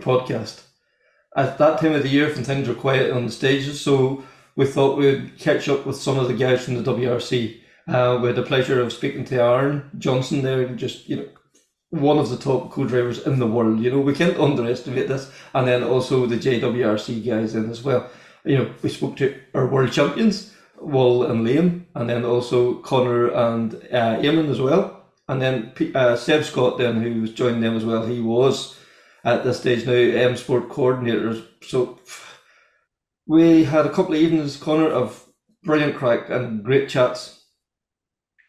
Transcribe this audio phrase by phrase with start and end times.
[0.00, 0.62] podcast.
[1.36, 4.24] At that time of the year, when things were quiet on the stages, so
[4.56, 7.60] we thought we'd catch up with some of the guys from the WRC.
[7.86, 11.28] Uh, we had the pleasure of speaking to Aaron Johnston there, just you know,
[11.90, 13.80] one of the top co-drivers in the world.
[13.80, 15.30] You know, we can't underestimate this.
[15.54, 18.08] And then also the JWRC guys in as well.
[18.44, 23.28] You know, we spoke to our world champions, Will and Liam, and then also Connor
[23.28, 25.04] and uh, Eamonn as well.
[25.28, 28.06] And then uh, Seb Scott, then who was joining them as well.
[28.06, 28.76] He was
[29.24, 31.46] at this stage now M Sport coordinators.
[31.62, 31.98] So
[33.26, 35.26] we had a couple of evenings, Connor, of
[35.62, 37.44] brilliant crack and great chats.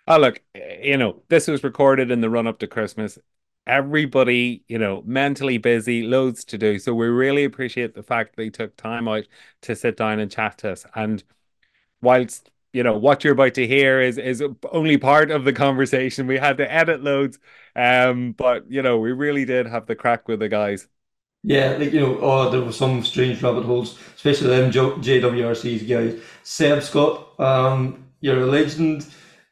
[0.07, 0.41] Oh, look,
[0.81, 3.17] you know, this was recorded in the run up to Christmas.
[3.67, 6.79] Everybody, you know, mentally busy, loads to do.
[6.79, 9.25] So we really appreciate the fact they took time out
[9.61, 10.85] to sit down and chat to us.
[10.95, 11.23] And
[12.01, 16.27] whilst you know what you're about to hear is is only part of the conversation.
[16.27, 17.39] We had to edit loads,
[17.75, 20.87] um, but you know we really did have the crack with the guys.
[21.43, 26.21] Yeah, like you know, oh, there were some strange rabbit holes, especially them JWRC's guys.
[26.43, 29.07] Seb Scott, um, you're a legend.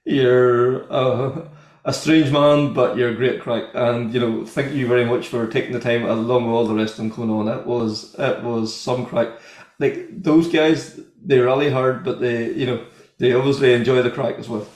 [0.06, 1.47] You're uh,
[1.86, 3.64] a strange man, but you're a great crack.
[3.73, 6.75] And you know, thank you very much for taking the time along with all the
[6.75, 7.47] rest of them coming on.
[7.47, 9.40] It was it was some crack.
[9.80, 12.86] Like those guys, they rally hard, but they you know
[13.19, 14.68] they obviously enjoy the crack as well.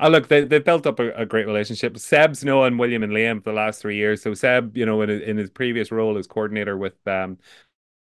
[0.00, 1.96] Oh, look, they they built up a, a, great relationship.
[1.96, 4.20] Seb's known William and Liam for the last three years.
[4.20, 7.38] So Seb, you know, in, in his previous role as coordinator with um,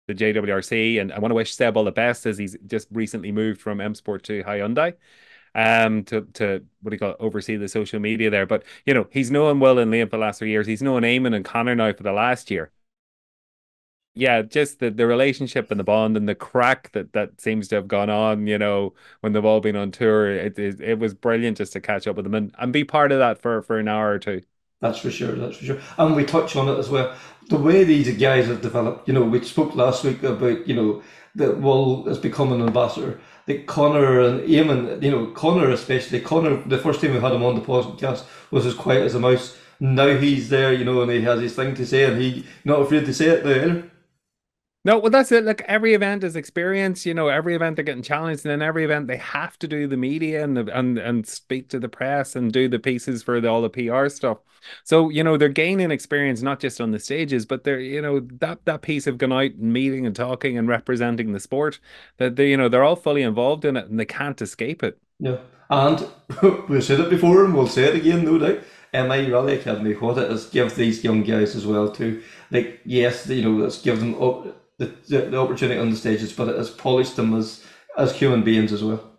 [0.07, 3.31] the JWRC, and I want to wish Seb all the best as he's just recently
[3.31, 4.95] moved from M Sport to Hyundai
[5.55, 8.45] um to to what do you call it, oversee the social media there.
[8.45, 10.67] But you know, he's known Will and Liam for the last three years.
[10.67, 12.71] He's known Eamonn and Connor now for the last year
[14.15, 17.75] yeah, just the, the relationship and the bond and the crack that that seems to
[17.75, 20.31] have gone on, you know, when they've all been on tour.
[20.31, 23.11] It it, it was brilliant just to catch up with them and, and be part
[23.11, 24.41] of that for, for an hour or two.
[24.81, 25.33] That's for sure.
[25.35, 25.79] That's for sure.
[25.97, 27.15] And we touch on it as well.
[27.49, 31.03] The way these guys have developed, you know, we spoke last week about, you know,
[31.35, 33.19] that Will has become an ambassador.
[33.45, 37.43] That Connor and Eamonn, you know, Connor especially, Connor, the first time we had him
[37.43, 39.57] on the podcast was as quiet as a mouse.
[39.79, 42.81] Now he's there, you know, and he has his thing to say and he not
[42.81, 43.91] afraid to say it either.
[44.85, 45.43] No, well, that's it.
[45.43, 47.07] Like every event is experience.
[47.07, 49.87] You know, every event they're getting challenged, and then every event they have to do
[49.87, 53.41] the media and the, and and speak to the press and do the pieces for
[53.41, 54.37] the, all the PR stuff.
[54.83, 58.19] So you know they're gaining experience not just on the stages, but they're you know
[58.39, 61.79] that that piece of going out and meeting and talking and representing the sport.
[62.17, 64.99] That they you know they're all fully involved in it and they can't escape it.
[65.19, 65.37] Yeah,
[65.71, 66.07] and
[66.69, 68.59] we've said it before and we'll say it again, no doubt.
[68.93, 72.21] MI Rally Academy, what it is, give these young guys as well too.
[72.51, 76.33] Like yes, you know, let's give them up the, the, the opportunity on the stages,
[76.33, 77.63] but it has polished them as
[77.97, 79.15] as human beings as well.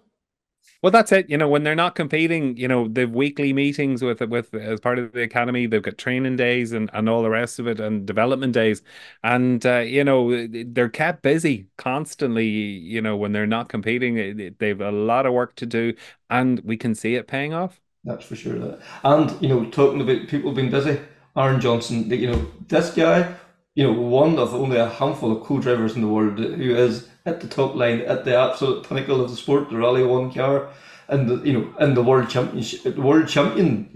[0.82, 1.28] Well, that's it.
[1.30, 4.98] You know, when they're not competing, you know, they've weekly meetings with with as part
[4.98, 5.66] of the academy.
[5.66, 8.82] They've got training days and, and all the rest of it, and development days.
[9.24, 12.46] And uh, you know, they're kept busy constantly.
[12.46, 15.94] You know, when they're not competing, they've a lot of work to do,
[16.30, 17.80] and we can see it paying off.
[18.04, 18.58] That's for sure.
[18.58, 21.00] That and you know, talking about people being busy.
[21.36, 23.34] Aaron Johnston, you know, this guy
[23.76, 27.40] you know, one of only a handful of co-drivers in the world who is at
[27.40, 30.70] the top line, at the absolute pinnacle of the sport, the Rally One car,
[31.08, 33.90] and you know, in the world championship, world champion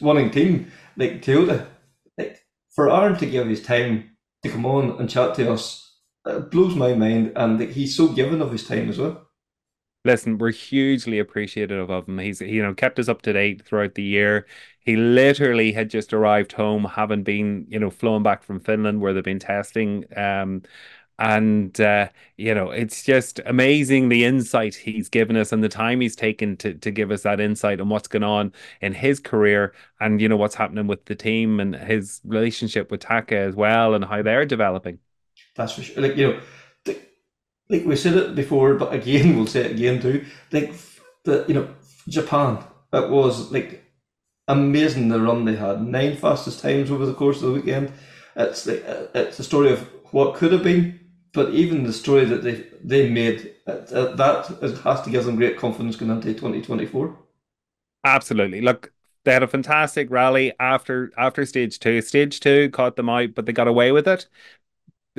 [0.00, 1.66] winning team like Toyota.
[2.18, 4.10] Like for Aaron to give his time
[4.44, 5.96] to come on and chat to us,
[6.50, 9.27] blows my mind, and he's so given of his time as well.
[10.04, 12.18] Listen, we're hugely appreciative of him.
[12.18, 14.46] He's you know kept us up to date throughout the year.
[14.80, 19.12] He literally had just arrived home, having been, you know, flown back from Finland where
[19.12, 20.04] they've been testing.
[20.16, 20.62] Um,
[21.18, 26.00] and uh, you know, it's just amazing the insight he's given us and the time
[26.00, 29.74] he's taken to to give us that insight on what's going on in his career
[30.00, 33.94] and you know what's happening with the team and his relationship with Taka as well
[33.94, 35.00] and how they're developing.
[35.56, 36.02] That's for sure.
[36.02, 36.40] Like you know,
[37.70, 40.24] like we said it before, but again we'll say it again too.
[40.52, 40.74] Like
[41.24, 41.68] the you know
[42.08, 42.58] Japan,
[42.92, 43.84] it was like
[44.48, 45.82] amazing the run they had.
[45.82, 47.92] Nine fastest times over the course of the weekend.
[48.36, 49.80] It's the, it's a story of
[50.12, 51.00] what could have been,
[51.34, 55.58] But even the story that they they made uh, that has to give them great
[55.58, 57.16] confidence going into twenty twenty four.
[58.04, 58.60] Absolutely.
[58.60, 58.92] Look,
[59.24, 62.00] they had a fantastic rally after after stage two.
[62.00, 64.26] Stage two caught them out, but they got away with it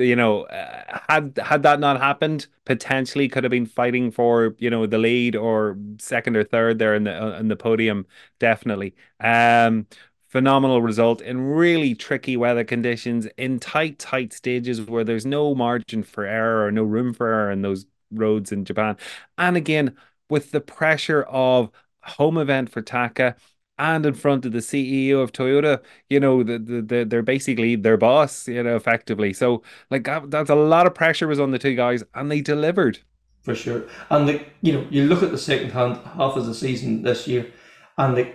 [0.00, 4.70] you know, uh, had had that not happened, potentially could have been fighting for you
[4.70, 8.06] know the lead or second or third there in the uh, in the podium.
[8.38, 9.86] Definitely, um,
[10.28, 16.02] phenomenal result in really tricky weather conditions in tight tight stages where there's no margin
[16.02, 18.96] for error or no room for error in those roads in Japan,
[19.38, 19.96] and again
[20.28, 21.70] with the pressure of
[22.02, 23.36] home event for Taka
[23.80, 25.80] and in front of the CEO of Toyota,
[26.10, 29.32] you know, the, the, the, they're basically their boss, you know, effectively.
[29.32, 32.42] So, like, that, that's a lot of pressure was on the two guys, and they
[32.42, 32.98] delivered.
[33.40, 33.84] For sure.
[34.10, 37.26] And, the, you know, you look at the second hand half of the season this
[37.26, 37.50] year,
[37.96, 38.30] and the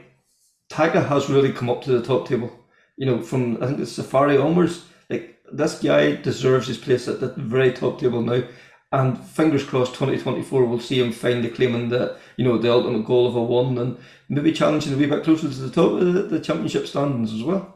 [0.69, 2.51] Taka has really come up to the top table.
[2.97, 7.19] You know, from I think it's Safari onwards, like, this guy deserves his place at
[7.19, 8.41] the very top table now.
[8.91, 13.27] And fingers crossed, 2024 will see him finally claiming that, you know, the ultimate goal
[13.27, 13.97] of a one and
[14.29, 17.43] maybe challenging a wee bit closer to the top of the, the championship standings as
[17.43, 17.75] well.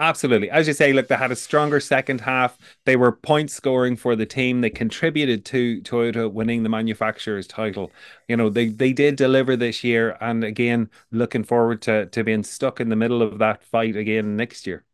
[0.00, 0.50] Absolutely.
[0.50, 2.56] As you say, look, they had a stronger second half.
[2.86, 4.62] They were point scoring for the team.
[4.62, 7.92] They contributed to Toyota winning the manufacturer's title.
[8.26, 10.16] You know, they, they did deliver this year.
[10.22, 14.36] And again, looking forward to, to being stuck in the middle of that fight again
[14.36, 14.84] next year.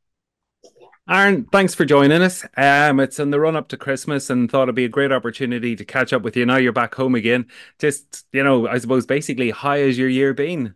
[1.08, 2.44] Aaron, thanks for joining us.
[2.56, 5.76] Um, it's in the run up to Christmas and thought it'd be a great opportunity
[5.76, 6.44] to catch up with you.
[6.44, 7.47] Now you're back home again.
[7.79, 10.75] Just, you know, I suppose basically, how has your year been?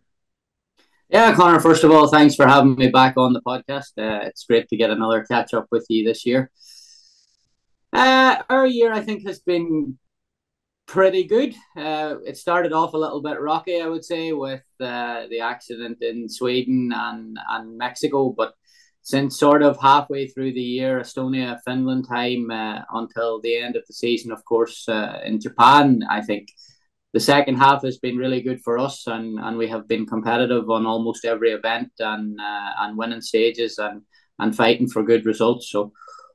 [1.09, 3.99] Yeah, Connor, first of all, thanks for having me back on the podcast.
[3.99, 6.53] Uh, it's great to get another catch up with you this year.
[7.93, 9.99] Uh, our year, I think, has been
[10.87, 11.57] pretty good.
[11.77, 16.01] Uh, it started off a little bit rocky, I would say, with uh, the accident
[16.03, 18.55] in Sweden and, and Mexico, but
[19.03, 23.85] since sort of halfway through the year, Estonia, Finland time uh, until the end of
[23.87, 26.49] the season, of course, uh, in Japan, I think
[27.13, 30.71] the second half has been really good for us, and, and we have been competitive
[30.71, 34.03] on almost every event and uh, and winning stages and
[34.39, 35.71] and fighting for good results.
[35.71, 35.93] So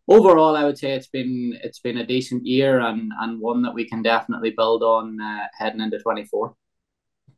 [0.07, 3.73] overall, I would say it's been it's been a decent year and and one that
[3.73, 6.55] we can definitely build on uh, heading into twenty four.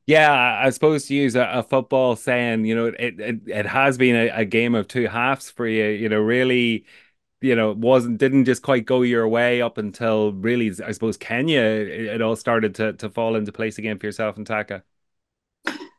[0.08, 3.98] Yeah, I suppose to use a, a, football saying, you know, it it, it has
[3.98, 5.84] been a, a, game of two halves for you.
[5.88, 6.86] You know, really,
[7.42, 11.60] you know, wasn't didn't just quite go your way up until really, I suppose Kenya.
[11.60, 14.84] It, it all started to to fall into place again for yourself and Taka.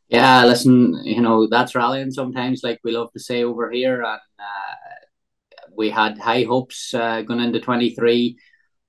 [0.09, 4.21] Yeah, listen, you know that's rallying sometimes, like we love to say over here, and
[4.39, 4.75] uh,
[5.77, 8.39] we had high hopes uh, going into twenty three,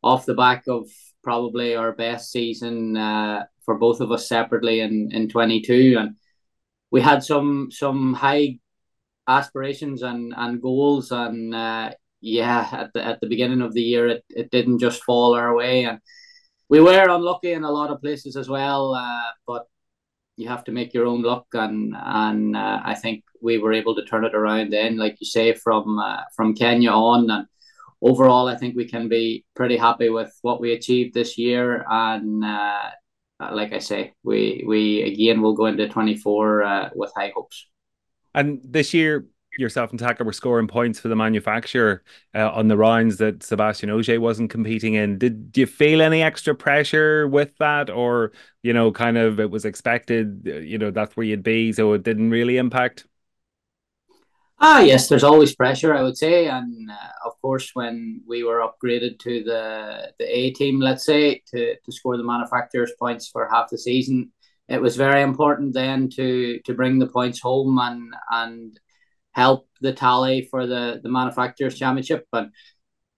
[0.01, 0.88] off the back of
[1.21, 2.95] probably our best season.
[2.95, 6.16] Uh, for both of us separately in in 22 and
[6.89, 8.57] we had some some high
[9.27, 14.07] aspirations and and goals and uh, yeah at the at the beginning of the year
[14.07, 16.00] it, it didn't just fall our way and
[16.68, 19.68] we were unlucky in a lot of places as well uh, but
[20.36, 23.94] you have to make your own luck and and uh, I think we were able
[23.98, 27.45] to turn it around then like you say from uh, from Kenya on and
[28.01, 32.44] overall I think we can be pretty happy with what we achieved this year and
[33.39, 37.68] uh, like I say, we we again will go into 24 uh, with high hopes.
[38.36, 39.25] And this year,
[39.57, 42.04] yourself and Taka were scoring points for the manufacturer
[42.35, 45.18] uh, on the rounds that Sebastian Ogier wasn't competing in.
[45.18, 49.66] Did you feel any extra pressure with that, or you know, kind of it was
[49.66, 50.47] expected?
[50.47, 53.06] Uh, you know, that's where you'd be, so it didn't really impact.
[54.61, 58.59] Ah, yes, there's always pressure, I would say, and uh, of course, when we were
[58.68, 63.47] upgraded to the the A team, let's say, to, to score the manufacturers' points for
[63.49, 64.31] half the season,
[64.68, 68.80] it was very important then to to bring the points home and and
[69.31, 72.28] help the tally for the the manufacturers' championship.
[72.30, 72.49] But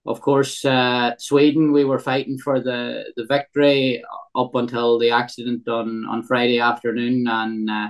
[0.06, 4.04] of course, uh, Sweden, we were fighting for the the victory
[4.36, 7.70] up until the accident on on Friday afternoon, and.
[7.70, 7.88] Uh,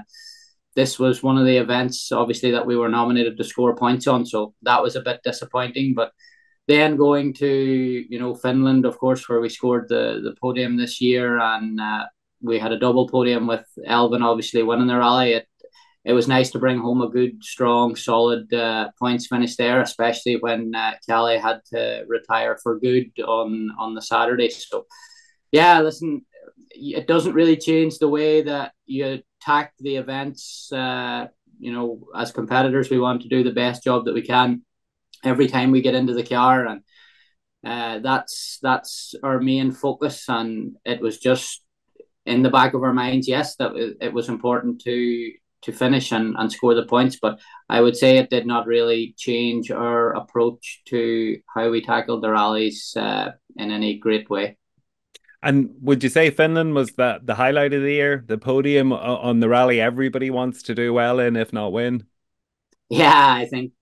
[0.75, 4.25] this was one of the events, obviously, that we were nominated to score points on.
[4.25, 5.93] So that was a bit disappointing.
[5.95, 6.11] But
[6.67, 11.01] then going to you know Finland, of course, where we scored the the podium this
[11.01, 12.05] year, and uh,
[12.41, 15.33] we had a double podium with Elfyn obviously winning the rally.
[15.33, 15.47] It
[16.03, 20.37] it was nice to bring home a good, strong, solid uh, points finish there, especially
[20.37, 24.49] when uh, had to retire for good on on the Saturday.
[24.49, 24.87] So,
[25.51, 26.25] yeah, listen,
[26.71, 30.71] it doesn't really change the way that you attack the events.
[30.71, 31.27] Uh,
[31.59, 34.63] you know, as competitors, we want to do the best job that we can
[35.23, 36.81] every time we get into the car, and
[37.65, 40.25] uh, that's that's our main focus.
[40.27, 41.63] And it was just
[42.25, 43.71] in the back of our minds, yes, that
[44.01, 45.31] it was important to
[45.63, 47.19] to finish and, and score the points.
[47.21, 52.23] But I would say it did not really change our approach to how we tackled
[52.23, 54.57] the rallies uh, in any great way.
[55.43, 59.39] And would you say Finland was the, the highlight of the year, the podium on
[59.39, 62.05] the rally everybody wants to do well in, if not win?
[62.89, 63.73] Yeah, I think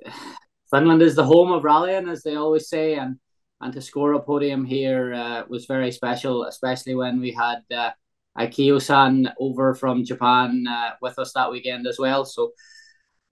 [0.70, 3.18] Finland is the home of rallying, as they always say, and
[3.60, 7.90] and to score a podium here uh, was very special, especially when we had uh,
[8.38, 12.24] Akio-san over from Japan uh, with us that weekend as well.
[12.26, 12.52] So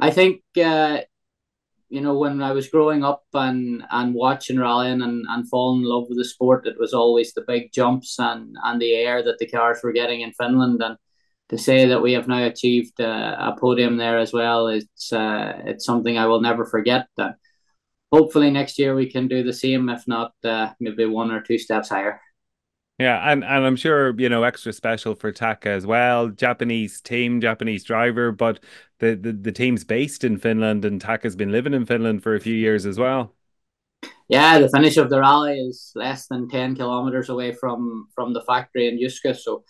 [0.00, 1.00] I think uh,
[1.88, 5.88] you know when I was growing up and and watching rallying and, and falling in
[5.88, 9.38] love with the sport, it was always the big jumps and and the air that
[9.38, 10.97] the cars were getting in Finland and.
[11.50, 15.85] To say that we have now achieved a podium there as well, it's uh, it's
[15.85, 17.07] something I will never forget.
[17.19, 17.35] That
[18.11, 21.59] hopefully next year we can do the same, if not uh, maybe one or two
[21.59, 22.19] steps higher.
[22.99, 26.29] Yeah, and, and I'm sure, you know, extra special for Taka as well.
[26.29, 28.61] Japanese team, Japanese driver, but
[28.99, 32.41] the, the, the team's based in Finland and Taka's been living in Finland for a
[32.41, 33.35] few years as well.
[34.29, 38.43] Yeah, the finish of the rally is less than 10 kilometers away from, from the
[38.43, 39.37] factory in Jyske.
[39.37, 39.65] So,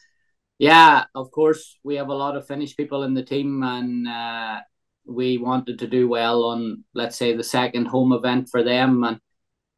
[0.58, 4.60] yeah, of course, we have a lot of Finnish people in the team and uh,
[5.06, 9.02] we wanted to do well on, let's say, the second home event for them.
[9.02, 9.18] And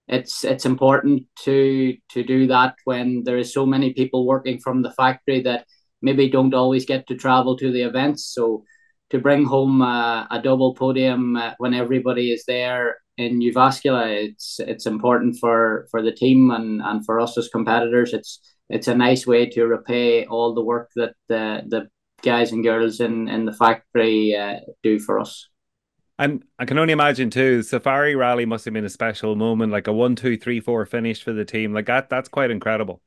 [0.09, 4.83] it's it's important to to do that when there is so many people working from
[4.83, 5.67] the factory that
[6.01, 8.63] maybe don't always get to travel to the events so
[9.11, 14.61] to bring home uh, a double podium uh, when everybody is there in Jyväskylä, it's
[14.61, 18.13] it's important for for the team and and for us as competitors.
[18.13, 21.89] It's it's a nice way to repay all the work that the the
[22.23, 25.49] guys and girls in in the factory uh, do for us.
[26.19, 29.87] And I can only imagine too, Safari Rally must have been a special moment, like
[29.87, 31.75] a one, two, three, four finish for the team.
[31.75, 33.03] Like that, that's quite incredible.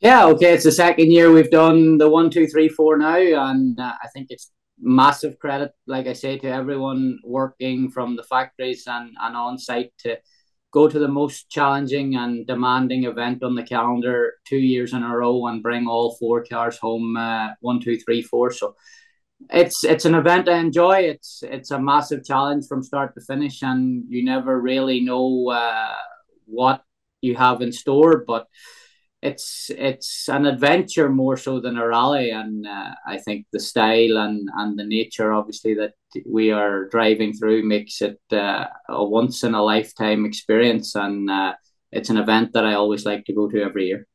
[0.00, 0.52] Yeah, okay.
[0.52, 4.08] It's the second year we've done the one, two, three, four now, and uh, I
[4.08, 9.36] think it's massive credit, like I say, to everyone working from the factories and, and
[9.36, 10.18] on site to
[10.72, 15.16] go to the most challenging and demanding event on the calendar two years in a
[15.16, 18.50] row and bring all four cars home uh, one, two, three, four.
[18.50, 18.76] So
[19.50, 21.00] it's it's an event I enjoy.
[21.00, 25.94] It's it's a massive challenge from start to finish, and you never really know uh,
[26.46, 26.82] what
[27.20, 28.24] you have in store.
[28.26, 28.46] But
[29.22, 34.18] it's it's an adventure more so than a rally, and uh, I think the style
[34.18, 35.94] and and the nature, obviously, that
[36.26, 41.54] we are driving through makes it uh, a once in a lifetime experience, and uh,
[41.90, 44.06] it's an event that I always like to go to every year.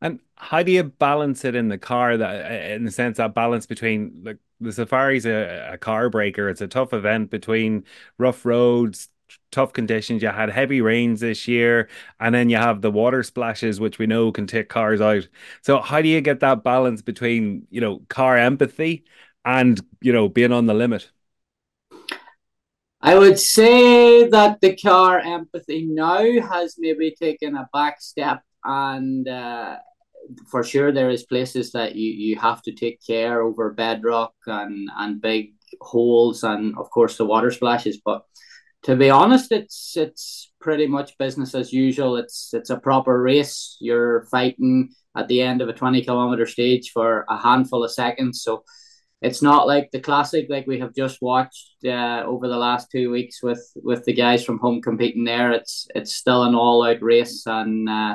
[0.00, 2.16] And how do you balance it in the car?
[2.16, 6.48] That, uh, in the sense that balance between like the safari's a, a car breaker.
[6.48, 7.84] It's a tough event between
[8.18, 9.08] rough roads,
[9.50, 10.22] tough conditions.
[10.22, 14.06] You had heavy rains this year, and then you have the water splashes, which we
[14.06, 15.28] know can take cars out.
[15.62, 19.04] So how do you get that balance between you know car empathy
[19.44, 21.10] and you know being on the limit?
[23.02, 29.26] I would say that the car empathy now has maybe taken a back step and
[29.26, 29.76] uh,
[30.50, 34.88] for sure there is places that you, you have to take care over bedrock and,
[34.96, 38.24] and big holes and of course the water splashes but
[38.82, 42.16] to be honest it's it's pretty much business as usual.
[42.16, 43.76] It's it's a proper race.
[43.80, 48.42] You're fighting at the end of a 20 kilometer stage for a handful of seconds.
[48.42, 48.64] So
[49.22, 53.10] it's not like the classic like we have just watched uh, over the last two
[53.10, 55.52] weeks with with the guys from home competing there.
[55.52, 58.14] It's it's still an all out race and uh,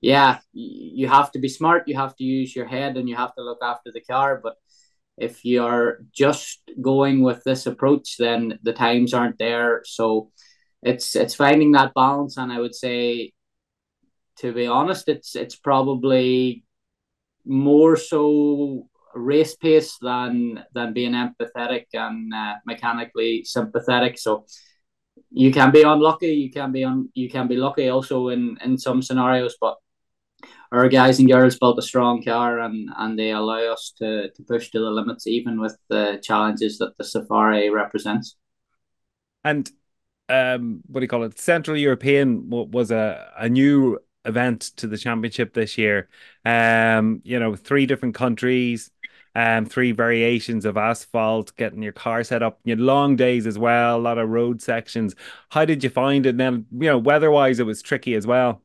[0.00, 3.34] yeah, you have to be smart, you have to use your head, and you have
[3.34, 4.40] to look after the car.
[4.42, 4.56] But
[5.16, 9.82] if you're just going with this approach, then the times aren't there.
[9.84, 10.30] So
[10.82, 13.32] it's it's finding that balance, and I would say,
[14.38, 16.64] to be honest, it's it's probably
[17.44, 24.18] more so race pace than than being empathetic and uh, mechanically sympathetic.
[24.18, 24.44] So
[25.30, 28.78] you can be unlucky, you can be on, you can be lucky also in in
[28.78, 29.76] some scenarios, but
[30.72, 34.42] our guys and girls built a strong car and, and they allow us to, to
[34.42, 38.36] push to the limits even with the challenges that the Safari represents.
[39.44, 39.70] And
[40.28, 41.38] um, what do you call it?
[41.38, 46.08] Central European was a, a new event to the championship this year.
[46.44, 48.90] Um, you know, three different countries,
[49.36, 52.58] um, three variations of asphalt, getting your car set up.
[52.64, 55.14] You long days as well, a lot of road sections.
[55.50, 56.30] How did you find it?
[56.30, 58.62] And then, you know, weather wise, it was tricky as well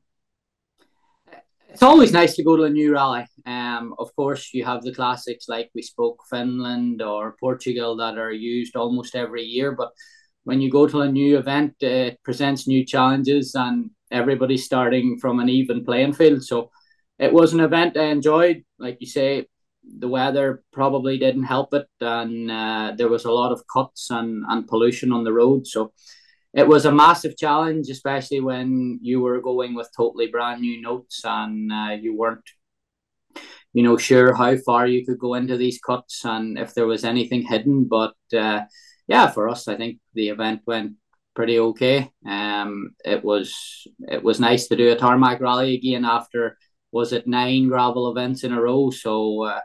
[1.71, 3.25] it's always nice to go to a new rally.
[3.45, 8.31] Um, of course, you have the classics like we spoke Finland or Portugal that are
[8.31, 9.71] used almost every year.
[9.71, 9.91] But
[10.43, 15.39] when you go to a new event, it presents new challenges and everybody's starting from
[15.39, 16.43] an even playing field.
[16.43, 16.71] So
[17.17, 18.63] it was an event I enjoyed.
[18.77, 19.45] Like you say,
[19.83, 24.43] the weather probably didn't help it, and uh, there was a lot of cuts and,
[24.47, 25.65] and pollution on the road.
[25.65, 25.93] So
[26.53, 31.21] it was a massive challenge, especially when you were going with totally brand new notes
[31.23, 32.49] and uh, you weren't,
[33.73, 37.05] you know, sure how far you could go into these cuts and if there was
[37.05, 37.85] anything hidden.
[37.85, 38.61] But uh,
[39.07, 40.93] yeah, for us, I think the event went
[41.33, 42.11] pretty okay.
[42.27, 46.57] Um, it was it was nice to do a tarmac rally again after
[46.91, 48.89] was it nine gravel events in a row.
[48.89, 49.61] So uh,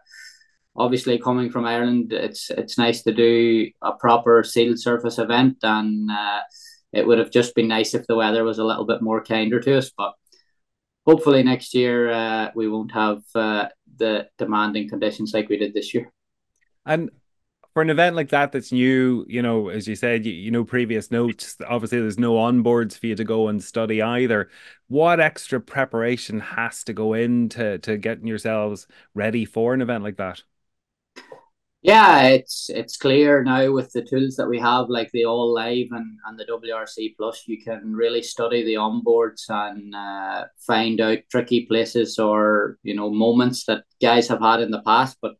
[0.76, 6.10] obviously coming from Ireland, it's it's nice to do a proper sealed surface event, and
[6.10, 6.40] uh,
[6.92, 9.60] it would have just been nice if the weather was a little bit more kinder
[9.60, 9.90] to us.
[9.96, 10.14] But
[11.06, 15.94] hopefully next year uh, we won't have uh, the demanding conditions like we did this
[15.94, 16.12] year.
[16.84, 17.10] And
[17.76, 20.64] for an event like that that's new, you know, as you said, you, you know
[20.64, 21.58] previous notes.
[21.68, 24.48] Obviously, there's no onboards for you to go and study either.
[24.88, 30.16] What extra preparation has to go into to getting yourselves ready for an event like
[30.16, 30.42] that?
[31.86, 35.86] Yeah, it's it's clear now with the tools that we have, like the All Live
[35.92, 41.18] and, and the WRC Plus, you can really study the onboards and uh, find out
[41.30, 45.18] tricky places or you know moments that guys have had in the past.
[45.22, 45.36] But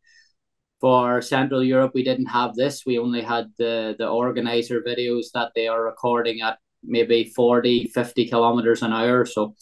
[0.79, 2.85] for Central Europe, we didn't have this.
[2.85, 8.29] We only had the, the organizer videos that they are recording at maybe 40, 50
[8.29, 9.25] kilometers an hour.
[9.25, 9.55] So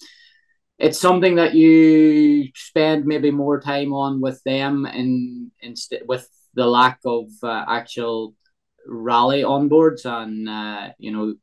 [0.77, 6.65] it's something that you spend maybe more time on with them and instead with the
[6.65, 8.33] lack of uh, actual
[8.87, 11.35] rally onboards and uh, you know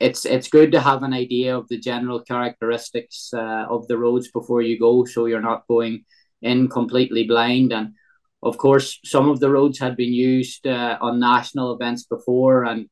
[0.00, 4.30] it's it's good to have an idea of the general characteristics uh, of the roads
[4.30, 6.04] before you go so you're not going
[6.42, 7.94] in completely blind and
[8.42, 12.88] of course, some of the roads had been used uh, on national events before, and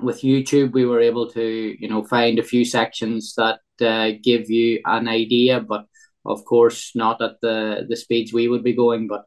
[0.00, 4.50] with YouTube, we were able to, you know, find a few sections that uh, give
[4.50, 5.86] you an idea, but
[6.24, 9.06] of course, not at the the speeds we would be going.
[9.06, 9.24] But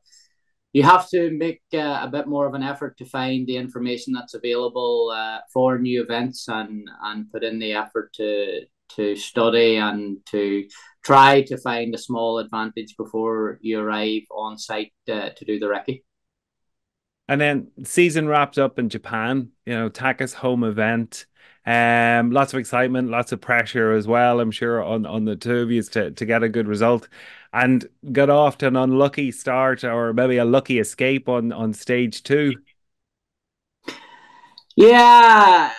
[0.74, 4.14] you have to make uh, a bit more of an effort to find the information
[4.14, 8.62] that's available uh, for new events and and put in the effort to
[8.96, 10.68] to study and to
[11.04, 15.66] try to find a small advantage before you arrive on site uh, to do the
[15.66, 16.04] recce.
[17.28, 21.26] And then season wrapped up in Japan, you know, Taka's home event.
[21.66, 25.60] Um, lots of excitement, lots of pressure as well, I'm sure, on, on the two
[25.60, 27.08] of you to, to get a good result.
[27.54, 32.24] And got off to an unlucky start or maybe a lucky escape on, on stage
[32.24, 32.54] two.
[34.78, 35.72] Yeah,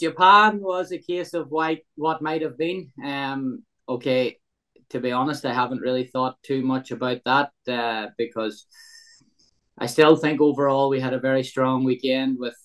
[0.00, 2.90] Japan was a case of why, what might have been.
[3.04, 4.38] Um, okay,
[4.90, 8.66] to be honest, I haven't really thought too much about that uh, because
[9.78, 12.56] I still think overall we had a very strong weekend with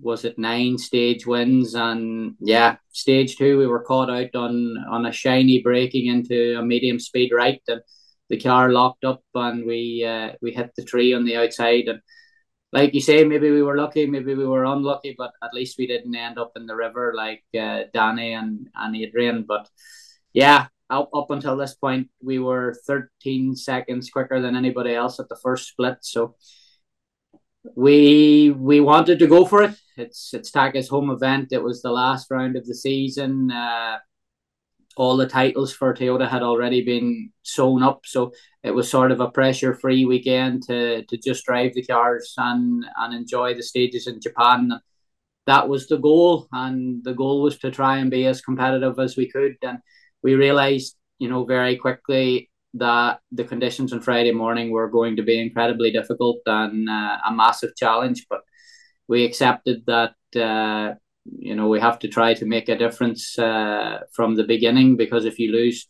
[0.00, 5.06] was it nine stage wins and yeah stage two we were caught out on on
[5.06, 7.80] a shiny braking into a medium speed right and
[8.28, 12.00] the car locked up and we uh, we hit the tree on the outside and
[12.72, 15.86] like you say maybe we were lucky maybe we were unlucky but at least we
[15.86, 19.68] didn't end up in the river like uh, Danny and and Adrian but
[20.32, 25.28] yeah up, up until this point, we were 13 seconds quicker than anybody else at
[25.28, 25.98] the first split.
[26.02, 26.36] So
[27.74, 29.74] we we wanted to go for it.
[29.96, 31.48] It's it's Taka's home event.
[31.52, 33.50] It was the last round of the season.
[33.50, 33.98] Uh,
[34.96, 38.32] all the titles for Toyota had already been sewn up, so
[38.62, 43.14] it was sort of a pressure-free weekend to to just drive the cars and and
[43.14, 44.80] enjoy the stages in Japan.
[45.46, 49.16] That was the goal, and the goal was to try and be as competitive as
[49.16, 49.56] we could.
[49.62, 49.78] And
[50.22, 55.22] we realized, you know, very quickly that the conditions on Friday morning were going to
[55.22, 58.26] be incredibly difficult and uh, a massive challenge.
[58.28, 58.40] But
[59.08, 60.94] we accepted that, uh,
[61.38, 65.24] you know, we have to try to make a difference uh, from the beginning because
[65.24, 65.86] if you lose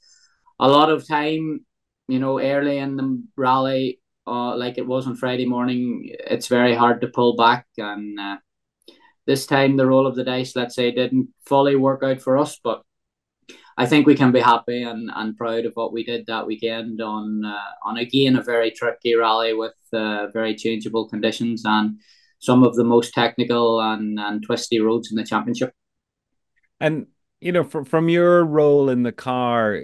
[0.59, 1.65] a lot of time,
[2.09, 6.75] you know, early in the rally, uh, like it was on Friday morning, it's very
[6.75, 7.67] hard to pull back.
[7.79, 8.37] And uh,
[9.27, 12.59] this time, the roll of the dice, let's say, didn't fully work out for us,
[12.63, 12.83] but
[13.79, 17.03] I think we can be happy and, and proud of what we did that weekend
[17.03, 21.99] on uh, on again a very tricky rally with uh, very changeable conditions and
[22.47, 25.73] some of the most technical and, and twisty roads in the championship.
[26.81, 27.09] And
[27.41, 29.81] you know, from from your role in the car,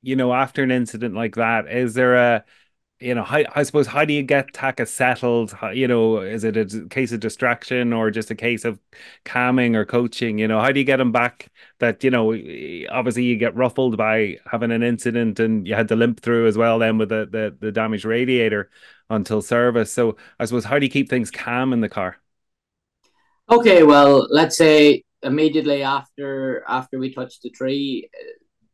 [0.00, 2.44] you know, after an incident like that, is there a
[3.02, 5.52] you know, how, I suppose, how do you get Taka settled?
[5.52, 8.78] How, you know, is it a case of distraction or just a case of
[9.24, 10.38] calming or coaching?
[10.38, 11.48] You know, how do you get him back?
[11.80, 12.32] That you know,
[12.90, 16.56] obviously you get ruffled by having an incident, and you had to limp through as
[16.56, 16.78] well.
[16.78, 18.70] Then with the the, the damaged radiator
[19.10, 19.92] until service.
[19.92, 22.18] So I suppose, how do you keep things calm in the car?
[23.50, 28.08] Okay, well, let's say immediately after after we touched the tree,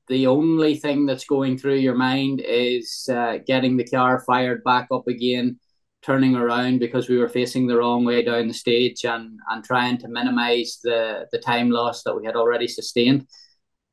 [0.09, 4.89] the only thing that's going through your mind is uh, getting the car fired back
[4.93, 5.59] up again,
[6.03, 9.99] turning around because we were facing the wrong way down the stage, and and trying
[9.99, 13.27] to minimise the the time loss that we had already sustained.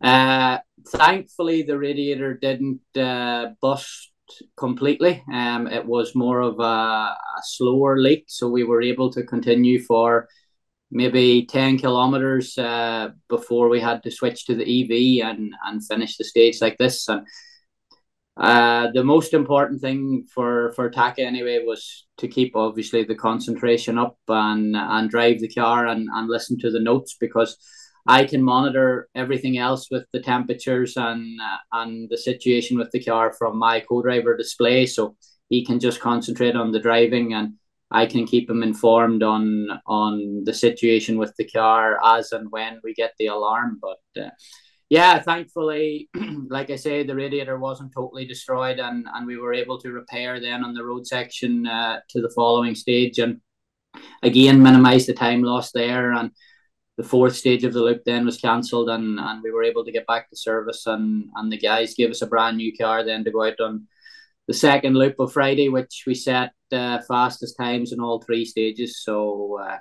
[0.02, 4.12] Uh, thankfully, the radiator didn't uh, bust
[4.58, 5.24] completely.
[5.32, 9.82] Um, it was more of a, a slower leak, so we were able to continue
[9.82, 10.28] for
[10.92, 16.18] maybe 10 kilometers uh, before we had to switch to the EV and, and finish
[16.18, 17.08] the stage like this.
[17.08, 17.26] And
[18.38, 23.98] uh, the most important thing for, for Taka anyway was to keep obviously the concentration
[23.98, 27.58] up and, and drive the car and, and listen to the notes because
[28.08, 33.04] I can monitor everything else with the temperatures and uh, and the situation with the
[33.04, 34.86] car from my co-driver display.
[34.86, 35.16] So
[35.50, 37.54] he can just concentrate on the driving, and
[37.96, 42.80] I can keep him informed on on the situation with the car as and when
[42.84, 43.80] we get the alarm.
[43.82, 44.30] But uh,
[44.90, 46.10] yeah, thankfully,
[46.50, 50.40] like I say, the radiator wasn't totally destroyed, and and we were able to repair
[50.40, 53.42] then on the road section uh, to the following stage, and
[54.24, 56.32] again minimize the time lost there and
[56.98, 59.92] the fourth stage of the loop then was cancelled and, and we were able to
[59.92, 63.24] get back to service and, and the guys gave us a brand new car then
[63.24, 63.88] to go out on
[64.48, 69.02] the second loop of Friday, which we set uh, fastest times in all three stages.
[69.04, 69.78] So uh,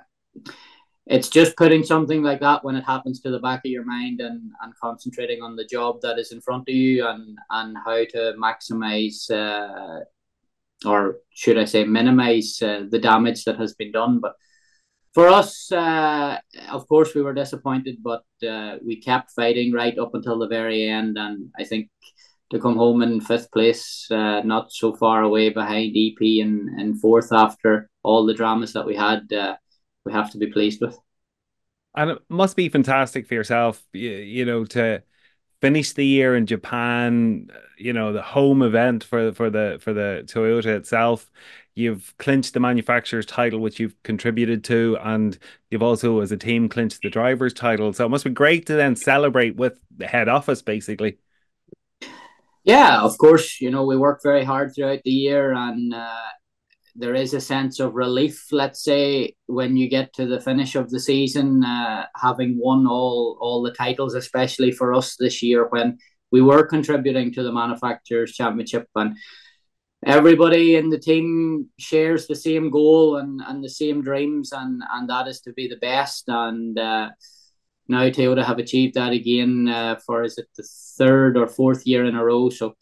[1.05, 4.21] it's just putting something like that when it happens to the back of your mind
[4.21, 8.05] and, and concentrating on the job that is in front of you and, and how
[8.05, 10.03] to maximize uh,
[10.83, 14.19] or should I say minimize uh, the damage that has been done.
[14.19, 14.33] But
[15.13, 16.37] for us, uh,
[16.71, 20.89] of course, we were disappointed, but uh, we kept fighting right up until the very
[20.89, 21.17] end.
[21.17, 21.89] And I think
[22.51, 26.99] to come home in fifth place, uh, not so far away behind EP and, and
[26.99, 29.55] fourth after all the dramas that we had, uh,
[30.05, 30.97] we have to be pleased with.
[31.95, 35.01] And it must be fantastic for yourself, you, you know, to
[35.61, 40.23] finish the year in Japan, you know, the home event for for the for the
[40.27, 41.31] Toyota itself
[41.75, 45.37] you've clinched the manufacturer's title, which you've contributed to, and
[45.69, 47.91] you've also, as a team, clinched the driver's title.
[47.93, 51.17] So it must be great to then celebrate with the head office, basically.
[52.65, 53.61] Yeah, of course.
[53.61, 56.29] You know, we work very hard throughout the year, and uh,
[56.95, 60.89] there is a sense of relief, let's say, when you get to the finish of
[60.89, 65.97] the season, uh, having won all all the titles, especially for us this year when
[66.31, 69.17] we were contributing to the manufacturers championship and
[70.05, 75.09] everybody in the team shares the same goal and, and the same dreams and, and
[75.09, 77.09] that is to be the best and uh,
[77.87, 80.67] now Toyota have achieved that again uh, for is it the
[80.97, 82.75] third or fourth year in a row so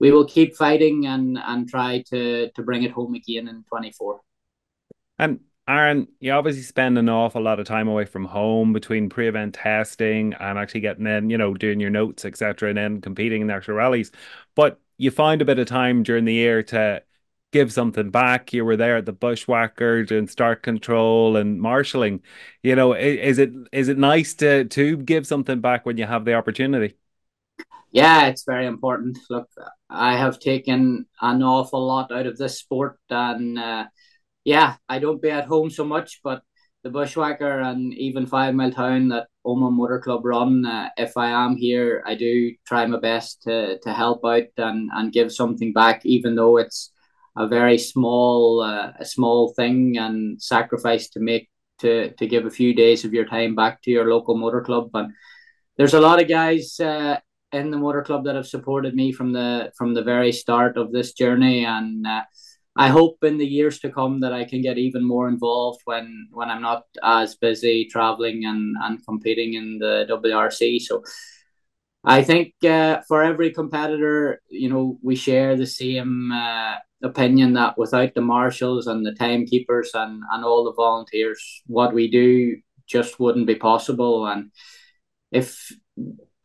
[0.00, 4.20] we will keep fighting and and try to to bring it home again in 24
[5.18, 9.54] and Aaron, you obviously spend an awful lot of time away from home between pre-event
[9.54, 13.48] testing and actually getting in, you know, doing your notes, etc., and then competing in
[13.48, 14.10] the actual rallies.
[14.54, 17.02] But you find a bit of time during the year to
[17.52, 18.52] give something back.
[18.52, 22.22] You were there at the Bushwhacker doing start control and marshalling.
[22.62, 26.24] You know, is it is it nice to to give something back when you have
[26.24, 26.96] the opportunity?
[27.90, 29.18] Yeah, it's very important.
[29.30, 29.48] Look,
[29.88, 33.86] I have taken an awful lot out of this sport, and uh,
[34.44, 36.42] yeah, I don't be at home so much, but
[36.84, 40.64] the Bushwhacker and even Fivemiletown that Omagh Motor Club run.
[40.64, 44.90] Uh, if I am here, I do try my best to, to help out and,
[44.92, 46.92] and give something back, even though it's
[47.38, 51.48] a very small uh, a small thing and sacrifice to make
[51.78, 54.90] to to give a few days of your time back to your local motor club.
[54.94, 55.12] And
[55.76, 57.18] there's a lot of guys uh,
[57.52, 60.92] in the motor club that have supported me from the from the very start of
[60.92, 62.06] this journey and.
[62.06, 62.22] Uh,
[62.80, 66.28] I hope in the years to come that I can get even more involved when
[66.30, 70.78] when I'm not as busy traveling and and competing in the WRC.
[70.82, 71.02] So
[72.04, 77.78] I think uh, for every competitor, you know, we share the same uh, opinion that
[77.78, 82.56] without the marshals and the timekeepers and and all the volunteers, what we do
[82.86, 84.26] just wouldn't be possible.
[84.26, 84.50] And
[85.30, 85.72] if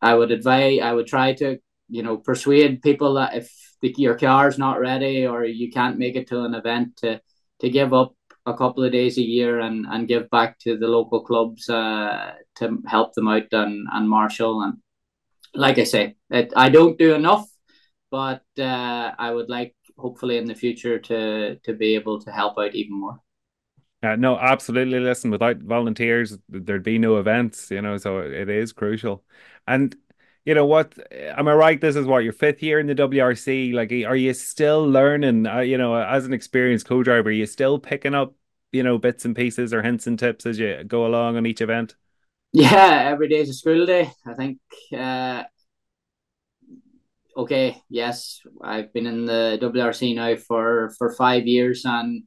[0.02, 4.18] I would advise, I would try to you know persuade people that if the, your
[4.18, 7.22] car's not ready or you can't make it to an event to
[7.60, 10.88] to give up a couple of days a year and, and give back to the
[10.88, 14.78] local clubs uh, to help them out and, and marshal and
[15.54, 17.48] like I say it, I don't do enough
[18.12, 22.58] but uh, I would like hopefully in the future to to be able to help
[22.60, 23.20] out even more.
[24.02, 25.00] Uh, no, absolutely.
[25.00, 29.24] Listen, without volunteers, there'd be no events, you know, so it is crucial.
[29.66, 29.96] And
[30.46, 30.94] you know what?
[31.12, 31.80] Am i right?
[31.80, 35.48] This is what your fifth year in the wrc like are you still learning?
[35.48, 38.36] Uh, you know as an experienced co-driver are you still picking up
[38.74, 41.62] you know bits and pieces or hints and tips as you go along on each
[41.62, 41.96] event?
[42.52, 44.60] Yeah every day is a school day i think.
[44.96, 45.44] Uh,
[47.38, 52.24] okay, yes, I've been in the WRC now for for five years, and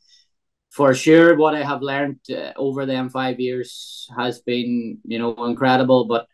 [0.70, 5.34] for sure, what I have learned uh, over them five years has been, you know,
[5.46, 6.06] incredible.
[6.06, 6.26] But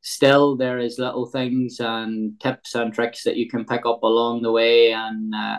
[0.00, 4.42] still, there is little things and tips and tricks that you can pick up along
[4.42, 5.58] the way, and uh,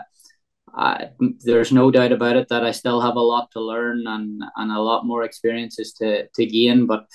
[0.74, 1.10] I,
[1.44, 4.72] there's no doubt about it that I still have a lot to learn and and
[4.72, 6.86] a lot more experiences to to gain.
[6.86, 7.06] But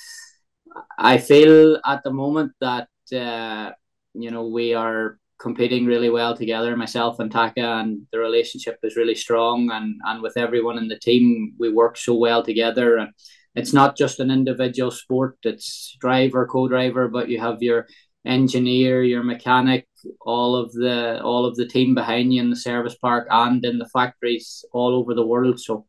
[0.97, 3.71] I feel at the moment that uh,
[4.13, 8.95] you know we are competing really well together, myself and Taka, and the relationship is
[8.95, 9.69] really strong.
[9.71, 12.97] And and with everyone in the team, we work so well together.
[12.97, 13.11] And
[13.55, 17.87] it's not just an individual sport; it's driver, co-driver, but you have your
[18.25, 19.87] engineer, your mechanic,
[20.21, 23.77] all of the all of the team behind you in the service park and in
[23.79, 25.59] the factories all over the world.
[25.59, 25.85] So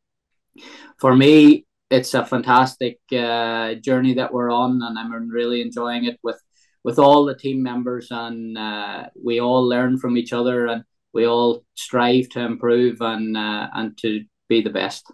[0.98, 6.18] for me, it's a fantastic uh, journey that we're on, and I'm really enjoying it
[6.22, 6.40] with
[6.84, 11.26] with all the team members, and uh, we all learn from each other, and we
[11.26, 15.10] all strive to improve and uh, and to be the best.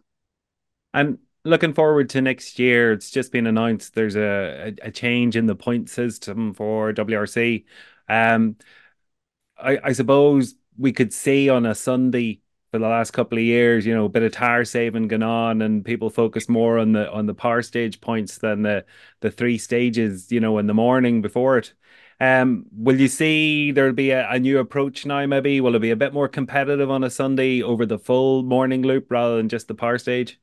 [0.93, 5.37] And looking forward to next year, it's just been announced there's a, a, a change
[5.37, 7.65] in the point system for WRC.
[8.09, 8.57] Um,
[9.59, 12.41] I, I suppose we could see on a Sunday
[12.75, 15.63] for the last couple of years, you know, a bit of tire saving going on,
[15.63, 18.85] and people focus more on the on the power stage points than the
[19.21, 21.73] the three stages, you know, in the morning before it.
[22.19, 25.25] Um, will you see there'll be a, a, new approach now?
[25.25, 28.83] Maybe will it be a bit more competitive on a Sunday over the full morning
[28.83, 30.41] loop rather than just the power stage?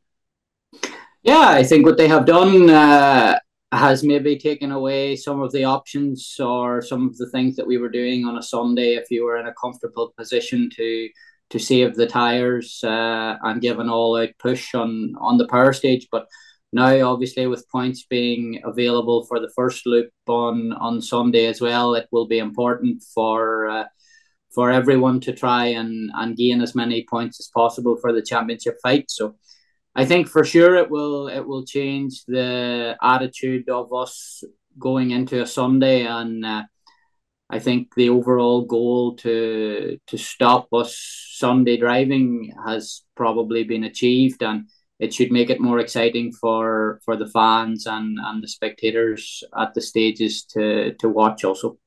[1.24, 3.40] Yeah, I think what they have done uh,
[3.74, 7.78] has maybe taken away some of the options or some of the things that we
[7.78, 8.96] were doing on a Sunday.
[8.96, 11.10] If you were in a comfortable position to
[11.52, 15.74] to save the tires uh, and give an all out push on on the power
[15.74, 16.08] stage.
[16.12, 16.28] But
[16.74, 21.96] now, obviously, with points being available for the first loop on on Sunday as well,
[21.96, 23.70] it will be important for.
[23.70, 23.86] Uh,
[24.54, 28.78] for everyone to try and, and gain as many points as possible for the championship
[28.84, 29.10] fight.
[29.10, 29.36] So
[29.96, 34.44] I think for sure it will it will change the attitude of us
[34.80, 36.64] going into a Sunday and uh,
[37.52, 40.96] I think the overall goal to to stop us
[41.34, 47.18] Sunday driving has probably been achieved, and it should make it more exciting for for
[47.18, 51.78] the fans and and the spectators at the stages to to watch also.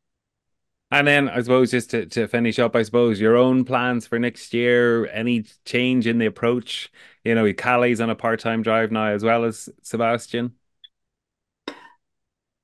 [0.91, 4.19] And then I suppose just to, to finish up, I suppose your own plans for
[4.19, 6.93] next year, any change in the approach?
[7.25, 10.53] You know, Kalle's on a part time drive now as well as Sebastian.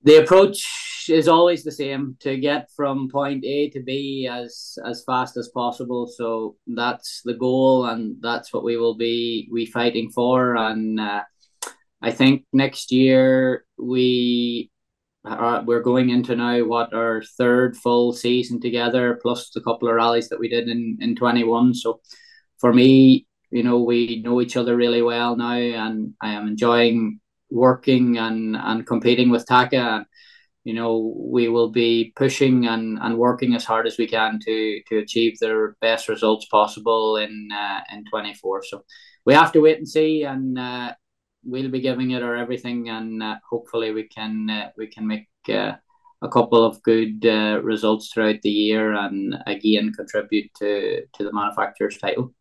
[0.03, 5.05] The approach is always the same to get from point A to B as as
[5.05, 6.07] fast as possible.
[6.07, 10.57] So that's the goal, and that's what we will be we fighting for.
[10.57, 11.23] And uh,
[12.01, 14.71] I think next year we
[15.23, 19.95] are, we're going into now what our third full season together, plus the couple of
[19.95, 21.75] rallies that we did in in twenty one.
[21.75, 22.01] So
[22.59, 27.21] for me, you know, we know each other really well now, and I am enjoying
[27.51, 30.07] working and and competing with Taka And,
[30.65, 34.81] you know we will be pushing and, and working as hard as we can to
[34.89, 38.85] to achieve the best results possible in uh, in 24 so
[39.25, 40.93] we have to wait and see and uh,
[41.45, 45.29] we'll be giving it our everything and uh, hopefully we can uh, we can make
[45.49, 45.73] uh,
[46.23, 51.33] a couple of good uh, results throughout the year and again contribute to to the
[51.33, 52.35] manufacturer's title.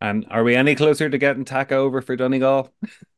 [0.00, 2.72] And are we any closer to getting Taka over for Donegal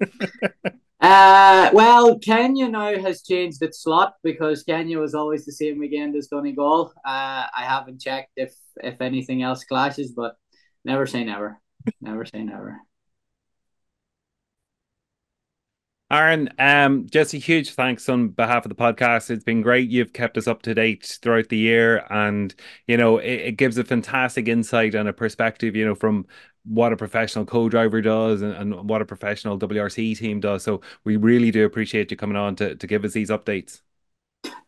[1.04, 6.16] Uh, well, Kenya now has changed its slot because Kenya was always the same weekend
[6.16, 6.94] as Donegal.
[7.04, 10.38] Uh, I haven't checked if if anything else clashes, but
[10.82, 11.60] never say never.
[12.00, 12.78] never say never.
[16.10, 19.30] Aaron, um, just a huge thanks on behalf of the podcast.
[19.30, 19.90] It's been great.
[19.90, 22.54] You've kept us up to date throughout the year, and
[22.86, 26.26] you know it, it gives a fantastic insight and a perspective, you know, from
[26.64, 30.62] what a professional co-driver does and, and what a professional WRC team does.
[30.62, 33.80] So we really do appreciate you coming on to, to give us these updates.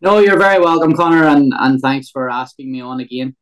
[0.01, 3.35] No, you're very welcome, Connor, and, and thanks for asking me on again.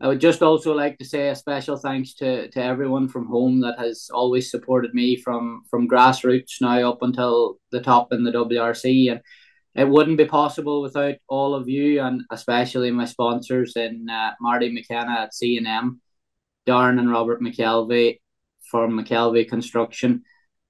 [0.00, 3.60] I would just also like to say a special thanks to, to everyone from home
[3.60, 8.32] that has always supported me from from grassroots now up until the top in the
[8.32, 9.12] WRC.
[9.12, 9.20] And
[9.76, 14.72] it wouldn't be possible without all of you and especially my sponsors in uh, Marty
[14.72, 16.00] McKenna at C&M
[16.66, 18.20] Darren and Robert McKelvey
[18.70, 20.22] from McKelvey Construction,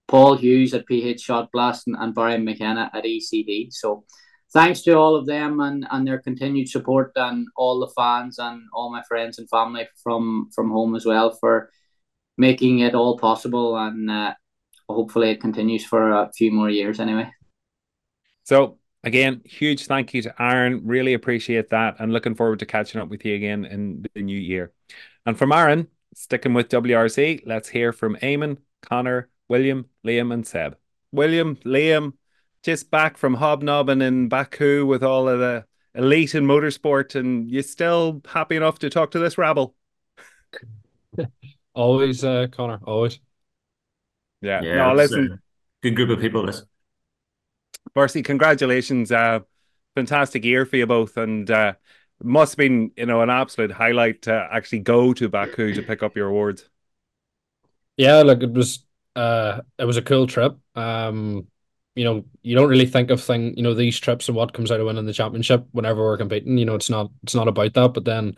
[0.08, 3.68] Paul Hughes at PH Shot Blast, and, and Barry McKenna at ECD.
[3.72, 4.04] So
[4.52, 8.62] thanks to all of them and, and their continued support and all the fans and
[8.72, 11.70] all my friends and family from, from home as well for
[12.36, 13.76] making it all possible.
[13.76, 14.34] And uh,
[14.88, 17.30] hopefully it continues for a few more years anyway.
[18.44, 20.86] So Again, huge thank you to Aaron.
[20.86, 24.38] Really appreciate that and looking forward to catching up with you again in the new
[24.38, 24.72] year.
[25.24, 30.76] And from Aaron, sticking with WRC, let's hear from Eamonn, Connor, William, Liam, and Seb.
[31.12, 32.14] William, Liam,
[32.62, 37.62] just back from hobnobbing in Baku with all of the elite in motorsport, and you
[37.62, 39.74] still happy enough to talk to this rabble?
[41.74, 43.20] always, uh, Connor, always.
[44.40, 45.40] Yeah, yeah no, listen.
[45.82, 46.64] good group of people, this.
[47.94, 49.12] Firstly, congratulations.
[49.12, 49.40] Uh,
[49.94, 51.16] fantastic year for you both.
[51.16, 51.74] And uh,
[52.24, 56.02] must have been, you know, an absolute highlight to actually go to Baku to pick
[56.02, 56.68] up your awards.
[57.96, 60.56] Yeah, like it was uh it was a cool trip.
[60.74, 61.46] Um
[61.94, 64.70] you know, you don't really think of thing, you know, these trips and what comes
[64.70, 66.56] out of winning the championship whenever we're competing.
[66.56, 68.36] You know, it's not it's not about that, but then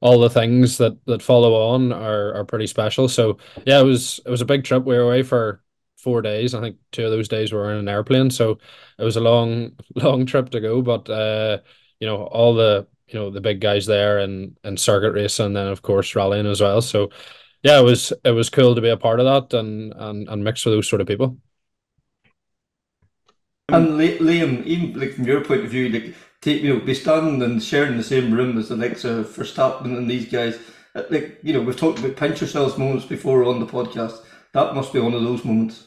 [0.00, 3.08] all the things that that follow on are are pretty special.
[3.08, 4.84] So yeah, it was it was a big trip.
[4.84, 5.62] We were away for
[5.98, 6.54] four days.
[6.54, 8.58] I think two of those days were in an airplane, so
[8.98, 10.82] it was a long long trip to go.
[10.82, 11.58] But uh,
[12.00, 15.56] you know, all the you know the big guys there and and circuit racing, and
[15.56, 16.80] then of course rallying as well.
[16.82, 17.10] So
[17.62, 20.44] yeah, it was it was cool to be a part of that and and and
[20.44, 21.36] mix with those sort of people.
[23.68, 27.42] And Liam, even like from your point of view, like take you know, be standing
[27.42, 30.58] and sharing the same room as the likes of Verstappen and these guys.
[30.94, 34.24] Uh, like you know, we've talked about pinch yourselves moments before on the podcast.
[34.52, 35.86] That must be one of those moments.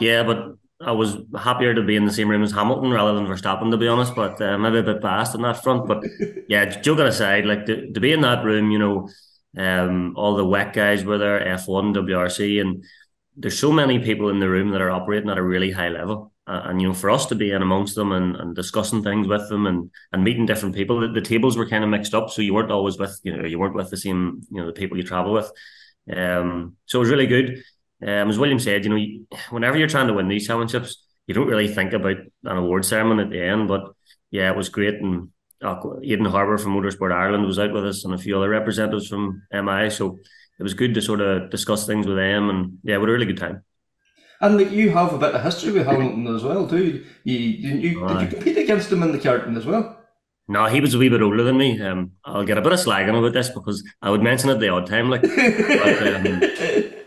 [0.00, 3.26] Yeah, but I was happier to be in the same room as Hamilton rather than
[3.26, 4.14] Verstappen, to be honest.
[4.14, 5.86] But uh, maybe a bit biased on that front.
[5.86, 6.04] But
[6.48, 9.08] yeah, joking aside, like to, to be in that room, you know,
[9.56, 12.84] um, all the WEC guys were there, F1, WRC, and
[13.36, 16.32] there's so many people in the room that are operating at a really high level.
[16.46, 19.26] Uh, and you know, for us to be in amongst them and, and discussing things
[19.26, 22.28] with them and, and meeting different people, the, the tables were kind of mixed up,
[22.30, 24.72] so you weren't always with you know you weren't with the same you know the
[24.72, 25.50] people you travel with.
[26.14, 27.62] Um, so it was really good.
[28.02, 31.48] Um, as William said, you know, whenever you're trying to win these championships, you don't
[31.48, 33.68] really think about an award ceremony at the end.
[33.68, 33.92] But
[34.30, 34.94] yeah, it was great.
[34.94, 35.30] And
[35.62, 39.08] uh, Aidan Harbour from Motorsport Ireland was out with us, and a few other representatives
[39.08, 39.90] from MI.
[39.90, 40.18] So
[40.58, 43.12] it was good to sort of discuss things with them, and yeah, we had a
[43.12, 43.62] really good time.
[44.40, 47.04] And like you have a bit of history with Hamilton as well, too.
[47.24, 50.00] You, you, you did you compete against him in the karting as well?
[50.46, 51.80] No, he was a wee bit older than me.
[51.80, 54.68] Um, I'll get a bit of slagging about this because I would mention it the
[54.68, 55.08] odd time.
[55.08, 56.40] Like, but, um,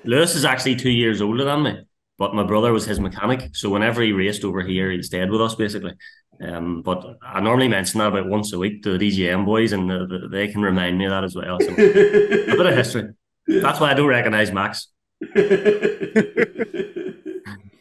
[0.07, 1.81] Lewis is actually two years older than me,
[2.17, 3.55] but my brother was his mechanic.
[3.55, 5.93] So whenever he raced over here, he stayed with us basically.
[6.41, 9.89] Um, but I normally mention that about once a week to the DGM boys, and
[9.89, 11.59] the, the, they can remind me of that as well.
[11.59, 13.09] So a bit of history.
[13.47, 14.87] That's why I don't recognise Max.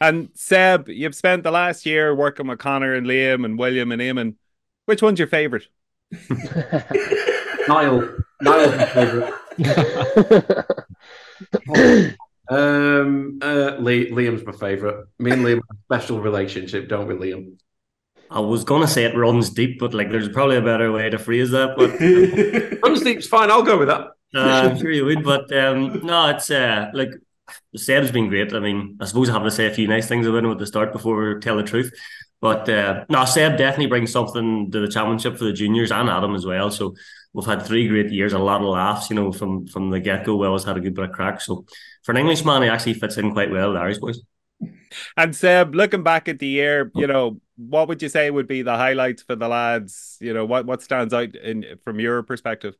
[0.01, 4.01] and Seb, you've spent the last year working with Conor and Liam and William and
[4.01, 4.37] Eamonn.
[4.87, 5.67] Which one's your favourite?
[7.69, 8.09] Niall.
[8.41, 9.35] Niall's my favourite.
[12.49, 15.07] um, uh, Liam's my favourite.
[15.18, 17.59] Me and Liam have a special relationship, don't we, Liam?
[18.31, 21.18] I was gonna say it runs deep, but like there's probably a better way to
[21.18, 21.77] phrase that.
[21.77, 23.51] But runs deep's fine.
[23.51, 24.09] I'll go with that.
[24.35, 27.11] Uh, I'm sure you would, but um, no, it's uh, like
[27.77, 28.53] Seb's been great.
[28.53, 30.59] I mean, I suppose I have to say a few nice things about him at
[30.59, 31.92] the start before we tell the truth.
[32.40, 36.35] But uh, no, Seb definitely brings something to the championship for the juniors and Adam
[36.35, 36.70] as well.
[36.70, 36.94] So
[37.37, 40.25] we've had three great years, a lot of laughs, you know, from from the get
[40.25, 40.37] go.
[40.37, 41.42] We always had a good bit of crack.
[41.42, 41.66] So
[42.03, 44.20] for an Englishman, he actually fits in quite well, Larry's boys.
[45.18, 48.62] And Seb, looking back at the year, you know, what would you say would be
[48.62, 50.16] the highlights for the lads?
[50.18, 52.75] You know, what what stands out in from your perspective?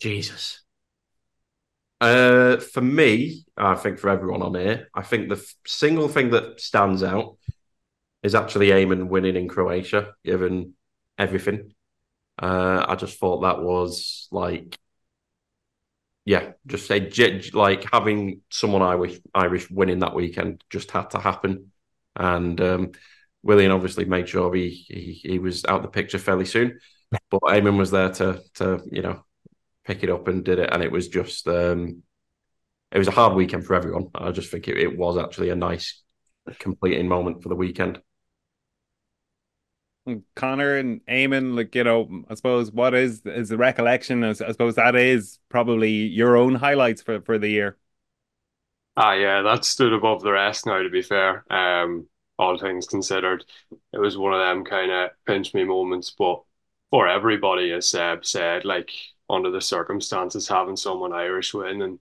[0.00, 0.62] Jesus.
[2.00, 6.30] Uh, for me, I think for everyone on here, I think the f- single thing
[6.30, 7.36] that stands out
[8.22, 10.74] is actually Eamonn winning in Croatia, given
[11.18, 11.74] everything.
[12.40, 14.78] Uh, I just thought that was like,
[16.24, 17.10] yeah, just say
[17.52, 21.70] like having someone Irish Irish winning that weekend just had to happen,
[22.16, 22.92] and um,
[23.42, 26.80] William obviously made sure he, he he was out the picture fairly soon,
[27.30, 29.24] but Eamonn was there to to you know
[29.86, 32.02] pick it up and did it, and it was just um,
[32.92, 34.08] it was a hard weekend for everyone.
[34.14, 36.02] I just think it, it was actually a nice
[36.58, 38.00] completing moment for the weekend.
[40.34, 44.22] Conor and Eamonn, like you know, I suppose what is is the recollection?
[44.22, 47.76] I, suppose that is probably your own highlights for for the year.
[48.96, 50.64] Ah, yeah, that stood above the rest.
[50.66, 53.44] Now, to be fair, um, all things considered,
[53.92, 56.14] it was one of them kind of pinch me moments.
[56.16, 56.42] But
[56.90, 58.90] for everybody, as Seb said, like
[59.28, 61.98] under the circumstances, having someone Irish win and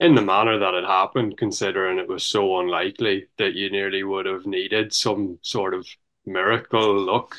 [0.00, 4.26] in the manner that it happened, considering it was so unlikely that you nearly would
[4.26, 5.88] have needed some sort of
[6.28, 7.36] miracle look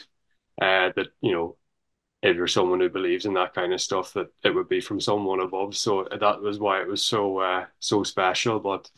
[0.61, 1.57] Uh, that you know,
[2.23, 4.99] if you're someone who believes in that kind of stuff, that it would be from
[5.01, 5.75] someone above.
[5.77, 8.59] So that was why it was so uh, so special.
[8.59, 8.91] But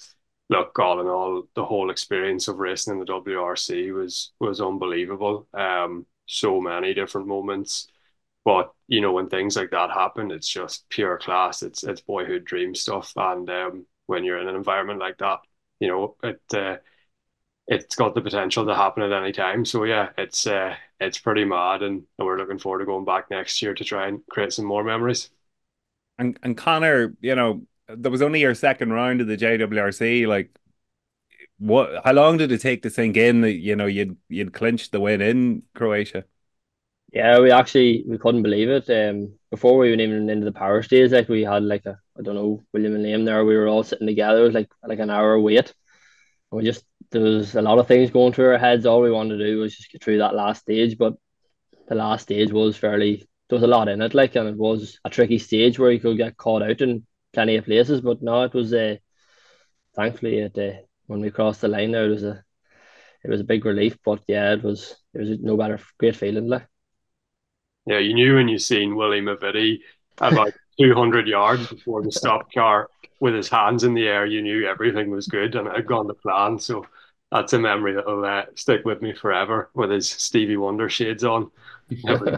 [0.49, 5.47] look, all in all, the whole experience of racing in the WRC was was unbelievable.
[5.53, 7.87] Um, so many different moments.
[8.45, 11.63] But you know, when things like that happen, it's just pure class.
[11.63, 13.13] It's it's boyhood dream stuff.
[13.15, 15.39] And um, when you're in an environment like that,
[15.79, 16.77] you know, it uh,
[17.71, 19.63] it's got the potential to happen at any time.
[19.63, 23.31] So yeah, it's uh, it's pretty mad, and, and we're looking forward to going back
[23.31, 25.29] next year to try and create some more memories.
[26.19, 30.27] And and Conor, you know, there was only your second round of the JWRC.
[30.27, 30.51] Like,
[31.59, 32.01] what?
[32.03, 34.99] How long did it take to sink in that you know you'd you'd clinched the
[34.99, 36.25] win in Croatia?
[37.13, 38.89] Yeah, we actually we couldn't believe it.
[38.89, 42.21] Um, before we went even into the power stage, like we had like a I
[42.21, 43.45] don't know William and Liam there.
[43.45, 44.41] We were all sitting together.
[44.41, 45.73] It was like like an hour wait.
[46.51, 48.85] And we just there was a lot of things going through our heads.
[48.85, 50.97] All we wanted to do was just get through that last stage.
[50.97, 51.15] But
[51.87, 54.97] the last stage was fairly there was a lot in it, like, and it was
[55.03, 57.99] a tricky stage where you could get caught out in plenty of places.
[57.99, 58.95] But no, it was a uh,
[59.93, 62.43] thankfully it uh, when we crossed the line there, it was a
[63.23, 63.97] it was a big relief.
[64.03, 66.67] But yeah, it was it was no better great feeling like.
[67.85, 69.79] Yeah, you knew when you seen Willie Mavidi
[70.19, 72.89] about 200 yards before the stop car
[73.19, 76.07] with his hands in the air, you knew everything was good and it had gone
[76.07, 76.57] to plan.
[76.57, 76.85] So
[77.31, 81.49] that's a memory that'll uh, stick with me forever with his Stevie Wonder shades on.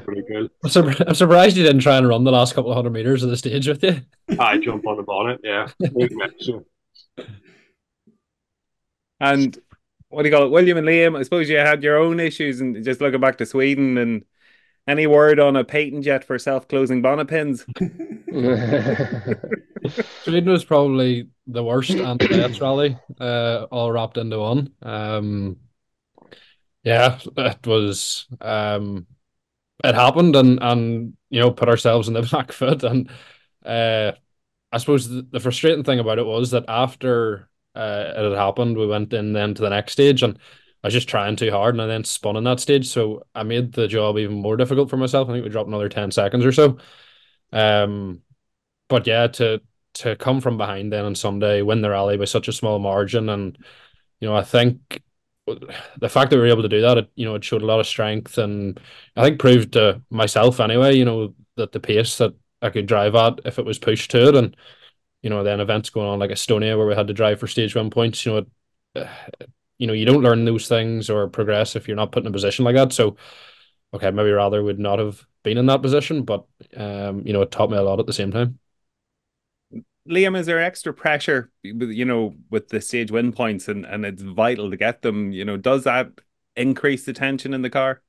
[0.03, 0.51] pretty good.
[0.63, 3.23] I'm, sur- I'm, surprised you didn't try and run the last couple of hundred meters
[3.23, 4.01] of the stage with you.
[4.39, 5.67] I jump on the bonnet, yeah.
[9.19, 9.57] and
[10.09, 11.17] what do you call it, William and Liam?
[11.17, 14.25] I suppose you had your own issues, and just looking back to Sweden and
[14.88, 17.65] any word on a patent yet for self-closing bonnet pins?
[20.23, 24.71] Sweden was probably the worst and the best rally, uh, all wrapped into one.
[24.81, 25.57] Um,
[26.84, 28.25] yeah, it was.
[28.41, 29.07] Um,
[29.84, 33.09] it happened, and and you know, put ourselves in the back foot, and
[33.65, 34.11] uh,
[34.71, 38.77] I suppose the, the frustrating thing about it was that after uh, it had happened,
[38.77, 40.38] we went in then to the next stage, and
[40.84, 42.88] I was just trying too hard and I then spun in that stage.
[42.88, 45.29] So I made the job even more difficult for myself.
[45.29, 46.77] I think we dropped another 10 seconds or so.
[47.53, 48.21] Um,
[48.89, 49.61] but yeah, to
[49.95, 53.29] to come from behind then on Sunday, win the rally by such a small margin,
[53.29, 53.57] and
[54.19, 55.01] you know, I think
[55.45, 57.65] the fact that we were able to do that, it you know, it showed a
[57.65, 58.79] lot of strength, and
[59.15, 63.15] I think proved to myself anyway, you know, that the pace that I could drive
[63.15, 64.55] at if it was pushed to it, and
[65.21, 67.75] you know, then events going on like Estonia where we had to drive for stage
[67.75, 68.45] one points, you know,
[68.95, 69.07] it,
[69.84, 72.31] you know, you don't learn those things or progress if you're not put in a
[72.31, 72.93] position like that.
[72.93, 73.17] So,
[73.93, 76.45] okay, maybe rather would not have been in that position, but
[76.77, 78.59] um, you know, it taught me a lot at the same time.
[80.09, 84.21] Liam, is there extra pressure, you know, with the stage win points and, and it's
[84.21, 85.34] vital to get them?
[85.34, 86.11] You know, does that
[86.55, 88.01] increase the tension in the car?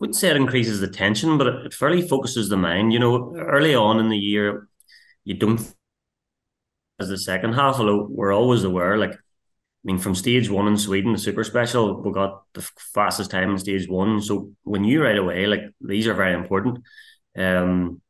[0.00, 2.92] wouldn't say it increases the tension, but it, fairly focuses the mind.
[2.92, 4.68] You know, early on in the year,
[5.24, 5.60] you don't
[7.00, 9.18] as the second half, although we're always aware, like
[9.84, 13.50] I mean, from stage one in Sweden, the super special, we got the fastest time
[13.50, 14.20] in stage one.
[14.20, 16.80] So when you right away, like these are very important.
[17.36, 18.00] Um,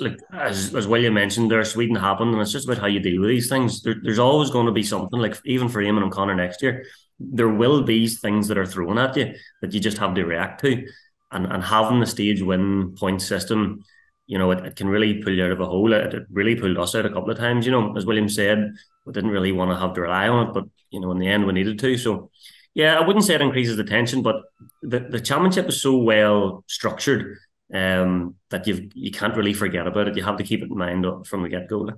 [0.00, 3.20] like as as William mentioned, there Sweden happened, and it's just about how you deal
[3.20, 3.82] with these things.
[3.82, 6.84] There, there's always going to be something like even for Eamonn and Conor next year,
[7.20, 10.62] there will be things that are thrown at you that you just have to react
[10.62, 10.84] to,
[11.30, 13.84] and and having the stage win point system,
[14.26, 15.92] you know, it, it can really pull you out of a hole.
[15.92, 17.64] It, it really pulled us out a couple of times.
[17.66, 18.72] You know, as William said,
[19.08, 21.26] we didn't really want to have to rely on it, but you know, in the
[21.26, 21.96] end, we needed to.
[21.96, 22.30] So,
[22.74, 24.42] yeah, I wouldn't say it increases the tension, but
[24.82, 27.38] the, the championship is so well structured
[27.72, 30.16] um, that you you can't really forget about it.
[30.16, 31.88] You have to keep it in mind from the get go.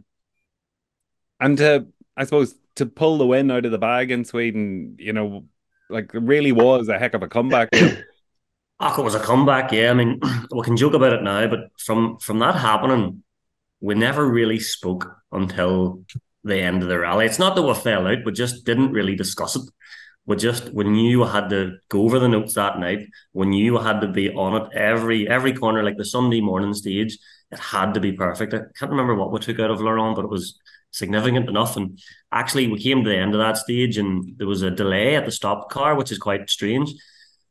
[1.41, 5.13] And to, I suppose to pull the win out of the bag in Sweden, you
[5.13, 5.47] know,
[5.89, 7.71] like it really was a heck of a comeback.
[8.83, 9.91] Oh, it was a comeback, yeah.
[9.91, 10.19] I mean,
[10.51, 13.23] we can joke about it now, but from from that happening,
[13.81, 16.03] we never really spoke until
[16.45, 17.27] the end of the rally.
[17.27, 19.63] It's not that we fell out, we just didn't really discuss it.
[20.27, 23.09] We just we knew had to go over the notes that night.
[23.33, 27.19] We knew had to be on it every every corner, like the Sunday morning stage.
[27.51, 28.55] It had to be perfect.
[28.55, 30.61] I can't remember what we took out of Laurent, but it was
[30.93, 31.77] significant enough.
[31.77, 31.99] And
[32.31, 35.25] actually, we came to the end of that stage, and there was a delay at
[35.25, 36.93] the stop car, which is quite strange.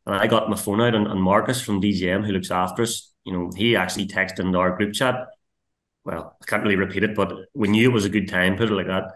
[0.06, 3.12] And I got my phone out, and, and Marcus from DGM, who looks after us,
[3.26, 5.28] you know, he actually texted in our group chat
[6.06, 8.72] well, I can't really repeat it, but we knew it was a good time, put
[8.72, 9.12] it like that.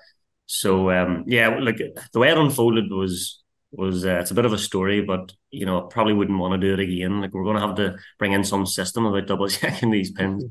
[0.46, 4.54] So um, yeah, like the way it unfolded was was uh, it's a bit of
[4.54, 7.22] a story, but you know, probably wouldn't want to do it again.
[7.22, 10.46] Like we're going to have to bring in some system about double checking these pins.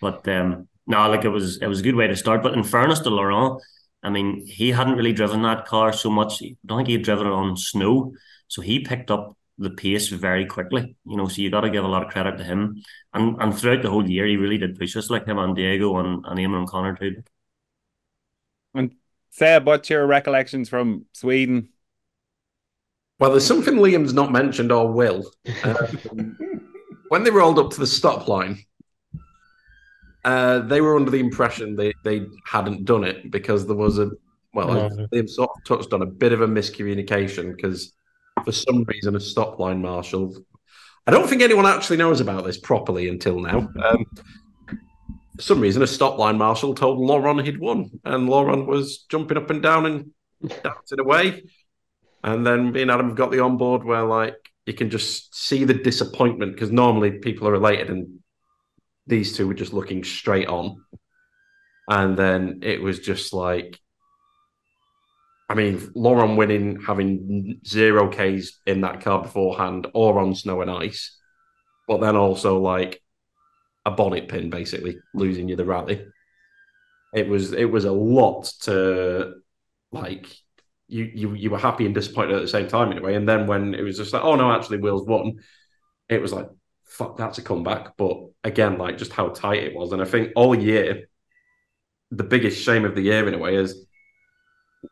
[0.00, 2.42] But um, no, like it was it was a good way to start.
[2.42, 3.62] But in fairness to Laurent,
[4.02, 6.42] I mean, he hadn't really driven that car so much.
[6.42, 8.14] I don't think he had driven it on snow,
[8.48, 10.96] so he picked up the pace very quickly.
[11.04, 12.82] You know, so you got to give a lot of credit to him.
[13.14, 15.96] And and throughout the whole year, he really did push us like him and Diego
[15.98, 17.22] and, and Eamonn and Conor too.
[18.74, 18.94] And
[19.30, 21.70] Seb, what's your recollections from Sweden?
[23.18, 25.30] Well, there's something Liam's not mentioned or will.
[25.64, 26.36] Um,
[27.08, 28.58] when they rolled up to the stop line,
[30.24, 34.10] uh, they were under the impression they, they hadn't done it because there was a
[34.52, 35.06] well, No.
[35.12, 37.92] Liam sort of touched on a bit of a miscommunication because
[38.44, 40.36] for some reason a stop line marshal.
[41.06, 43.58] I don't think anyone actually knows about this properly until now.
[43.82, 44.06] Um,
[45.36, 49.36] for some reason, a stop line marshal told Laurent he'd won, and Laurent was jumping
[49.36, 50.10] up and down and
[50.62, 51.44] dancing away.
[52.24, 54.34] And then me and Adam have got the on board where like
[54.64, 58.18] you can just see the disappointment because normally people are related and
[59.06, 60.82] these two were just looking straight on.
[61.88, 63.78] And then it was just like
[65.48, 70.70] I mean, Laurent winning, having zero Ks in that car beforehand or on snow and
[70.70, 71.16] ice,
[71.86, 73.00] but then also like
[73.84, 76.04] a bonnet pin, basically losing you the rally.
[77.14, 79.34] It was it was a lot to
[79.92, 80.26] like
[80.88, 83.14] you you you were happy and disappointed at the same time in a way.
[83.14, 85.38] And then when it was just like, oh no, actually Will's won,
[86.08, 86.48] it was like,
[86.84, 87.96] fuck, that's a comeback.
[87.96, 89.92] But again, like just how tight it was.
[89.92, 91.08] And I think all year,
[92.10, 93.86] the biggest shame of the year in a way is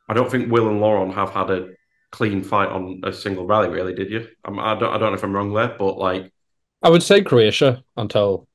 [0.08, 1.68] I don't think Will and Laurent have had a
[2.10, 4.28] clean fight on a single rally, really, did you?
[4.44, 6.32] I'm, I don't I don't know if I'm wrong there, but like
[6.82, 8.48] I would say Croatia until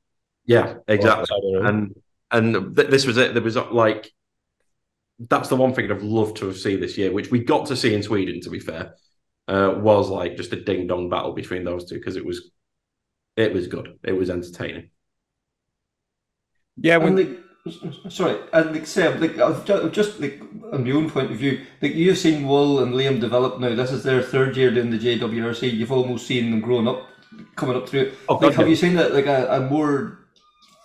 [0.46, 1.28] yeah, exactly.
[1.62, 1.96] And
[2.32, 3.34] and th- this was it.
[3.34, 4.12] There was like
[5.20, 7.68] that's the one thing I'd have loved to have seen this year, which we got
[7.68, 8.40] to see in Sweden.
[8.42, 8.96] To be fair,
[9.48, 12.52] uh, was like just a ding dong battle between those two because it was
[13.36, 13.98] it was good.
[14.04, 14.90] It was entertaining.
[16.78, 17.40] Yeah, And when, like,
[18.10, 20.41] sorry, and like Seb, like I've ju- just like
[20.72, 23.76] on my own point of view, like you've seen Will and Liam develop now.
[23.76, 25.74] This is their third year doing the JWRC.
[25.74, 27.07] You've almost seen them growing up,
[27.55, 28.14] coming up through it.
[28.28, 30.20] Oh, like, have you seen that like a, a more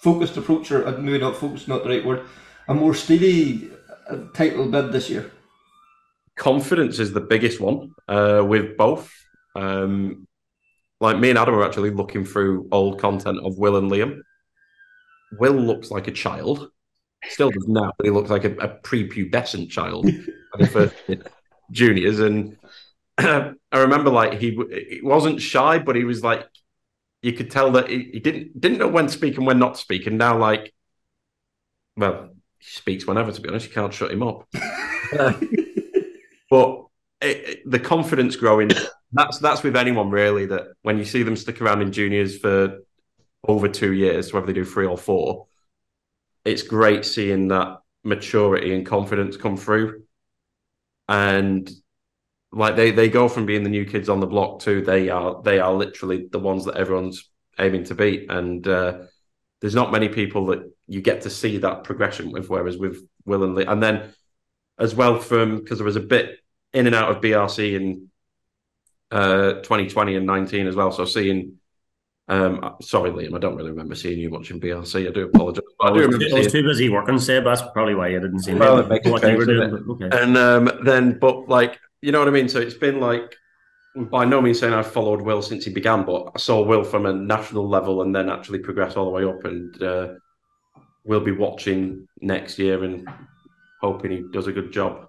[0.01, 2.27] focused approach, or uh, maybe not focused, not the right word,
[2.69, 3.71] a more steady
[4.09, 5.31] uh, title bid this year?
[6.37, 9.13] confidence is the biggest one uh, with both.
[9.55, 10.27] Um,
[11.01, 14.21] like me and Adam are actually looking through old content of Will and Liam.
[15.33, 16.71] Will looks like a child,
[17.29, 20.05] still does now, but he looks like a, a prepubescent child
[20.53, 20.95] when he first
[21.71, 22.21] juniors.
[22.21, 22.57] And
[23.19, 26.47] I remember like he, he wasn't shy, but he was like
[27.23, 29.75] you could tell that he, he didn't didn't know when to speak and when not
[29.75, 30.07] to speak.
[30.07, 30.75] And now like,
[31.97, 33.33] well, he speaks whenever.
[33.33, 34.47] To be honest, you can't shut him up.
[36.51, 36.85] but
[37.21, 38.71] it, it- the confidence growing
[39.13, 42.79] that's that's with anyone really that when you see them stick around in juniors for
[43.47, 45.47] over two years whether they do three or four
[46.45, 50.03] it's great seeing that maturity and confidence come through.
[51.09, 51.71] And
[52.53, 55.43] like they they go from being the new kids on the block to they are
[55.43, 58.31] they are literally the ones that everyone's aiming to beat.
[58.31, 58.99] And uh,
[59.61, 63.45] there's not many people that you get to see that progression with whereas with will
[63.45, 63.65] and Lee.
[63.65, 64.13] And then
[64.79, 66.39] as well from because there was a bit
[66.73, 68.11] in and out of BRC in
[69.11, 70.91] uh, 2020 and 19 as well.
[70.91, 71.59] So seeing,
[72.29, 75.09] um, sorry, Liam, I don't really remember seeing you watching in BRC.
[75.09, 75.65] I do apologize.
[75.81, 77.45] I I do was, remember I was too busy working, Seb.
[77.45, 79.71] That's probably why I didn't see Well, me, it makes what sense, you were doing.
[79.71, 80.23] But okay.
[80.23, 82.49] and um, then, but like, you know what I mean?
[82.49, 83.37] So it's been like,
[83.95, 87.07] by no means saying I've followed Will since he began, but I saw Will from
[87.07, 89.45] a national level and then actually progress all the way up.
[89.45, 90.15] And uh,
[91.05, 93.07] we'll be watching next year and
[93.83, 95.09] hoping he does a good job.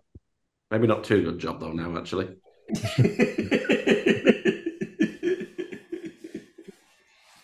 [0.69, 2.27] Maybe not too good job though now, actually.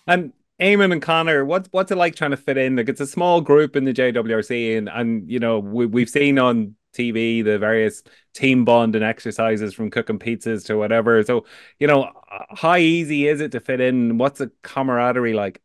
[0.08, 2.76] and Eamonn and Conor, what's what's it like trying to fit in?
[2.76, 6.38] Like it's a small group in the JWRC, and and you know we we've seen
[6.39, 11.24] on TV the various team bonding exercises from cooking pizzas to whatever.
[11.24, 11.45] So
[11.80, 12.12] you know,
[12.52, 14.18] how easy is it to fit in?
[14.18, 15.62] What's the camaraderie like?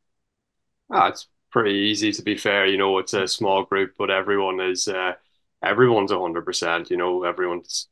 [0.91, 2.67] Ah, it's pretty easy to be fair.
[2.67, 5.15] You know, it's a small group, but everyone is uh,
[5.63, 6.91] everyone's hundred percent.
[6.91, 7.89] You know, everyone's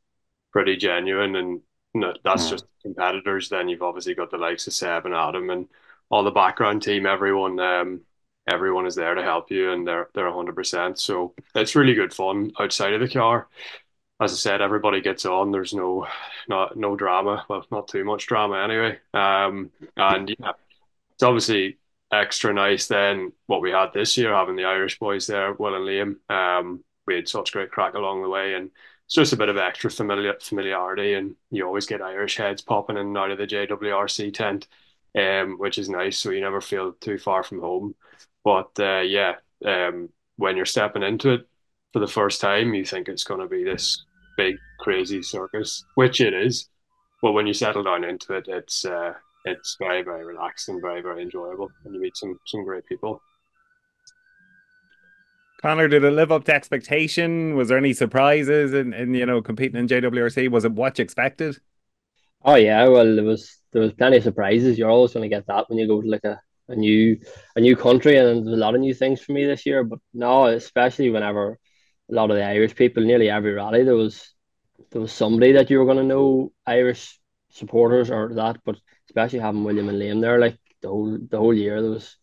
[0.53, 1.61] pretty genuine, and
[2.23, 2.49] that's Hmm.
[2.49, 3.49] just competitors.
[3.49, 5.67] Then you've obviously got the likes of Seb and Adam and
[6.09, 7.05] all the background team.
[7.05, 8.01] Everyone, um,
[8.47, 10.99] everyone is there to help you, and they're they're hundred percent.
[10.99, 13.47] So it's really good fun outside of the car.
[14.21, 15.51] As I said, everybody gets on.
[15.51, 16.07] There's no
[16.47, 17.45] not no drama.
[17.49, 18.99] Well, not too much drama anyway.
[19.13, 20.53] Um, and yeah,
[21.13, 21.77] it's obviously
[22.11, 25.85] extra nice then what we had this year, having the Irish boys there, Will and
[25.85, 26.31] Liam.
[26.31, 28.71] Um, we had such great crack along the way, and
[29.05, 32.97] it's just a bit of extra familiar familiarity, and you always get Irish heads popping
[32.97, 34.67] in and out of the JWRC tent,
[35.17, 37.95] um, which is nice, so you never feel too far from home.
[38.43, 39.35] But uh, yeah,
[39.65, 41.47] um, when you're stepping into it
[41.93, 44.03] for the first time, you think it's going to be this
[44.37, 46.69] big crazy circus, which it is.
[47.21, 49.13] But when you settle down into it, it's uh,
[49.45, 53.21] it's very very relaxed and very very enjoyable, and you meet some some great people.
[55.61, 57.55] Conor, did it live up to expectation?
[57.55, 60.51] Was there any surprises in, in you know competing in JWRC?
[60.51, 61.57] Was it what you expected?
[62.43, 64.77] Oh yeah, well it was there was plenty of surprises.
[64.77, 67.19] You're always going to get that when you go to like a, a new
[67.57, 69.83] a new country, and there's a lot of new things for me this year.
[69.83, 71.59] But no, especially whenever
[72.09, 74.33] a lot of the Irish people, nearly every rally, there was
[74.91, 77.19] there was somebody that you were going to know Irish
[77.49, 78.61] supporters or that.
[78.63, 78.77] But
[79.09, 82.15] especially having William and Liam there, like the whole the whole year, there was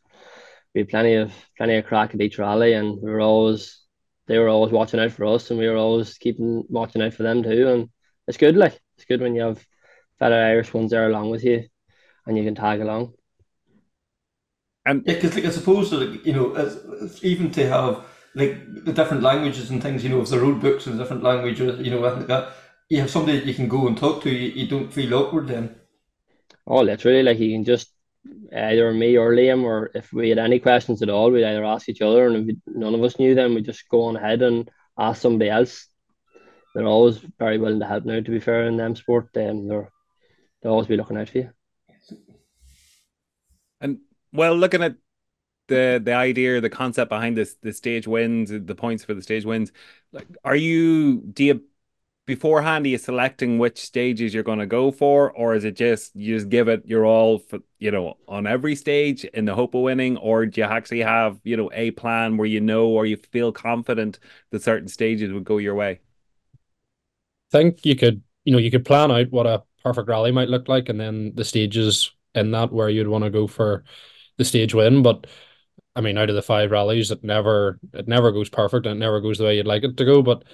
[0.75, 3.79] we had plenty of plenty of crack at each rally, and we were always
[4.27, 7.25] they were always watching out for us, and we were always keeping watching out for
[7.25, 7.69] them too.
[7.69, 7.91] And
[8.27, 9.63] it's good, like it's good when you have
[10.23, 11.64] fellow Irish ones there along with you,
[12.27, 13.14] and you can tag along.
[14.87, 18.05] And Yeah, because like I suppose that like, you know, as, even to have
[18.37, 21.85] like the different languages and things, you know, if the road books in different languages,
[21.85, 22.53] you know, I think that
[22.89, 25.49] you have somebody that you can go and talk to, you, you don't feel awkward
[25.49, 25.75] then.
[26.66, 27.89] Oh, literally, like you can just
[28.57, 31.89] either me or Liam, or if we had any questions at all, we'd either ask
[31.89, 34.43] each other, and if we, none of us knew them, we'd just go on ahead
[34.43, 35.89] and ask somebody else.
[36.75, 38.20] They're always very willing to help now.
[38.20, 39.91] To be fair, in M-Sport, um, they're
[40.63, 41.51] they'll always be looking out for you.
[43.81, 43.99] And
[44.33, 44.97] well, looking at
[45.69, 49.45] the the idea, the concept behind this, the stage wins, the points for the stage
[49.45, 49.73] wins.
[50.13, 51.65] Like, are you do you
[52.27, 52.87] beforehand?
[52.87, 56.37] Are you selecting which stages you're going to go for, or is it just you
[56.37, 59.83] just give it your all for you know on every stage in the hope of
[59.83, 63.17] winning, or do you actually have you know a plan where you know or you
[63.17, 64.19] feel confident
[64.51, 66.01] that certain stages would go your way?
[67.53, 70.49] I think you could, you know, you could plan out what a perfect rally might
[70.49, 73.85] look like, and then the stages in that where you'd want to go for
[74.39, 75.03] the stage win.
[75.03, 75.26] But
[75.95, 79.01] I mean, out of the five rallies, it never it never goes perfect, and it
[79.01, 80.22] never goes the way you'd like it to go.
[80.22, 80.45] But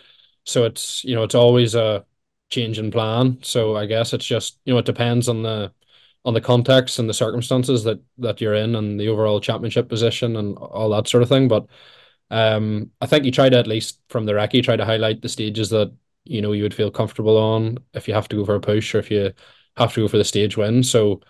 [0.45, 2.05] so it's you know it's always a
[2.51, 3.39] change in plan.
[3.43, 5.72] So I guess it's just you know it depends on the
[6.24, 10.37] on the context and the circumstances that that you're in and the overall championship position
[10.37, 11.49] and all that sort of thing.
[11.49, 11.66] But
[12.31, 15.29] um, I think you try to at least from the recce try to highlight the
[15.29, 15.95] stages that
[16.29, 18.95] you know you would feel comfortable on if you have to go for a push
[18.95, 19.33] or if you
[19.76, 20.83] have to go for the stage win.
[20.83, 21.20] So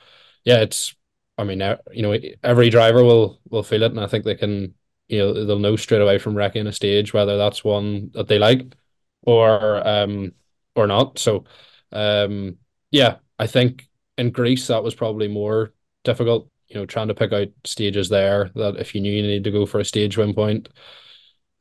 [0.45, 0.95] yeah, it's
[1.37, 1.61] I mean
[1.93, 4.75] you know every driver will will feel it, and I think they can
[5.09, 8.39] you know they'll know straight away from wrecking a stage whether that's one that they
[8.39, 8.75] like
[9.23, 10.33] or um
[10.75, 11.19] or not.
[11.19, 11.45] So
[11.93, 12.59] um
[12.91, 15.73] yeah, I think in Greece that was probably more
[16.05, 16.51] difficult.
[16.69, 19.51] You know, trying to pick out stages there that if you knew you needed to
[19.51, 20.69] go for a stage win point,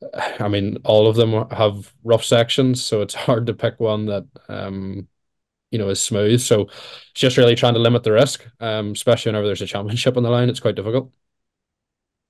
[0.40, 4.26] I mean, all of them have rough sections, so it's hard to pick one that
[4.48, 5.08] um,
[5.70, 6.40] you know is smooth.
[6.40, 6.72] So it's
[7.14, 10.30] just really trying to limit the risk, um, especially whenever there's a championship on the
[10.30, 10.48] line.
[10.48, 11.12] It's quite difficult.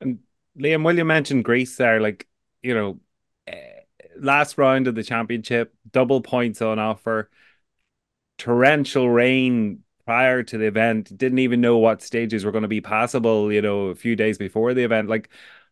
[0.00, 0.20] And
[0.58, 2.00] Liam, will you mention Greece there?
[2.00, 2.26] Like,
[2.62, 3.00] you know,
[3.46, 3.80] eh,
[4.18, 7.30] last round of the championship, double points on offer,
[8.38, 11.16] torrential rain prior to the event.
[11.16, 13.52] Didn't even know what stages were going to be possible.
[13.52, 15.28] You know, a few days before the event, like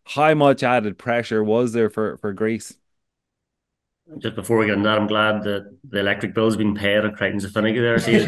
[0.07, 2.77] how much added pressure was there for for Greece?
[4.19, 7.17] Just before we get into that, I'm glad that the electric bill's been paid at
[7.17, 7.99] Creighton's Affinity there.
[7.99, 8.21] So I'm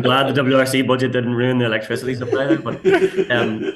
[0.00, 2.58] glad the WRC budget didn't ruin the electricity supply there.
[2.58, 2.80] But
[3.30, 3.70] um,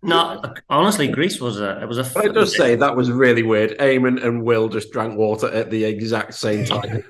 [0.00, 2.18] no, honestly, Greece was a it was a.
[2.18, 3.76] I just say that was really weird.
[3.78, 7.04] Eamonn and Will just drank water at the exact same time.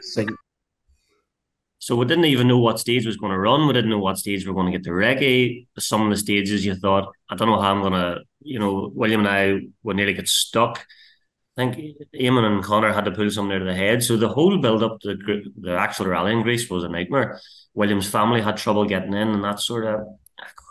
[1.83, 3.67] So we didn't even know what stage was going to run.
[3.67, 5.67] We didn't know what stage we were going to get to recce.
[5.81, 8.93] Some of the stages you thought, I don't know how I'm going to, you know,
[8.95, 10.79] William and I would nearly get stuck.
[10.79, 14.05] I think Eamonn and Conor had to pull something out of the head.
[14.05, 17.41] So the whole build up to the, the actual rally in Greece was a nightmare.
[17.75, 20.07] William's family had trouble getting in, and that sort of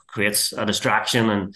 [0.08, 1.30] creates a distraction.
[1.30, 1.54] And,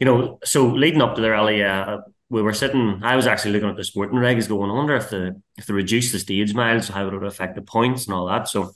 [0.00, 1.98] you know, so leading up to the rally, uh,
[2.28, 3.02] we were sitting.
[3.04, 5.74] I was actually looking at the sporting regs, going, I wonder if the if they
[5.74, 8.48] reduce the stage miles, how it would affect the points and all that.
[8.48, 8.72] So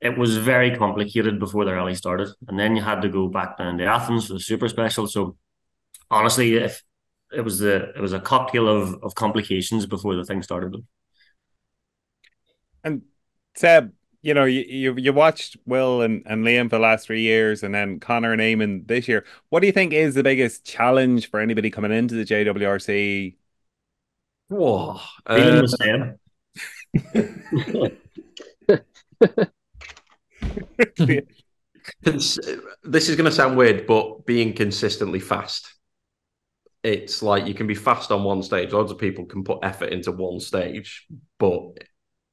[0.00, 3.58] it was very complicated before the rally started, and then you had to go back
[3.58, 5.06] down to Athens for the super special.
[5.06, 5.36] So
[6.10, 6.82] honestly, if
[7.32, 10.74] it was the it was a cocktail of of complications before the thing started.
[12.82, 13.02] And
[13.54, 13.92] Seb,
[14.22, 17.62] you know, you you, you watched Will and, and Liam for the last three years,
[17.62, 19.24] and then Conor and Eamonn this year.
[19.50, 23.36] What do you think is the biggest challenge for anybody coming into the JWRC?
[24.48, 25.68] Whoa, uh,
[32.02, 32.38] this
[33.08, 35.74] is going to sound weird, but being consistently fast.
[36.82, 38.72] It's like you can be fast on one stage.
[38.72, 41.06] Lots of people can put effort into one stage,
[41.38, 41.60] but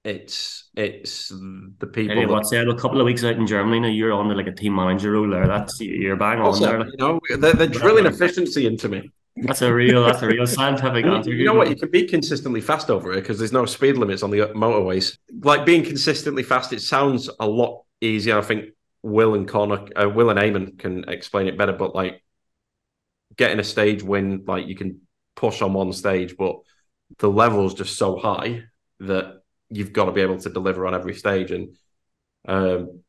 [0.06, 2.16] it's it's the people.
[2.16, 2.70] Hey, what's that?
[2.70, 5.30] A couple of weeks out in Germany now, you're on like a team manager role
[5.30, 5.48] there.
[5.48, 6.88] That's you're bang on also, there.
[6.88, 9.12] You know, they're, they're drilling efficiency into me.
[9.36, 11.32] That's a real, that's a real scientific answer.
[11.32, 11.70] You know what?
[11.70, 15.18] You can be consistently fast over here because there's no speed limits on the motorways.
[15.42, 18.38] Like being consistently fast, it sounds a lot easier.
[18.38, 18.70] I think
[19.04, 21.74] Will and Conor, uh, Will and Eamonn can explain it better.
[21.74, 22.24] But like
[23.36, 25.02] getting a stage win, like you can
[25.36, 26.58] push on one stage, but
[27.20, 28.64] the level's just so high
[29.00, 31.52] that you've got to be able to deliver on every stage.
[31.52, 31.76] And
[32.48, 33.02] um,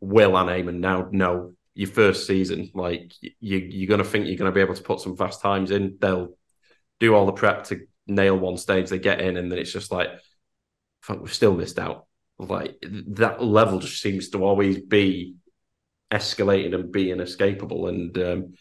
[0.00, 4.36] Will and Eamonn now know your first season, like you, you're going to think you're
[4.36, 5.96] going to be able to put some fast times in.
[6.00, 6.36] They'll
[7.00, 9.90] do all the prep to nail one stage, they get in, and then it's just
[9.90, 10.08] like,
[11.00, 12.06] fuck, we've still missed out.
[12.48, 15.36] Like that level just seems to always be
[16.12, 17.88] escalating and being escapable.
[17.88, 18.54] And um,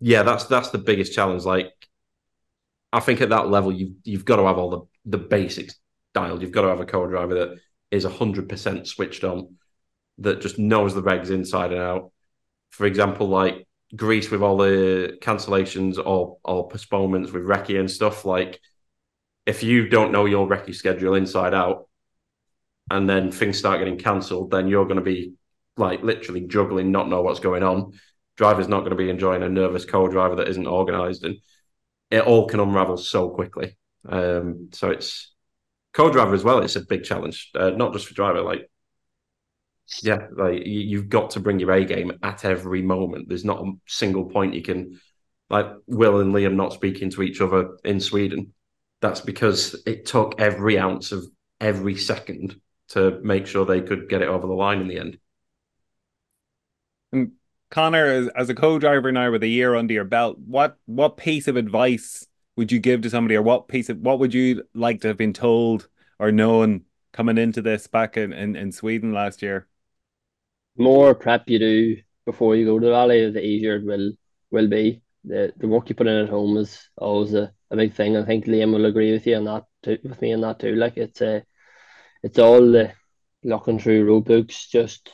[0.00, 1.44] yeah, that's that's the biggest challenge.
[1.44, 1.72] Like
[2.92, 5.76] I think at that level, you've you've got to have all the the basics
[6.12, 6.42] dialed.
[6.42, 7.58] You've got to have a co-driver that
[7.90, 9.56] is hundred percent switched on,
[10.18, 12.12] that just knows the regs inside and out.
[12.70, 18.24] For example, like Greece with all the cancellations or or postponements with recce and stuff.
[18.24, 18.60] Like
[19.46, 21.88] if you don't know your recce schedule inside out,
[22.90, 25.34] and then things start getting cancelled, then you're going to be
[25.76, 27.92] like literally juggling, not know what's going on.
[28.36, 31.36] Driver's not going to be enjoying a nervous co-driver that isn't organised, and
[32.10, 33.76] it all can unravel so quickly.
[34.08, 35.32] Um, so it's
[35.92, 36.58] co-driver as well.
[36.58, 38.42] It's a big challenge, uh, not just for driver.
[38.42, 38.68] Like,
[40.02, 43.28] yeah, like you, have got to bring your A game at every moment.
[43.28, 45.00] There's not a single point you can,
[45.48, 48.52] like Will and Liam not speaking to each other in Sweden.
[49.00, 51.24] That's because it took every ounce of
[51.60, 52.60] every second
[52.94, 55.18] to make sure they could get it over the line in the end.
[57.12, 57.32] And
[57.70, 61.46] Conor, as, as a co-driver now with a year under your belt, what what piece
[61.46, 62.26] of advice
[62.56, 65.16] would you give to somebody, or what piece of what would you like to have
[65.16, 65.88] been told
[66.18, 66.82] or known
[67.12, 69.66] coming into this back in, in, in Sweden last year?
[70.76, 74.12] More prep you do before you go to the rally, the easier it will
[74.50, 75.02] will be.
[75.24, 78.16] The the work you put in at home is always a, a big thing.
[78.16, 80.74] I think Liam will agree with you on that too, with me on that too.
[80.74, 81.44] Like it's a,
[82.24, 82.90] it's all the
[83.44, 85.12] looking through road books, just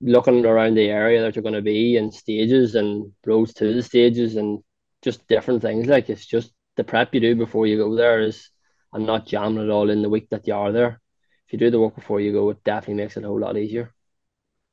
[0.00, 3.82] looking around the area that you're going to be and stages and roads to the
[3.82, 4.60] stages and
[5.02, 5.88] just different things.
[5.88, 8.48] Like it's just the prep you do before you go there is
[8.94, 11.02] and not jamming it all in the week that you are there.
[11.46, 13.58] If you do the work before you go, it definitely makes it a whole lot
[13.58, 13.92] easier.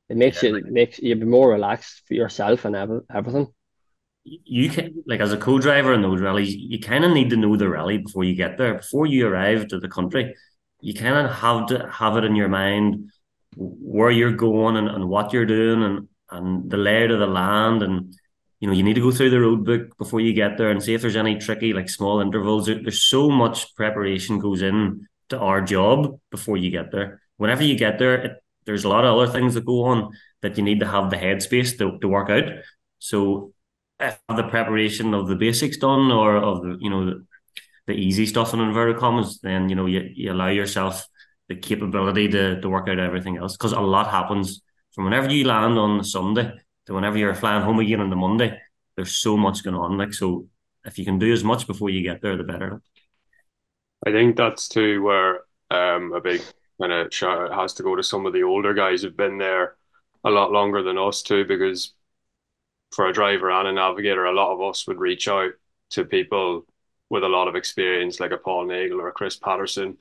[0.08, 3.48] It makes yeah, it makes you be more relaxed for yourself and everything.
[4.24, 7.58] You can like as a co-driver in those rallies, you kind of need to know
[7.58, 8.76] the rally before you get there.
[8.76, 10.34] Before you arrive to the country,
[10.82, 13.12] you kind of have to have it in your mind
[13.56, 17.82] where you're going and, and what you're doing and and the layout of the land
[17.82, 18.14] and
[18.60, 20.82] you know, you need to go through the road book before you get there and
[20.82, 22.66] see if there's any tricky, like small intervals.
[22.66, 27.22] There's so much preparation goes in to our job before you get there.
[27.38, 30.12] Whenever you get there, it, there's a lot of other things that go on
[30.42, 32.46] that you need to have the headspace to, to work out.
[33.00, 33.54] So,
[34.00, 37.22] if the preparation of the basics done or of the, you know,
[37.88, 41.08] the easy stuff in inverted commas, then, you know, you, you allow yourself
[41.48, 44.62] the capability to, to work out everything else because a lot happens
[44.94, 46.52] from whenever you land on the Sunday
[46.86, 48.60] to whenever you're flying home again on the Monday,
[48.96, 49.98] there's so much going on.
[49.98, 50.48] Like so,
[50.86, 52.82] if you can do as much before you get there, the better.
[54.06, 56.42] I think that's too where um, a big
[56.80, 59.76] kind of shout has to go to some of the older guys who've been there
[60.24, 61.94] a lot longer than us too, because
[62.92, 65.52] for a driver and a navigator, a lot of us would reach out
[65.92, 66.66] to people
[67.10, 69.98] with a lot of experience, like a Paul Nagle or a Chris Patterson,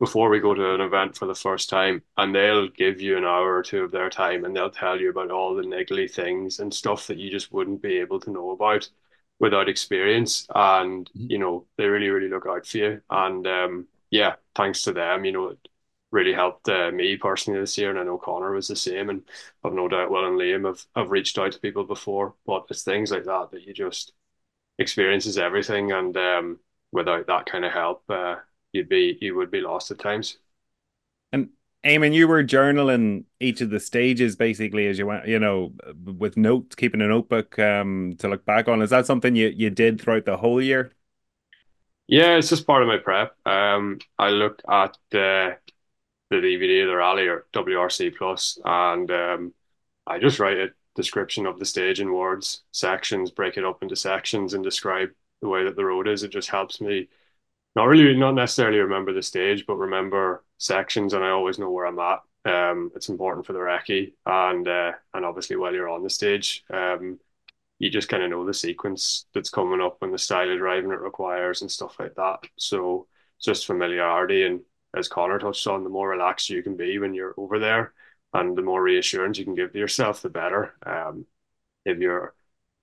[0.00, 3.24] before we go to an event for the first time and they'll give you an
[3.24, 6.58] hour or two of their time and they'll tell you about all the niggly things
[6.58, 8.88] and stuff that you just wouldn't be able to know about
[9.38, 10.46] without experience.
[10.54, 11.30] And mm-hmm.
[11.30, 13.00] you know they really really look out for you.
[13.10, 15.68] And um, yeah thanks to them you know it
[16.10, 17.90] really helped uh, me personally this year.
[17.90, 19.22] And I know Conor was the same and
[19.64, 22.34] I've no doubt Will and Liam have, have reached out to people before.
[22.46, 24.12] But it's things like that that you just
[24.78, 26.58] experiences everything and um,
[26.92, 28.36] without that kind of help uh,
[28.72, 30.38] you'd be you would be lost at times.
[31.32, 31.50] And
[31.84, 35.72] Eamonn, you were journaling each of the stages basically as you went, you know,
[36.04, 38.82] with notes, keeping a notebook um, to look back on.
[38.82, 40.92] Is that something you, you did throughout the whole year?
[42.06, 43.34] Yeah, it's just part of my prep.
[43.46, 45.56] Um, I look at the
[46.30, 49.54] the DVD the rally or WRC Plus, and um,
[50.06, 53.96] I just write a description of the stage in words, sections, break it up into
[53.96, 55.10] sections, and describe
[55.42, 56.22] the way that the road is.
[56.22, 57.08] It just helps me
[57.76, 61.86] not really not necessarily remember the stage, but remember sections, and I always know where
[61.86, 62.20] I'm at.
[62.46, 66.64] Um, it's important for the recce, and uh, and obviously while you're on the stage,
[66.72, 67.18] um,
[67.78, 70.92] you just kind of know the sequence that's coming up and the style of driving
[70.92, 72.38] it requires and stuff like that.
[72.56, 73.08] So
[73.40, 74.60] just familiarity, and
[74.96, 77.92] as Conor touched on, the more relaxed you can be when you're over there,
[78.34, 80.74] and the more reassurance you can give to yourself, the better.
[80.84, 81.26] Um,
[81.84, 82.34] if you're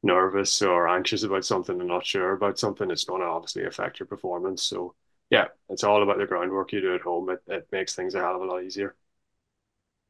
[0.02, 4.00] nervous or anxious about something and not sure about something, it's going to obviously affect
[4.00, 4.64] your performance.
[4.64, 4.96] So,
[5.30, 7.30] yeah, it's all about the groundwork you do at home.
[7.30, 8.96] It, it makes things a hell of a lot easier.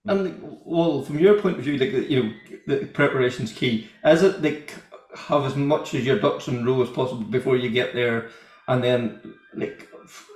[0.06, 2.34] And well, from your point of view, like you know,
[2.66, 3.90] the preparation's key.
[4.04, 4.74] Is it like
[5.16, 8.30] have as much as your ducks in row as possible before you get there,
[8.68, 9.88] and then like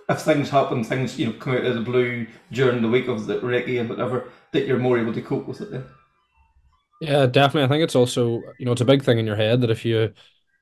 [0.08, 3.26] if things happen, things you know come out of the blue during the week of
[3.26, 5.86] the recce and whatever, that you're more able to cope with it then.
[7.02, 7.66] Yeah, definitely.
[7.66, 9.86] I think it's also you know it's a big thing in your head that if
[9.86, 10.14] you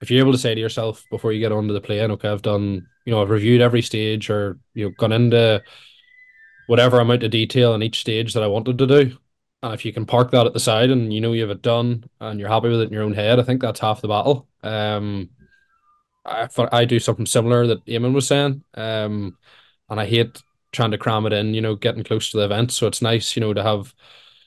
[0.02, 2.42] if you're able to say to yourself before you get onto the plane, okay, I've
[2.42, 5.64] done you know I've reviewed every stage or you know gone into
[6.68, 9.18] whatever amount of detail in each stage that I wanted to do.
[9.62, 11.62] And if you can park that at the side and you know you have it
[11.62, 14.08] done and you're happy with it in your own head, I think that's half the
[14.08, 14.48] battle.
[14.64, 15.30] Um,
[16.26, 18.64] I I do something similar that Eamonn was saying.
[18.74, 19.38] Um,
[19.90, 20.42] and I hate
[20.74, 22.72] trying to cram it in, you know, getting close to the event.
[22.72, 23.94] So it's nice, you know, to have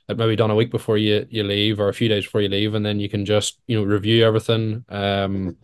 [0.09, 2.49] it maybe done a week before you you leave or a few days before you
[2.49, 4.85] leave, and then you can just you know review everything.
[4.89, 5.57] Um,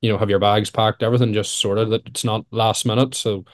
[0.00, 1.90] you know, have your bags packed, everything just sorted.
[1.90, 3.14] That it's not last minute.
[3.14, 3.44] So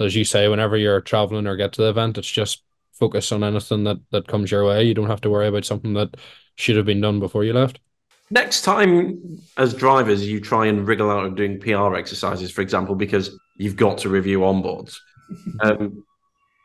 [0.00, 2.62] as you say, whenever you're traveling or get to the event, it's just
[2.92, 4.84] focus on anything that that comes your way.
[4.84, 6.16] You don't have to worry about something that
[6.56, 7.78] should have been done before you left.
[8.30, 12.94] Next time, as drivers, you try and wriggle out of doing PR exercises, for example,
[12.94, 14.96] because you've got to review onboards.
[15.60, 16.04] Um,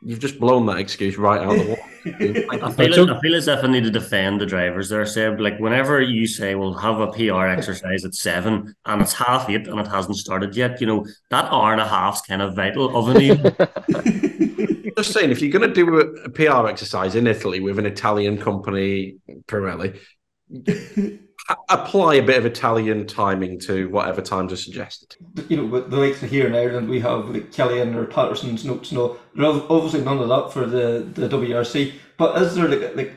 [0.02, 1.82] you've just blown that excuse right out of the water.
[2.64, 5.38] I feel, I feel as if I need to defend the drivers there, Seb.
[5.38, 9.68] Like whenever you say we'll have a PR exercise at seven and it's half eight
[9.68, 12.96] and it hasn't started yet, you know, that hour and a half's kind of vital
[12.96, 13.54] of an evening.
[14.96, 17.86] Just saying, if you're going to do a, a PR exercise in Italy with an
[17.86, 19.16] Italian company,
[19.46, 19.98] Pirelli,
[21.68, 25.16] apply a bit of Italian timing to whatever times are suggested.
[25.48, 28.64] You know, with the likes of here in Ireland, we have like Kellyanne or Patterson's
[28.64, 28.92] notes.
[28.92, 31.94] No, obviously none of that for the, the WRC.
[32.16, 33.14] But is there like like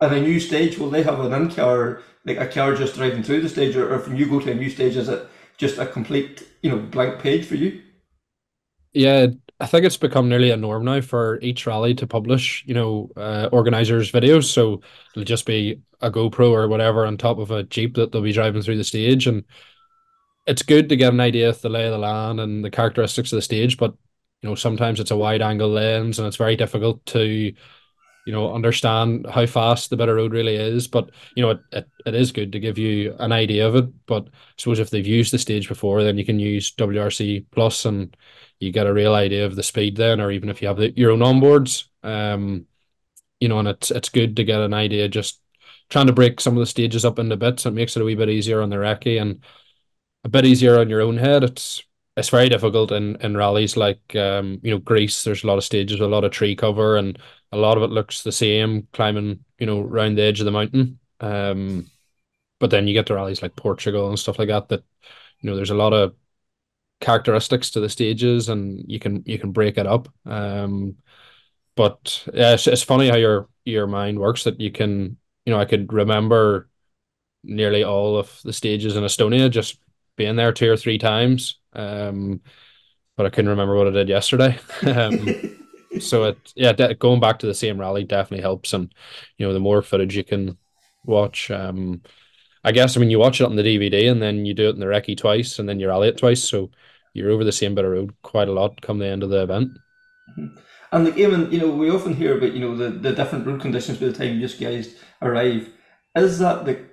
[0.00, 3.22] at a new stage, will they have an in car, like a car just driving
[3.22, 5.26] through the stage, or, or when you go to a new stage, is it
[5.56, 7.80] just a complete you know blank page for you?
[8.92, 9.28] Yeah,
[9.64, 13.10] I think it's become nearly a norm now for each rally to publish, you know,
[13.16, 14.44] uh, organizers' videos.
[14.44, 14.82] So
[15.14, 18.34] it'll just be a GoPro or whatever on top of a Jeep that they'll be
[18.34, 19.26] driving through the stage.
[19.26, 19.42] And
[20.46, 23.32] it's good to get an idea of the lay of the land and the characteristics
[23.32, 23.78] of the stage.
[23.78, 23.94] But,
[24.42, 28.52] you know, sometimes it's a wide angle lens and it's very difficult to, you know,
[28.52, 30.88] understand how fast the of road really is.
[30.88, 33.86] But, you know, it, it, it is good to give you an idea of it.
[34.04, 37.86] But I suppose if they've used the stage before, then you can use WRC Plus
[37.86, 38.14] and
[38.60, 40.92] you get a real idea of the speed then, or even if you have the,
[40.96, 42.66] your own onboards, um,
[43.40, 45.08] you know, and it's it's good to get an idea.
[45.08, 45.40] Just
[45.90, 48.14] trying to break some of the stages up into bits, it makes it a wee
[48.14, 49.42] bit easier on the recce and
[50.24, 51.44] a bit easier on your own head.
[51.44, 51.82] It's
[52.16, 55.24] it's very difficult in in rallies like um, you know Greece.
[55.24, 57.18] There's a lot of stages a lot of tree cover, and
[57.52, 60.52] a lot of it looks the same climbing you know around the edge of the
[60.52, 60.98] mountain.
[61.20, 61.90] Um,
[62.60, 64.68] but then you get to rallies like Portugal and stuff like that.
[64.68, 64.84] That
[65.40, 66.14] you know there's a lot of
[67.04, 70.96] characteristics to the stages and you can you can break it up um
[71.76, 75.60] but yeah it's, it's funny how your your mind works that you can you know
[75.60, 76.66] i could remember
[77.42, 79.78] nearly all of the stages in estonia just
[80.16, 82.40] being there two or three times um
[83.18, 85.28] but i couldn't remember what i did yesterday um
[86.00, 88.94] so it yeah going back to the same rally definitely helps and
[89.36, 90.56] you know the more footage you can
[91.04, 92.00] watch um
[92.66, 94.74] I guess I mean you watch it on the DVD and then you do it
[94.74, 96.42] in the recce twice and then you rally it twice.
[96.42, 96.70] So
[97.14, 99.42] you're over the same bit of road quite a lot come the end of the
[99.42, 99.70] event.
[100.38, 100.58] Mm-hmm.
[100.92, 103.60] And like even you know, we often hear about you know the, the different road
[103.60, 105.68] conditions by the time you guys arrive.
[106.14, 106.84] Is that the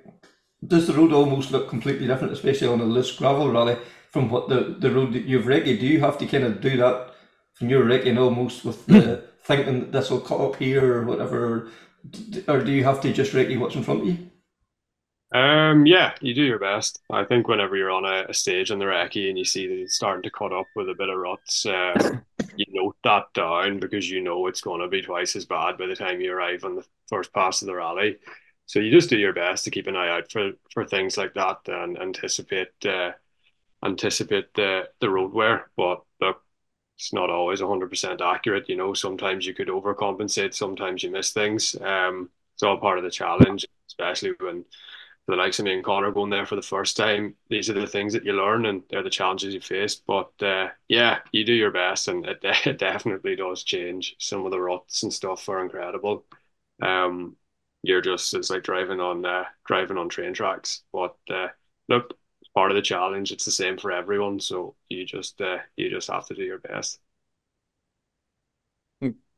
[0.66, 3.78] does the road almost look completely different, especially on a loose gravel rally,
[4.10, 5.80] from what the, the road that you've recce?
[5.80, 7.14] Do you have to kind of do that
[7.54, 11.70] from your recce almost with the thinking that this will cut up here or whatever,
[12.48, 14.31] or do you have to just recce what's in front of you?
[15.34, 17.00] Um, yeah, you do your best.
[17.10, 19.80] I think whenever you're on a, a stage in the recce and you see that
[19.82, 22.20] it's starting to cut up with a bit of ruts, uh,
[22.56, 25.86] you note that down because you know it's going to be twice as bad by
[25.88, 28.18] the time you arrive on the first pass of the rally.
[28.66, 31.34] So you just do your best to keep an eye out for, for things like
[31.36, 33.12] that and anticipate uh,
[33.86, 35.70] anticipate the the road wear.
[35.78, 36.42] But look,
[36.98, 38.70] it's not always hundred percent accurate.
[38.70, 41.76] You know, sometimes you could overcompensate, sometimes you miss things.
[41.82, 44.66] Um, it's all part of the challenge, especially when
[45.28, 47.88] the likes of me and Conor going there for the first time, these are the
[47.88, 49.96] things that you learn and they're the challenges you face.
[49.96, 54.16] But uh, yeah, you do your best and it, it, definitely does change.
[54.20, 56.26] Some of the ruts and stuff are incredible.
[56.82, 57.36] Um,
[57.84, 60.84] you're just it's like driving on uh, driving on train tracks.
[60.92, 61.48] But uh,
[61.88, 63.32] look, it's part of the challenge.
[63.32, 64.40] It's the same for everyone.
[64.40, 67.00] So you just uh, you just have to do your best.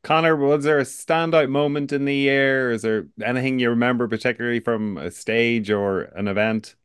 [0.03, 2.71] Conor, was there a standout moment in the year?
[2.71, 6.75] Is there anything you remember particularly from a stage or an event?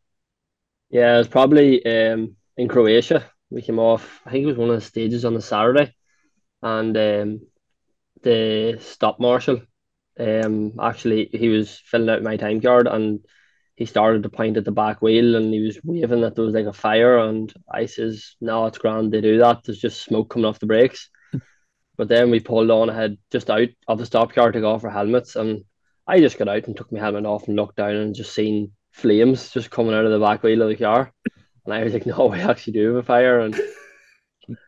[0.91, 3.31] Yeah, it was probably um, in Croatia.
[3.51, 5.95] We came off, I think it was one of the stages on the Saturday,
[6.63, 7.41] and um,
[8.23, 9.63] the stop marshal,
[10.21, 13.21] um, actually, he was filling out my time card and
[13.77, 16.55] he started to point at the back wheel and he was waving that there was
[16.55, 17.19] like a fire.
[17.19, 19.65] And I says, No, it's grand they do that.
[19.65, 21.11] There's just smoke coming off the brakes.
[21.99, 24.91] But then we pulled on ahead just out of the stopyard to go off our
[24.91, 25.37] helmets.
[25.37, 25.65] And
[26.07, 28.73] I just got out and took my helmet off and looked down and just seen
[28.93, 31.13] flames just coming out of the back wheel of the car.
[31.67, 33.41] And I was like, No, we actually do have a fire.
[33.41, 33.61] And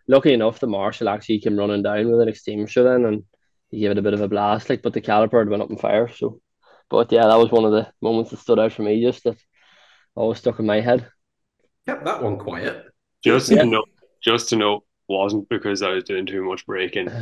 [0.06, 3.22] lucky enough, the marshal actually came running down with an extinguisher then and
[3.70, 5.70] he gave it a bit of a blast, like, but the caliper had went up
[5.70, 6.08] in fire.
[6.08, 6.40] So
[6.90, 9.38] but yeah, that was one of the moments that stood out for me, just that
[10.16, 11.08] always stuck in my head.
[11.86, 12.84] Kept that one quiet.
[13.22, 13.58] Just yeah.
[13.58, 13.84] to know,
[14.22, 17.06] just to know, wasn't because I was doing too much braking.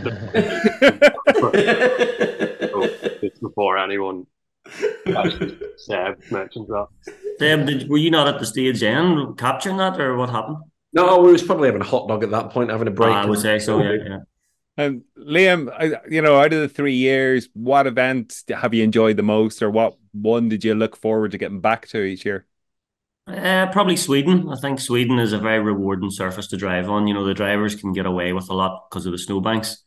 [3.41, 4.27] before anyone
[5.77, 6.87] Seb mentioned that.
[7.39, 10.59] Seb, did, were you not at the stage then capturing that, or what happened?
[10.93, 13.15] No, we was probably having a hot dog at that point, having a break.
[13.15, 13.83] Ah, I would say so.
[13.83, 14.19] Yeah, yeah.
[14.77, 19.23] And Liam, you know, out of the three years, what event have you enjoyed the
[19.23, 22.47] most, or what one did you look forward to getting back to each year?
[23.29, 24.49] Uh, probably Sweden.
[24.49, 27.07] I think Sweden is a very rewarding surface to drive on.
[27.07, 29.83] You know, the drivers can get away with a lot because of the snowbanks.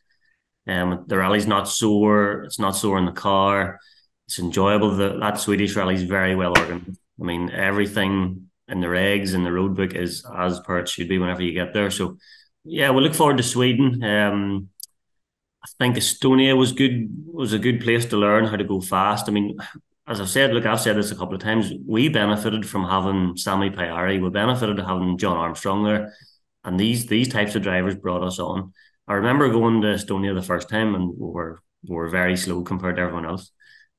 [0.68, 2.44] Um, the rally's not sore.
[2.44, 3.80] It's not sore in the car.
[4.28, 4.94] It's enjoyable.
[4.94, 7.00] The, that Swedish rally is very well organized.
[7.20, 11.08] I mean, everything in the regs and the road book is as per it should
[11.08, 11.90] be whenever you get there.
[11.90, 12.18] So,
[12.64, 14.04] yeah, we look forward to Sweden.
[14.04, 14.68] Um,
[15.64, 19.28] I think Estonia was good was a good place to learn how to go fast.
[19.28, 19.56] I mean,
[20.06, 21.72] as I've said, look, I've said this a couple of times.
[21.86, 24.20] We benefited from having Sami Pajari.
[24.20, 26.12] We benefited from having Jon Armstrong there,
[26.64, 28.72] and these these types of drivers brought us on.
[29.06, 32.62] I remember going to Estonia the first time, and we were we were very slow
[32.62, 33.50] compared to everyone else.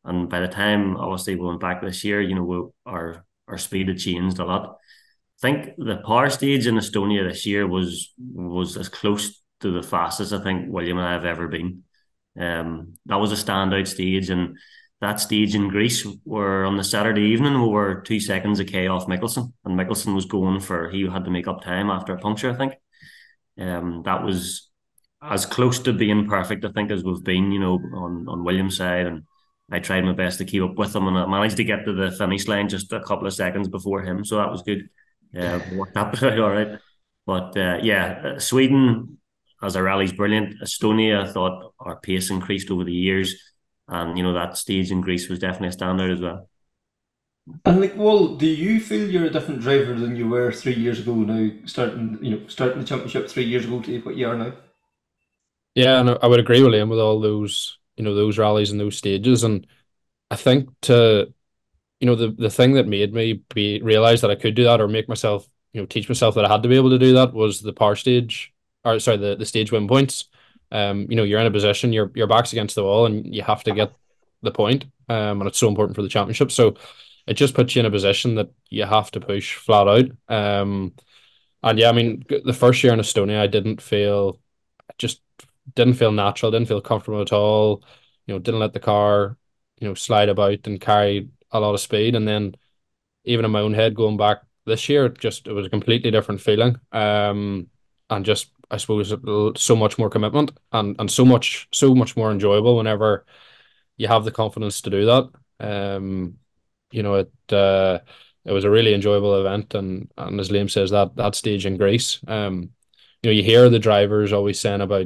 [0.03, 3.57] And by the time, obviously, we went back this year, you know, we, our our
[3.57, 4.77] speed had changed a lot.
[5.39, 9.83] I think the power stage in Estonia this year was was as close to the
[9.83, 11.83] fastest I think William and I have ever been.
[12.37, 14.57] Um, that was a standout stage, and
[15.03, 18.87] that stage in Greece were on the Saturday evening we were two seconds a k
[18.87, 22.17] off Mikkelsen, and Mikkelsen was going for he had to make up time after a
[22.17, 22.49] puncture.
[22.49, 22.73] I think.
[23.59, 24.69] Um, that was
[25.21, 28.77] as close to being perfect I think as we've been, you know, on on William's
[28.77, 29.23] side, and
[29.69, 31.93] I tried my best to keep up with him, and I managed to get to
[31.93, 34.89] the finish line just a couple of seconds before him, so that was good.
[35.37, 36.79] Uh, worked out all right.
[37.25, 39.17] But uh, yeah, uh, Sweden
[39.61, 40.61] as our rally's brilliant.
[40.61, 43.52] Estonia, I thought our pace increased over the years,
[43.87, 46.49] and you know that stage in Greece was definitely a standout as well.
[47.65, 50.99] And like, well, do you feel you're a different driver than you were three years
[50.99, 51.13] ago?
[51.13, 54.53] Now, starting, you know, starting the championship three years ago to what you are now.
[55.75, 58.79] Yeah, and I would agree with him with all those, you know, those rallies and
[58.79, 59.65] those stages, and
[60.31, 61.33] I think to,
[61.99, 64.81] you know, the the thing that made me be realize that I could do that
[64.81, 67.13] or make myself, you know, teach myself that I had to be able to do
[67.13, 68.53] that was the power stage
[68.85, 70.25] or sorry, the, the stage win points.
[70.73, 73.43] Um, you know, you're in a position, your your back's against the wall, and you
[73.43, 73.93] have to get
[74.41, 74.85] the point.
[75.07, 76.51] Um, and it's so important for the championship.
[76.51, 76.75] So
[77.27, 80.05] it just puts you in a position that you have to push flat out.
[80.27, 80.93] Um,
[81.61, 84.39] and yeah, I mean, the first year in Estonia, I didn't feel,
[84.97, 85.21] just
[85.75, 87.83] didn't feel natural, didn't feel comfortable at all.
[88.25, 89.37] You know, didn't let the car,
[89.79, 92.15] you know, slide about and carry a lot of speed.
[92.15, 92.55] And then
[93.23, 96.11] even in my own head, going back this year, it just it was a completely
[96.11, 96.75] different feeling.
[96.91, 97.67] Um,
[98.09, 99.13] and just I suppose
[99.55, 103.23] so much more commitment and and so much so much more enjoyable whenever
[103.97, 105.29] you have the confidence to do that.
[105.59, 106.39] Um,
[106.91, 107.99] you know, it uh,
[108.45, 111.77] it was a really enjoyable event, and and as Liam says, that that stage in
[111.77, 112.71] Greece, um,
[113.21, 115.05] you know, you hear the drivers always saying about,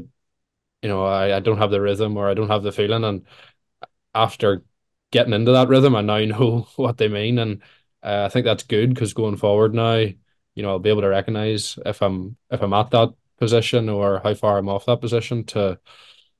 [0.81, 3.25] you know, I, I don't have the rhythm or I don't have the feeling, and
[4.15, 4.63] after
[5.11, 7.61] getting into that rhythm, I now know what they mean, and
[8.01, 11.09] uh, I think that's good because going forward now, you know, I'll be able to
[11.09, 15.43] recognize if I'm if I'm at that position or how far I'm off that position
[15.45, 15.79] to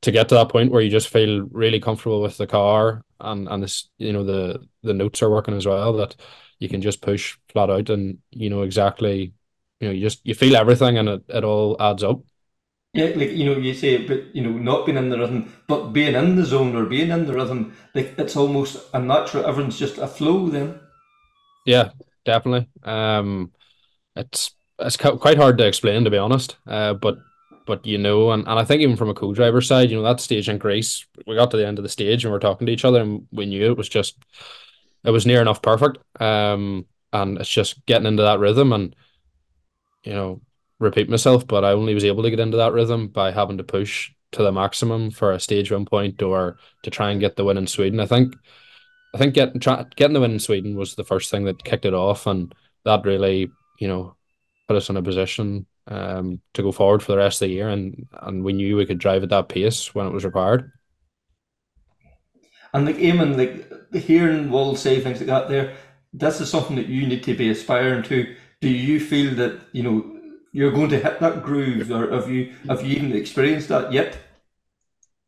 [0.02, 3.48] to get to that point where you just feel really comfortable with the car and
[3.48, 6.16] and this you know the the notes are working as well that
[6.60, 9.34] you can just push flat out and you know exactly
[9.80, 12.22] you know you just you feel everything and it, it all adds up.
[12.94, 15.94] Yeah like you know you say but you know not being in the rhythm but
[15.94, 19.80] being in the zone or being in the rhythm like it's almost a natural everyone's
[19.80, 20.80] just a flow then.
[21.66, 21.92] Yeah
[22.26, 22.70] definitely.
[22.84, 23.52] Um
[24.16, 26.58] it's it's quite hard to explain to be honest.
[26.66, 27.18] Uh, but
[27.66, 30.22] but you know, and, and I think even from a co-driver side, you know, that
[30.22, 32.66] stage in Greece, we got to the end of the stage and we are talking
[32.68, 34.18] to each other, and we knew it was just
[35.04, 35.98] it was near enough perfect.
[36.22, 38.96] Um, and it's just getting into that rhythm and
[40.04, 40.42] you know,
[40.80, 43.64] repeat myself, but I only was able to get into that rhythm by having to
[43.64, 47.44] push to the maximum for a stage one point or to try and get the
[47.44, 48.00] win in Sweden.
[48.00, 48.36] I think
[49.14, 51.86] I think getting try, getting the win in Sweden was the first thing that kicked
[51.86, 52.54] it off, and
[52.86, 54.16] that really, you know,
[54.68, 57.70] put us in a position um, to go forward for the rest of the year,
[57.70, 60.72] and and we knew we could drive at that pace when it was required.
[62.74, 65.76] And like Eamonn, like hearing Wald say things like that, there,
[66.14, 68.36] this is something that you need to be aspiring to.
[68.60, 70.20] Do you feel that you know
[70.52, 74.18] you're going to hit that groove, or have you have you even experienced that yet?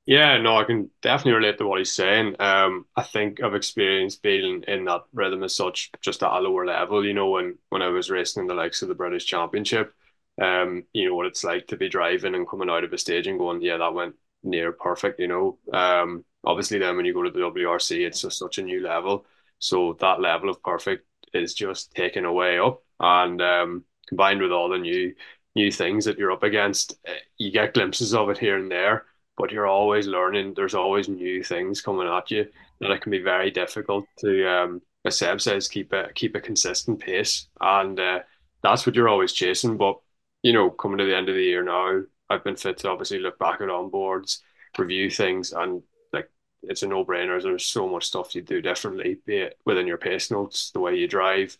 [0.09, 2.35] Yeah, no, I can definitely relate to what he's saying.
[2.39, 6.65] Um, I think I've experienced being in that rhythm as such, just at a lower
[6.65, 7.05] level.
[7.05, 9.93] You know, when when I was racing in the likes of the British Championship,
[10.41, 13.27] um, you know what it's like to be driving and coming out of a stage
[13.27, 15.19] and going, yeah, that went near perfect.
[15.19, 18.63] You know, um, obviously then when you go to the WRC, it's just such a
[18.63, 19.27] new level.
[19.59, 21.05] So that level of perfect
[21.35, 25.13] is just taken away up, and um, combined with all the new
[25.55, 29.05] new things that you're up against, eh, you get glimpses of it here and there
[29.39, 30.53] but you're always learning.
[30.53, 32.45] There's always new things coming at you,
[32.81, 36.41] and it can be very difficult to, um, as Seb says, keep a keep a
[36.41, 38.19] consistent pace, and uh,
[38.61, 39.77] that's what you're always chasing.
[39.77, 39.97] But
[40.43, 43.19] you know, coming to the end of the year now, I've been fit to obviously
[43.19, 44.39] look back at onboards,
[44.77, 46.29] review things, and like
[46.63, 47.41] it's a no brainer.
[47.41, 50.97] There's so much stuff you do differently, be it within your pace notes, the way
[50.97, 51.57] you drive,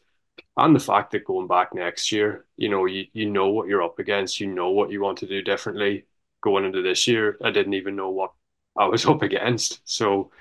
[0.58, 3.84] and the fact that going back next year, you know, you, you know what you're
[3.84, 6.04] up against, you know what you want to do differently
[6.42, 8.32] going into this year, I didn't even know what
[8.78, 9.82] I was up against.
[9.86, 10.32] So,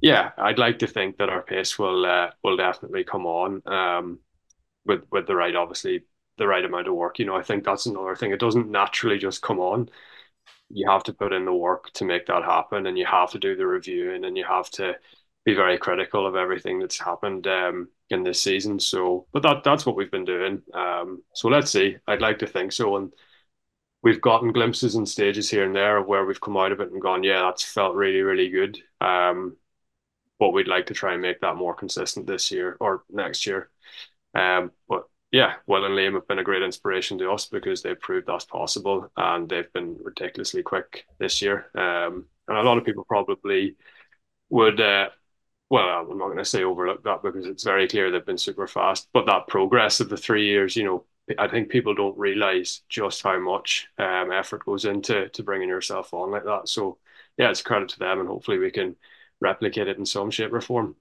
[0.00, 4.18] yeah, I'd like to think that our pace will uh, will definitely come on um,
[4.86, 6.04] with with the right, obviously,
[6.38, 7.18] the right amount of work.
[7.18, 8.32] You know, I think that's another thing.
[8.32, 9.88] It doesn't naturally just come on.
[10.70, 13.38] You have to put in the work to make that happen, and you have to
[13.38, 14.96] do the reviewing, and you have to
[15.44, 18.80] be very critical of everything that's happened um, in this season.
[18.80, 20.62] So, but that that's what we've been doing.
[20.74, 21.96] Um, so let's see.
[22.06, 23.12] I'd like to think so, and
[24.02, 26.90] we've gotten glimpses and stages here and there of where we've come out of it
[26.90, 28.78] and gone, yeah, that's felt really, really good.
[29.00, 29.56] Um,
[30.38, 33.70] but we'd like to try and make that more consistent this year or next year.
[34.34, 38.00] Um, but yeah, Will and Liam have been a great inspiration to us because they've
[38.00, 41.70] proved that's possible and they've been ridiculously quick this year.
[41.76, 43.76] Um, and a lot of people probably
[44.50, 45.10] would, uh,
[45.70, 48.66] well, I'm not going to say overlook that because it's very clear they've been super
[48.66, 51.04] fast, but that progress of the three years, you know,
[51.38, 56.12] I think people don't realize just how much um, effort goes into to bringing yourself
[56.12, 56.68] on like that.
[56.68, 56.98] So
[57.38, 58.96] yeah, it's credit to them, and hopefully we can
[59.40, 60.96] replicate it in some shape or form.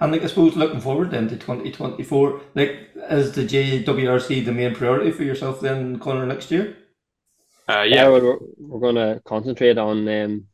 [0.00, 4.44] And like I suppose looking forward then to twenty twenty four, like is the JWRC
[4.44, 6.76] the main priority for yourself then, Conor, next year?
[7.68, 10.46] Uh, yeah, we're, we're going to concentrate on um,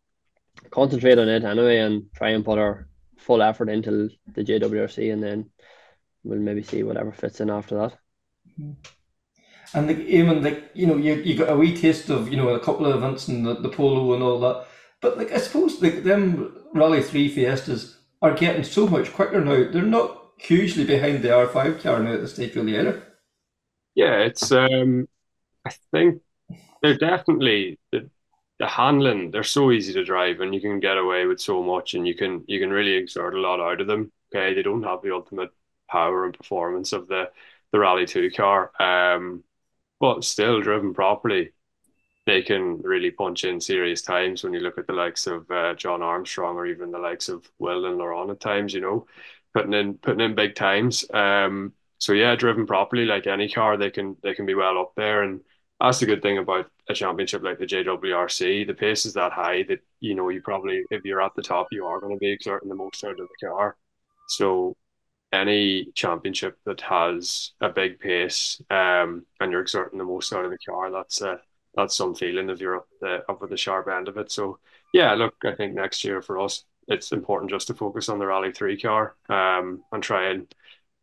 [0.71, 5.23] concentrate on it anyway, and try and put our full effort into the JWRC, and
[5.23, 5.51] then
[6.25, 7.99] we'll maybe see whatever fits in after that.
[9.75, 12.51] And like even like you know you, you got a wee taste of you know
[12.51, 14.67] a couple of events and the, the polo and all that,
[15.01, 19.71] but like I suppose like them Rally Three Fiestas are getting so much quicker now.
[19.71, 23.03] They're not hugely behind the R five car now at the really either.
[23.95, 25.09] Yeah, it's um,
[25.67, 26.23] I think
[26.83, 28.11] they're definitely the,
[28.59, 29.31] the handling.
[29.31, 32.15] They're so easy to drive, and you can get away with so much, and you
[32.15, 34.13] can you can really exert a lot out of them.
[34.35, 35.51] Okay, they don't have the ultimate
[35.89, 37.31] power and performance of the
[37.73, 38.71] the Rally 2 car.
[38.81, 39.45] Um,
[40.01, 41.53] but still driven properly,
[42.27, 45.75] they can really punch in serious times when you look at the likes of uh,
[45.75, 49.07] Jon Armstrong or even the likes of Will and Laurent at times, you know,
[49.55, 51.05] putting in putting in big times.
[51.13, 54.93] Um, so yeah, driven properly like any car, they can they can be well up
[54.97, 55.41] there, and
[55.81, 58.67] that's the good thing about a championship like the JWRC.
[58.67, 61.69] The pace is that high that you know you probably if you're at the top,
[61.73, 63.77] you are going to be exerting the most out of the car.
[64.29, 64.77] So
[65.33, 70.51] any championship that has a big pace um, and you're exerting the most out of
[70.51, 71.39] the car, that's uh,
[71.75, 74.31] that's some feeling if you're up, the, up at the sharp end of it.
[74.31, 74.59] So
[74.93, 78.27] yeah, look, I think next year for us, it's important just to focus on the
[78.27, 80.53] Rally Three car um, and try and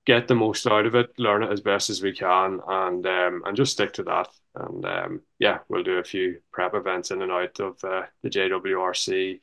[0.06, 3.44] get the most out of it, learn it as best as we can, and um,
[3.46, 4.28] and just stick to that.
[4.56, 8.30] And um, yeah, we'll do a few prep events in and out of uh, the
[8.30, 9.40] JWRC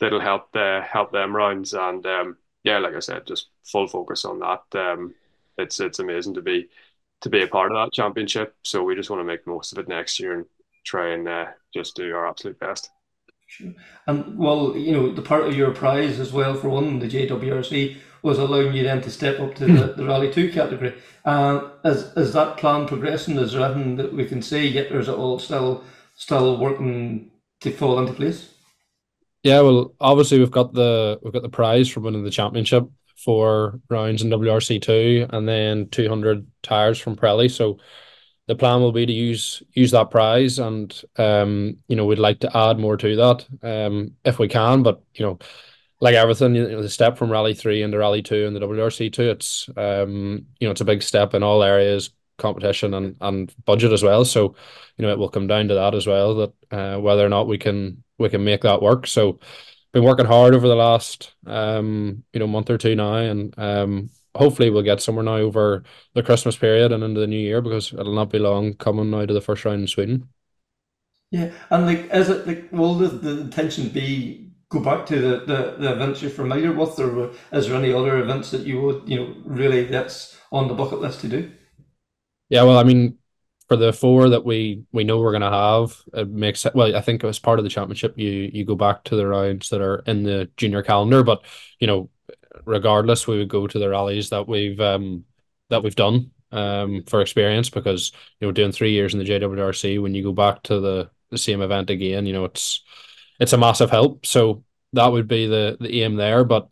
[0.00, 4.24] that'll help the help them rounds and um, yeah, like I said, just full focus
[4.24, 4.62] on that.
[4.78, 5.14] Um,
[5.58, 6.68] it's it's amazing to be
[7.20, 8.54] to be a part of that championship.
[8.62, 10.46] So we just want to make the most of it next year and
[10.84, 12.90] try and uh, just do our absolute best.
[13.46, 13.72] Sure.
[14.06, 17.96] And well, you know, the part of your prize as well for one, the JWRC,
[18.22, 20.94] was allowing you then to step up to the, the Rally Two category.
[21.24, 23.36] Uh, is is that plan progressing?
[23.36, 25.84] Is there anything that we can say yet, or is it all still
[26.16, 27.30] still working
[27.60, 28.53] to fall into place?
[29.44, 33.80] Yeah, well, obviously we've got the we've got the prize for winning the championship for
[33.90, 37.50] rounds in WRC two, and then two hundred tires from Pirelli.
[37.50, 37.78] So
[38.48, 42.40] the plan will be to use use that prize, and um, you know, we'd like
[42.40, 44.82] to add more to that, um, if we can.
[44.84, 45.40] But you know,
[46.00, 49.10] like everything, you know, the step from Rally three into Rally two and the WRC
[49.10, 53.54] two, it's um, you know, it's a big step in all areas, competition and and
[53.66, 54.24] budget as well.
[54.24, 54.56] So,
[54.98, 56.34] you know, it will come down to that as well.
[56.36, 59.06] That uh, whether or not we can we can make that work.
[59.06, 59.38] So
[59.92, 64.10] been working hard over the last um you know month or two now, and um
[64.34, 65.84] hopefully we'll get somewhere now over
[66.14, 69.24] the Christmas period and into the new year because it'll not be long coming now
[69.26, 70.28] to the first round in Sweden.
[71.30, 75.38] Yeah, and like, is it like, will the, the intention be go back to the,
[75.44, 79.08] the, the events you're familiar with, or is there any other events that you would,
[79.08, 81.52] you know, really that's on the bucket list to do?
[82.48, 83.18] Yeah, well, I mean,
[83.68, 86.66] for the four that we we know we're going to have, it makes.
[86.74, 89.70] Well, I think as part of the championship, you you go back to the rounds
[89.70, 91.44] that are in the junior calendar, but
[91.80, 92.10] you know,
[92.64, 95.24] regardless, we would go to the rallies that we've um
[95.70, 100.00] that we've done um for experience because you know doing three years in the JWRC
[100.00, 102.82] when you go back to the the same event again, you know, it's
[103.40, 104.24] it's a massive help.
[104.26, 106.44] So that would be the the aim there.
[106.44, 106.68] But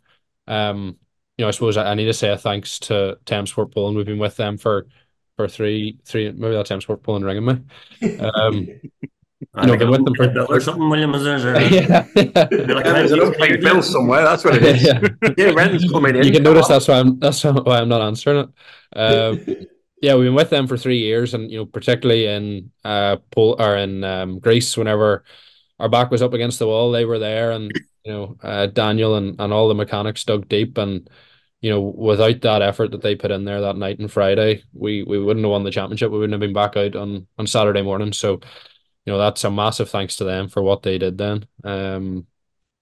[0.47, 0.97] um,
[1.37, 3.97] you know, I suppose I, need to say thanks to M-Sport Poland.
[3.97, 4.87] We've been with them for
[5.37, 8.19] for three three maybe that M-Sport Poland ringing me.
[8.21, 8.69] Um
[9.55, 11.15] I know, been with them for or something, William.
[11.15, 11.61] Is there?
[11.73, 14.23] yeah, like, there's an unpaid bill somewhere.
[14.23, 14.83] That's what it is.
[14.83, 15.01] yeah,
[15.37, 16.25] yeah rent's coming in.
[16.25, 18.99] You can notice that's why I'm that's why I'm not answering it.
[18.99, 19.67] Um,
[20.01, 23.57] yeah, we've been with them for three years, and you know, particularly in uh Pol
[23.59, 25.25] or in um, Greece, whenever
[25.79, 27.73] our back was up against the wall, they were there, and
[28.05, 31.11] you know, uh, Daniel and and all the mechanics dug deep, and
[31.63, 35.05] you know, without that effort that they put in there that night and Friday, we
[35.05, 36.11] we wouldn't have won the championship.
[36.11, 38.13] We wouldn't have been back out on on Saturday morning.
[38.13, 38.33] So,
[39.07, 41.47] you know, that's a massive thanks to them for what they did then.
[41.65, 42.27] Um,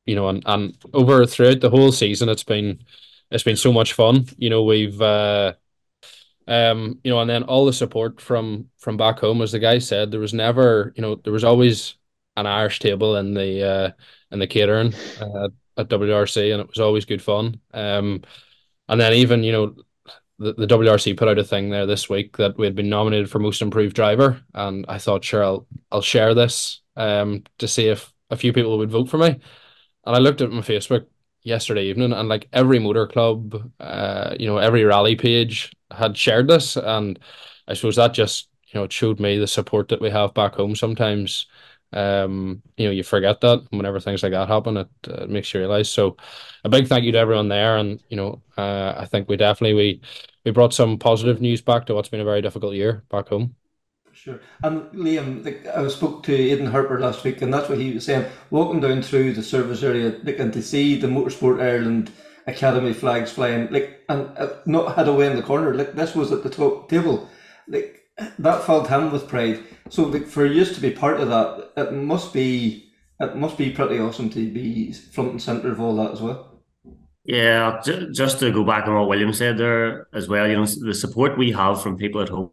[0.06, 2.82] you know, and and over throughout the whole season, it's been
[3.30, 4.26] it's been so much fun.
[4.38, 5.54] You know, we've uh
[6.48, 9.78] um, you know, and then all the support from from back home, as the guy
[9.78, 11.96] said, there was never, you know, there was always
[12.36, 13.90] an Irish table in the uh
[14.32, 17.60] in the catering uh, at WRC, and it was always good fun.
[17.72, 18.22] Um,
[18.90, 19.74] and then even you know,
[20.38, 23.30] the, the WRC put out a thing there this week that we had been nominated
[23.30, 27.86] for most improved driver, and I thought, sure, I'll I'll share this um to see
[27.86, 29.28] if a few people would vote for me.
[30.06, 31.06] And I looked at my Facebook
[31.42, 36.48] yesterday evening, and like every motor club, uh, you know, every rally page had shared
[36.48, 37.18] this, and
[37.68, 40.56] I suppose that just you know it showed me the support that we have back
[40.56, 40.74] home.
[40.74, 41.46] Sometimes,
[41.92, 45.60] um, you know, you forget that whenever things like that happen, it, uh, makes you
[45.60, 45.90] realize.
[45.90, 46.16] So,
[46.64, 49.74] a big thank you to everyone there, and you know, uh, I think we definitely
[49.74, 50.00] we
[50.44, 53.56] we brought some positive news back to what's been a very difficult year back home.
[54.12, 54.40] Sure.
[54.62, 58.26] And Liam, I spoke to Aidan Harper last week, and that's what he was saying.
[58.50, 62.10] Walking down through the service area, like, and to see the Motorsport Ireland
[62.46, 65.74] academy flags flying, like, and uh, not had away in the corner.
[65.74, 67.30] Like this was at the top table,
[67.66, 67.99] like
[68.38, 69.62] that filled him with pride.
[69.88, 72.90] So, for you to be part of that, it must be
[73.20, 76.62] it must be pretty awesome to be front and center of all that as well.
[77.24, 80.94] Yeah, just to go back on what William said there as well, you know, the
[80.94, 82.50] support we have from people at home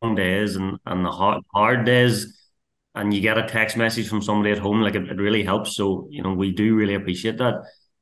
[0.00, 2.42] on days and, and the hard, hard days
[2.94, 5.76] and you get a text message from somebody at home, like it, it really helps.
[5.76, 7.54] So, you know, we do really appreciate that.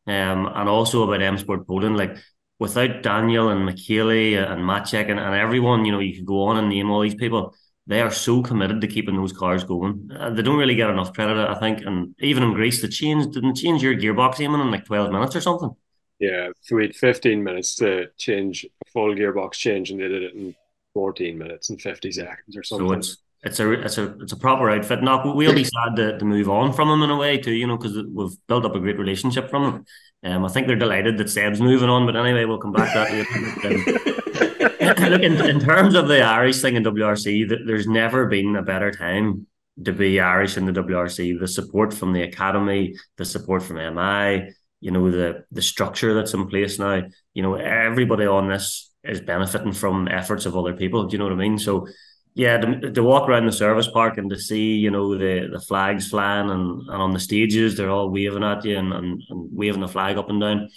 [0.07, 2.17] Um, and also about M Sport Poland, like
[2.61, 6.59] without Daniel and Michele and Maciek and, and everyone, you know, you could go on
[6.59, 7.55] and name all these people.
[7.87, 10.11] They are so committed to keeping those cars going.
[10.15, 11.81] Uh, they don't really get enough credit, I think.
[11.85, 15.35] And even in Greece, the change didn't change your gearbox even in like twelve minutes
[15.35, 15.75] or something.
[16.21, 20.23] Yeah, so we had fifteen minutes to change a full gearbox change, and they did
[20.23, 20.55] it in
[20.93, 22.87] fourteen minutes and fifty seconds or something.
[22.87, 25.03] So it's it's a it's a it's a proper outfit.
[25.03, 27.67] Now we'll be sad to, to move on from them in a way too, you
[27.67, 29.85] know, because we've built up a great relationship from them.
[30.23, 32.99] Um, I think they're delighted that Seb's moving on, but anyway, we'll come back to
[32.99, 34.11] that later.
[35.11, 38.91] Look, in, in terms of the Irish thing in WRC, there's never been a better
[38.91, 39.47] time
[39.85, 41.39] to be Irish in the WRC.
[41.39, 46.35] The support from the academy, the support from MI, you know, the the structure that's
[46.35, 47.03] in place now.
[47.35, 51.07] You know, everybody on this is benefiting from efforts of other people.
[51.07, 51.59] Do you know what I mean?
[51.59, 51.87] So
[52.41, 55.61] yeah, to, to walk around the service park and to see, you know, the, the
[55.61, 59.49] flags flying and, and on the stages they're all waving at you and, and, and
[59.53, 60.71] waving the flag up and down.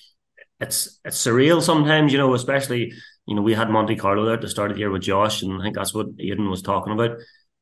[0.59, 2.91] It's it's surreal sometimes, you know, especially,
[3.25, 5.61] you know, we had Monte Carlo there the start of the year with Josh, and
[5.61, 7.11] I think that's what Aidan was talking about.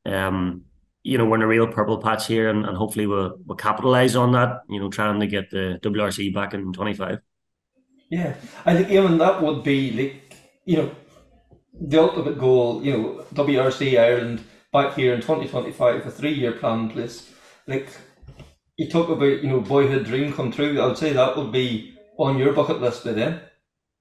[0.03, 0.64] Um,
[1.03, 4.15] you know, we're in a real purple patch here and, and hopefully we'll we'll capitalize
[4.15, 7.19] on that, you know, trying to get the WRC back in twenty five.
[8.10, 8.34] Yeah.
[8.65, 10.91] I think even that would be like you know,
[11.82, 16.82] the ultimate goal, you know, WRC Ireland back here in 2025, a three year plan
[16.82, 17.32] in place.
[17.68, 17.90] Like,
[18.78, 20.80] you talk about, you know, boyhood dream come true.
[20.80, 23.41] I would say that would be on your bucket list by then.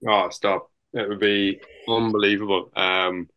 [0.07, 0.70] Oh, stop.
[0.93, 3.28] It would be unbelievable um,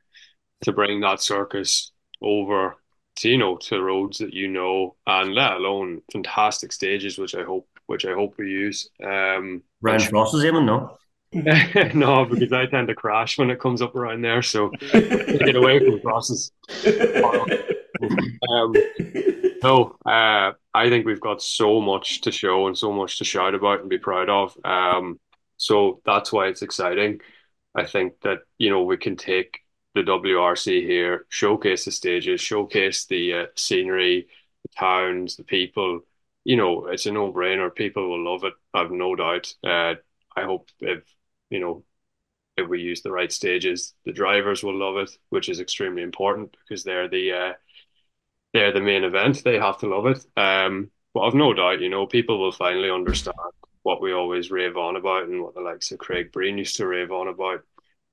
[0.64, 1.91] to bring that circus
[2.22, 2.76] over
[3.18, 7.44] to, you know, to roads that you know, and let alone fantastic stages, which I
[7.44, 8.90] hope, which I hope we use.
[9.03, 10.98] Um, Ryan Frost is aiming, no?
[11.95, 14.41] no, because I tend to crash when it comes up around there.
[14.41, 14.72] So
[15.43, 16.51] get away from crosses.
[18.49, 18.73] um,
[19.64, 23.55] no, uh, I think we've got so much to show and so much to shout
[23.55, 24.57] about and be proud of.
[24.65, 25.19] Um,
[25.57, 27.22] So that's why it's exciting.
[27.76, 29.60] I think that you know we can take
[29.95, 34.27] the WRC here, showcase the stages, showcase the uh, scenery,
[34.64, 36.01] the towns, the people.
[36.45, 37.73] You know, it's a no-brainer.
[37.76, 38.53] People will love it.
[38.73, 39.53] I've no doubt.
[39.64, 39.95] Uh,
[40.35, 41.03] I hope if
[41.53, 41.84] you know
[42.57, 46.55] if we use the right stages, the drivers will love it, which is extremely important
[46.63, 47.53] because they're the uh,
[48.53, 49.43] they're the main event.
[49.43, 50.25] They have to love it.
[50.38, 53.35] Um, but I've no doubt, you know, people will finally understand
[53.84, 56.88] what we always rave on about and what the likes of Craig Breen used to
[56.88, 57.63] rave on about.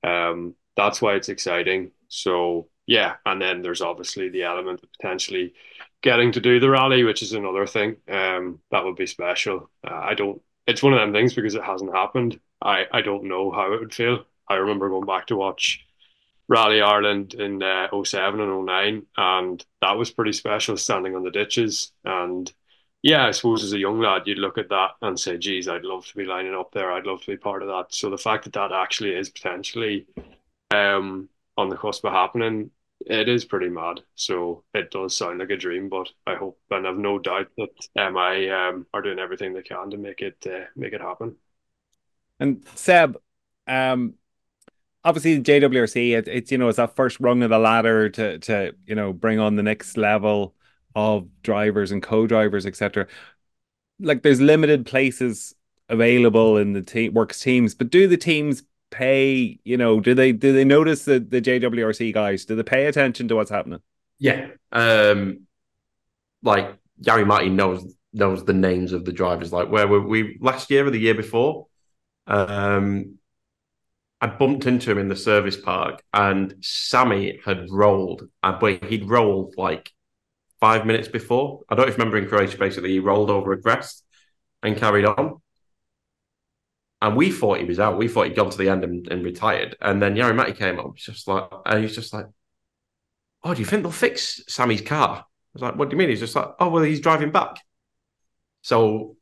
[0.02, 1.92] Um, that's why it's exciting.
[2.08, 5.54] So yeah, and then there's obviously the element of potentially
[6.02, 7.96] getting to do the rally, which is another thing.
[8.08, 9.70] Um, that would be special.
[9.86, 10.40] Uh, I don't.
[10.66, 12.40] It's one of them things because it hasn't happened.
[12.62, 14.24] I I don't know how it would feel.
[14.49, 15.87] I remember going back to watch
[16.49, 21.31] Rally Ireland in uh, 07 and 09, and that was pretty special standing on the
[21.31, 21.93] ditches.
[22.05, 22.53] And
[23.03, 25.85] yeah, I suppose as a young lad, you'd look at that and say, geez, I'd
[25.85, 26.91] love to be lining up there.
[26.93, 27.95] I'd love to be part of that.
[27.95, 30.07] So the fact that that actually is potentially
[30.73, 32.73] um, on the cusp of happening,
[33.07, 34.01] it is pretty mad.
[34.16, 37.89] So it does sound like a dream, but I hope and I've no doubt that
[37.97, 41.37] MI um, are doing everything they can to make it uh, make it happen.
[42.40, 43.16] And Seb,
[43.66, 44.14] um,
[45.04, 48.38] obviously the JWRC, it, it's you know it's that first rung of the ladder to
[48.40, 50.54] to you know bring on the next level
[50.94, 53.06] of drivers and co-drivers, etc.
[54.00, 55.54] Like there's limited places
[55.88, 59.58] available in the team works teams, but do the teams pay?
[59.64, 62.44] You know, do they do they notice the the JWRC guys?
[62.44, 63.80] Do they pay attention to what's happening?
[64.18, 65.46] Yeah, um,
[66.42, 69.52] like Jari Matti knows knows the names of the drivers.
[69.52, 71.66] Like where were we last year or the year before?
[72.26, 73.18] Um,
[74.20, 79.09] I bumped into him in the service park, and Sami had rolled, uh, but he'd
[79.09, 79.90] rolled like
[80.60, 81.60] five minutes before.
[81.68, 82.59] I don't remember in Croatia.
[82.59, 84.05] Basically, he rolled over a crest
[84.62, 85.40] and carried on.
[87.02, 87.97] And we thought he was out.
[87.97, 89.74] We thought he'd gone to the end and, and retired.
[89.80, 90.97] And then Jari Matti came up.
[90.97, 92.26] Just like, and he's just like,
[93.42, 95.24] "Oh, do you think they'll fix Sami's car?" I
[95.55, 97.56] was like, "What do you mean?" He's just like, "Oh, well, he's driving back."
[98.62, 99.16] So,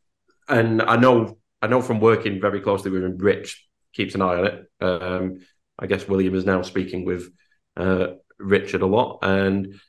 [0.48, 4.36] and I know, I know from working very closely with him, Rich keeps an eye
[4.36, 4.70] on it.
[4.80, 5.40] Um,
[5.78, 7.30] I guess William is now speaking with
[7.76, 8.08] uh,
[8.38, 9.80] Richard a lot, and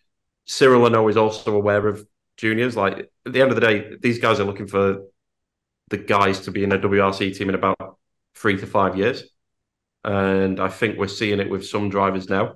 [0.45, 2.05] Cyril I know is also aware of
[2.37, 2.75] juniors.
[2.75, 5.03] Like at the end of the day, these guys are looking for
[5.89, 7.97] the guys to be in a WRC team in about
[8.35, 9.23] three to five years,
[10.03, 12.55] and I think we're seeing it with some drivers now.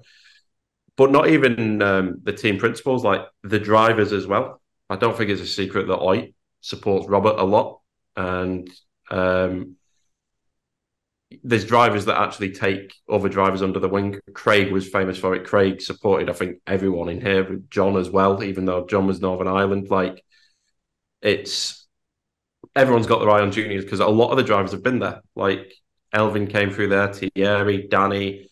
[0.95, 4.61] But not even um, the team principals, like the drivers as well.
[4.89, 6.25] I don't think it's a secret that Ott
[6.61, 7.81] supports Robert a lot,
[8.15, 8.69] and
[9.09, 9.75] um,
[11.43, 14.19] there's drivers that actually take other drivers under the wing.
[14.33, 15.45] Craig was famous for it.
[15.45, 19.47] Craig supported, I think, everyone in here, John as well, even though John was Northern
[19.47, 19.89] Ireland.
[19.89, 20.23] Like,
[21.21, 21.87] it's
[22.75, 25.21] everyone's got their eye on juniors because a lot of the drivers have been there.
[25.35, 25.73] Like,
[26.13, 28.49] Elfyn came through there, Thierry, Danny,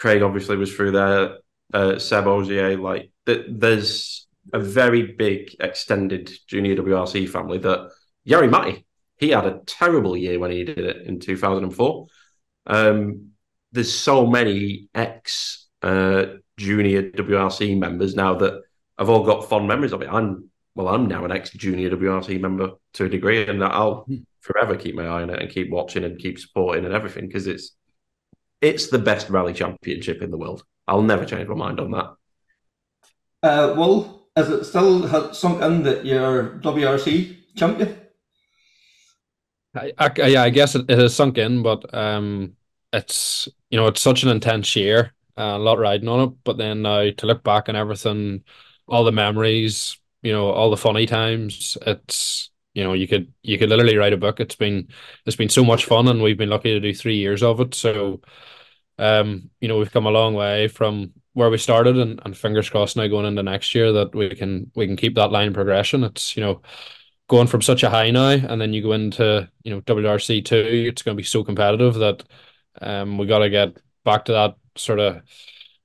[0.00, 1.38] Craig obviously was through there,
[1.74, 2.78] uh, Seb Ogier.
[2.78, 7.90] Like, th- there's a very big extended junior WRC family that
[8.26, 8.86] Jari Matti
[9.20, 12.06] he had a terrible year when he did it in 2004.
[12.66, 13.30] Um,
[13.70, 16.24] there's so many ex uh,
[16.56, 18.62] junior WRC members now that
[18.98, 20.08] I've all got fond memories of it.
[20.10, 24.16] I'm well, I'm now an ex junior WRC member to a degree, and I'll hmm.
[24.40, 27.46] forever keep my eye on it and keep watching and keep supporting and everything because
[27.46, 27.76] it's
[28.62, 30.64] it's the best rally championship in the world.
[30.88, 32.14] I'll never change my mind on that.
[33.42, 37.99] Uh, well, has it still sunk in that you're WRC champion?
[39.74, 42.56] I, I, yeah, I guess it, it has sunk in, but um,
[42.92, 46.34] it's you know it's such an intense year, uh, a lot riding on it.
[46.44, 48.42] But then now to look back and everything,
[48.88, 53.58] all the memories, you know, all the funny times, it's you know you could you
[53.58, 54.40] could literally write a book.
[54.40, 54.88] It's been
[55.24, 57.74] it's been so much fun, and we've been lucky to do three years of it.
[57.74, 58.20] So,
[58.98, 62.68] um, you know, we've come a long way from where we started, and, and fingers
[62.68, 66.02] crossed now going into next year that we can we can keep that line progression.
[66.04, 66.62] It's you know
[67.30, 70.56] going from such a high now, and then you go into you know WRC two,
[70.88, 72.24] it's going to be so competitive that
[72.82, 75.22] um we got to get back to that sort of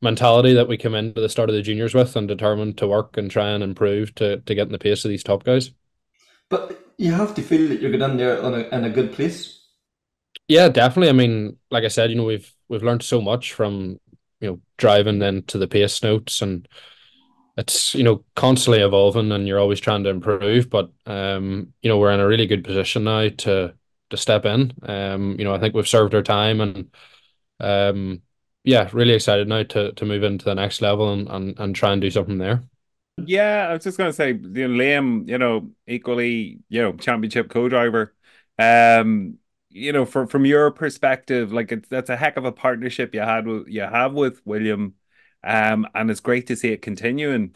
[0.02, 3.16] mentality that we come into the start of the juniors with, and determined to work
[3.16, 5.70] and try and improve to to get in the pace of these top guys.
[6.50, 9.14] But you have to feel that you're getting in there on a, in a good
[9.14, 9.62] place.
[10.48, 11.10] Yeah, definitely.
[11.10, 14.00] I mean, like I said, you know, we've we've learned so much from
[14.42, 16.68] you know driving then to the pace notes and
[17.58, 21.98] it's you know constantly evolving and you're always trying to improve but um you know
[21.98, 23.74] we're in a really good position now to
[24.10, 24.72] to step in.
[24.84, 26.90] Um you know i think we've served our time and
[27.60, 28.22] um
[28.64, 31.94] yeah really excited now to to move into the next level and and, and try
[31.94, 32.64] and do something there.
[33.18, 36.94] Yeah i was just going to say you know liam you know equally you know
[36.94, 38.14] championship co-driver.
[38.60, 39.40] Um
[39.78, 43.20] you know, from from your perspective, like it's that's a heck of a partnership you
[43.20, 44.96] had with you have with William,
[45.46, 47.56] um, and it's great to see it continuing.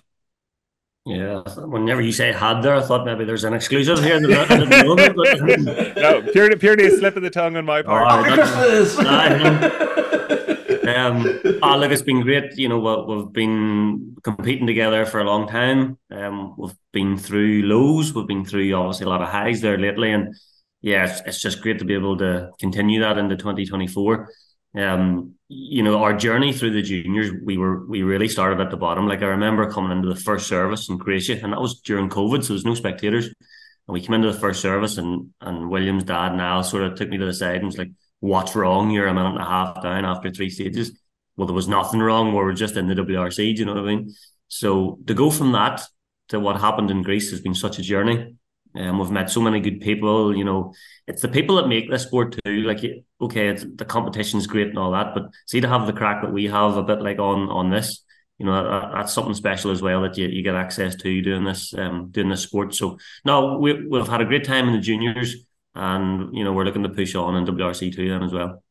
[1.06, 4.20] Yeah, whenever you say had there, I thought maybe there's an exclusive here.
[4.20, 7.66] That I didn't know about, but- no, purely purely a slip of the tongue on
[7.66, 8.08] my part.
[8.12, 9.00] Oh, Christmas!
[10.96, 12.58] um, ah, look, it's been great.
[12.58, 15.98] You know, we- we've been competing together for a long time.
[16.12, 18.14] Um, we've been through lows.
[18.14, 20.36] We've been through obviously a lot of highs there lately, and
[20.82, 24.30] yeah, it's, it's just great to be able to continue that into 2024.
[24.76, 28.78] Um, you know, our journey through the juniors, we were we really started at the
[28.78, 29.08] bottom.
[29.08, 32.44] Like I remember coming into the first service in Croatia, and that was during COVID,
[32.44, 33.26] so there was no spectators.
[33.26, 37.10] And we came into the first service, and and William's dad now sort of took
[37.10, 38.92] me to the side and was like, "What's wrong?
[38.92, 40.92] You're a minute and a half down after three stages."
[41.36, 42.30] Well, there was nothing wrong.
[42.30, 43.56] We were just in the WRC.
[43.56, 44.14] Do you know what I mean?
[44.50, 45.82] So to go from that
[46.30, 48.36] to what happened in Greece has been such a journey.
[48.80, 50.36] Um, we've met so many good people.
[50.36, 50.74] You know,
[51.08, 52.62] it's the people that make this sport too.
[52.62, 52.80] Like,
[53.22, 56.32] okay, it's, the competition's great and all that, but see to have the crack that
[56.32, 58.04] we have a bit like on on this,
[58.38, 61.44] you know, that, that's something special as well that you, you get access to doing
[61.44, 62.74] this um doing this sport.
[62.74, 65.36] So no, we we've had a great time in the juniors,
[65.76, 68.64] and you know we're looking to push on in WRC two then as well.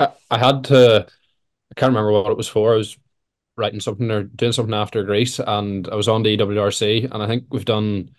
[0.00, 1.06] I, I had to.
[1.70, 2.74] I can't remember what it was for.
[2.74, 2.98] I was
[3.56, 7.26] writing something or doing something after Greece, and I was on the EWRC, and I
[7.26, 8.10] think we've done,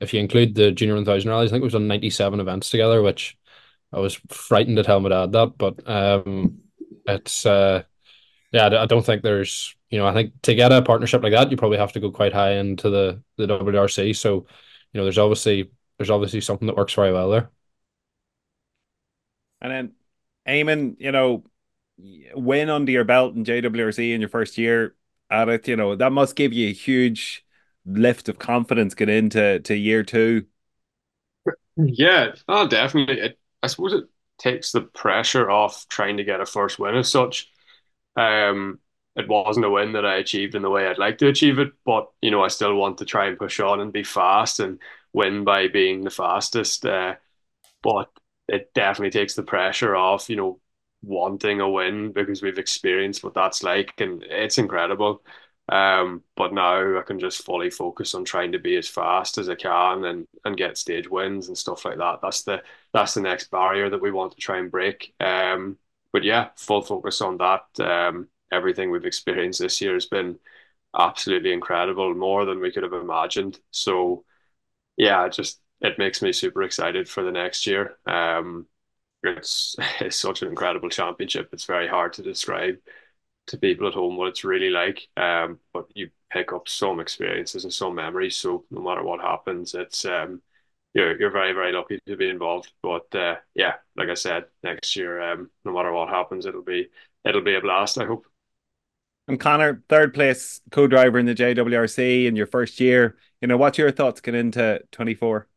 [0.00, 2.70] if you include the junior one thousand rallies, I think we've done ninety seven events
[2.70, 3.36] together, which
[3.92, 6.58] I was frightened to tell my dad that, but um,
[7.06, 7.84] it's uh,
[8.52, 11.50] yeah, I don't think there's, you know, I think to get a partnership like that,
[11.50, 14.14] you probably have to go quite high into the the WRC.
[14.16, 14.46] So,
[14.92, 17.50] you know, there's obviously there's obviously something that works very well there.
[19.60, 19.92] And then,
[20.46, 21.44] Eamonn, you know,
[22.34, 24.94] win under your belt in JWRC in your first year
[25.30, 27.44] at it, you know, that must give you a huge
[27.86, 30.46] lift of confidence get into to year two.
[31.76, 33.20] Yeah, oh, definitely.
[33.20, 34.04] It, I suppose it
[34.38, 37.50] takes the pressure off trying to get a first win as such.
[38.16, 38.80] Um,
[39.16, 41.72] it wasn't a win that I achieved in the way I'd like to achieve it,
[41.84, 44.80] but you know, I still want to try and push on and be fast and
[45.12, 46.86] win by being the fastest.
[46.86, 47.16] Uh,
[47.82, 48.10] but
[48.48, 50.60] it definitely takes the pressure off, you know,
[51.02, 55.22] wanting a win because we've experienced what that's like and it's incredible.
[55.68, 59.48] Um, but now I can just fully focus on trying to be as fast as
[59.48, 62.20] I can and and get stage wins and stuff like that.
[62.22, 62.62] That's the
[62.92, 65.14] that's the next barrier that we want to try and break.
[65.20, 65.78] Um,
[66.12, 67.64] but yeah, full focus on that.
[67.80, 70.38] Um, everything we've experienced this year has been
[70.98, 73.60] absolutely incredible, more than we could have imagined.
[73.70, 74.24] So
[74.96, 77.98] yeah, just it makes me super excited for the next year.
[78.06, 78.66] Um,
[79.24, 81.50] it's it's such an incredible championship.
[81.52, 82.76] It's very hard to describe
[83.48, 85.06] to people at home what it's really like.
[85.16, 88.36] Um, but you pick up some experiences and some memories.
[88.36, 90.42] So no matter what happens, it's um,
[90.94, 92.72] you're you're very very lucky to be involved.
[92.82, 96.88] But uh, yeah, like I said, next year, um, no matter what happens, it'll be
[97.24, 97.98] it'll be a blast.
[97.98, 98.26] I hope.
[99.26, 103.16] And Conor, third place co-driver in the JWRC in your first year.
[103.40, 105.48] You know, what's your thoughts going into twenty four?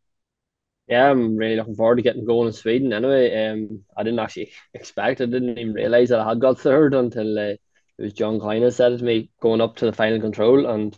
[0.87, 2.93] Yeah, I'm really looking forward to getting going in Sweden.
[2.93, 5.19] Anyway, um, I didn't actually expect.
[5.21, 7.55] I didn't even realize that I had got third until uh,
[7.97, 10.97] it was John Klein said it to me going up to the final control, and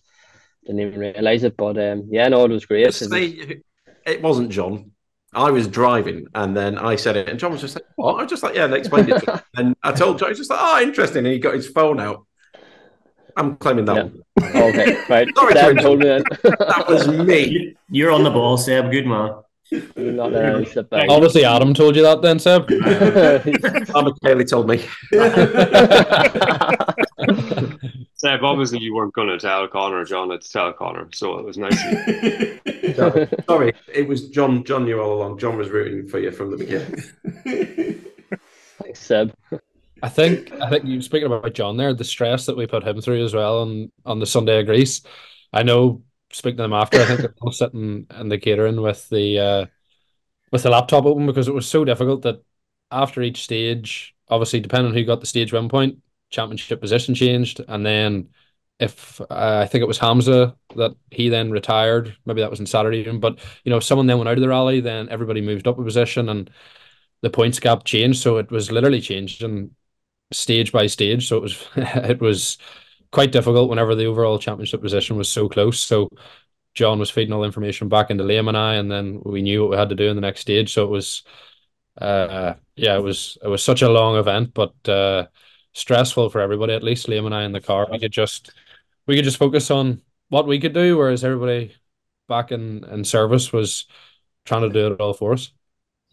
[0.66, 1.56] didn't even realize it.
[1.58, 2.86] But um, yeah, no, it was great.
[2.86, 3.62] Just say,
[4.06, 4.92] it wasn't John.
[5.34, 8.24] I was driving, and then I said it, and John was just like, "What?" I
[8.24, 9.20] was just like, "Yeah," and explained it.
[9.24, 9.40] To him.
[9.58, 12.26] and I told John, he's just like, "Oh, interesting," and he got his phone out.
[13.38, 14.04] I'm claiming that Yeah.
[14.04, 14.64] one.
[14.70, 15.28] okay, right.
[15.36, 16.24] Sorry to Seb told me then.
[16.44, 17.76] That was me.
[17.90, 18.92] You're on the ball, Seb.
[18.92, 19.36] Good man.
[19.72, 20.88] You're not letting any slip.
[20.92, 22.70] Obviously, Adam told you that then, Seb.
[23.94, 24.84] Mama Kaylee told me.
[28.16, 30.04] Seb, obviously you weren't going to tell Conor.
[30.04, 31.82] John had to tell Conor, so it was nice.
[31.86, 32.94] of you.
[32.94, 34.64] Sorry, sorry, it was John.
[34.66, 35.38] John knew all along.
[35.38, 38.04] John was rooting for you from the beginning.
[38.84, 39.34] Thanks, Seb.
[40.02, 43.00] I think I think you speaking about John there, the stress that we put him
[43.00, 45.02] through as well on on the Sunday of Greece.
[45.54, 49.08] I know speaking to them after, I think they're all sitting in the catering with
[49.10, 49.66] the uh
[50.52, 52.44] with the laptop open because it was so difficult that
[52.92, 56.00] after each stage, obviously depending on who got the stage win point,
[56.30, 58.30] championship position changed, and then
[58.80, 62.66] if uh, I think it was Hamza that he then retired, maybe that was in
[62.66, 65.42] Saturday even, but you know, if someone then went out of the rally, then everybody
[65.42, 66.50] moved up a position and
[67.22, 68.22] the points gap changed.
[68.22, 69.72] So it was literally changed and
[70.32, 71.28] stage by stage.
[71.28, 72.58] So it was it was
[73.12, 75.80] quite difficult whenever the overall championship position was so close.
[75.80, 76.10] So
[76.76, 79.62] John was feeding all the information back into Liam and I, and then we knew
[79.62, 80.74] what we had to do in the next stage.
[80.74, 81.24] So it was,
[82.00, 85.28] uh, yeah, it was it was such a long event, but uh,
[85.74, 86.74] stressful for everybody.
[86.74, 88.52] At least Liam and I in the car, we could just
[89.08, 91.76] we could just focus on what we could do, whereas everybody
[92.28, 93.86] back in in service was
[94.46, 95.52] trying to do it all for us.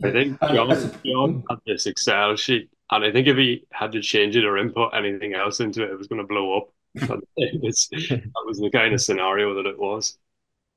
[0.03, 4.03] I think John, John had this Excel sheet, and I think if he had to
[4.03, 6.69] change it or input anything else into it, it was going to blow up.
[7.37, 10.19] it was, that was the kind of scenario that it was.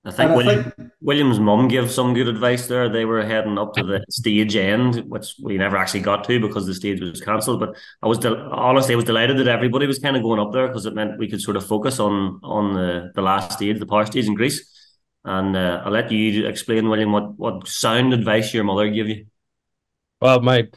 [0.06, 2.88] I think, William, think William's mum gave some good advice there.
[2.88, 6.66] They were heading up to the stage end, which we never actually got to because
[6.66, 7.60] the stage was cancelled.
[7.60, 10.54] But I was del- honestly, I was delighted that everybody was kind of going up
[10.54, 13.78] there because it meant we could sort of focus on on the, the last stage,
[13.78, 14.74] the power stage in Greece.
[15.26, 19.26] And uh, I'll let you explain, William, what what sound advice your mother gave you.
[20.22, 20.70] Well, my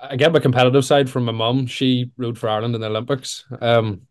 [0.00, 1.66] I get my competitive side from my mum.
[1.66, 4.02] She rode for Ireland in the Olympics um,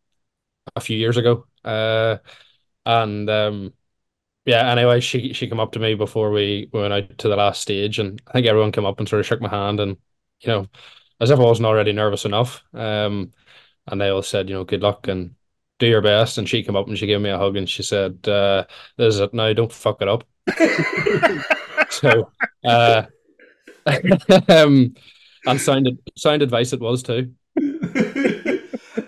[0.75, 2.17] a few years ago, uh,
[2.85, 3.73] and um,
[4.45, 7.61] yeah, anyway, she she came up to me before we went out to the last
[7.61, 9.97] stage, and I think everyone came up and sort of shook my hand, and
[10.41, 10.67] you know,
[11.19, 12.63] as if I wasn't already nervous enough.
[12.73, 13.33] Um,
[13.87, 15.35] and they all said, you know, good luck and
[15.79, 16.37] do your best.
[16.37, 18.65] And she came up and she gave me a hug and she said, uh,
[18.97, 19.53] "This is it now.
[19.53, 20.23] Don't fuck it up."
[21.89, 22.31] so,
[22.65, 23.03] uh,
[24.49, 24.95] um,
[25.45, 27.33] and sound sound advice it was too.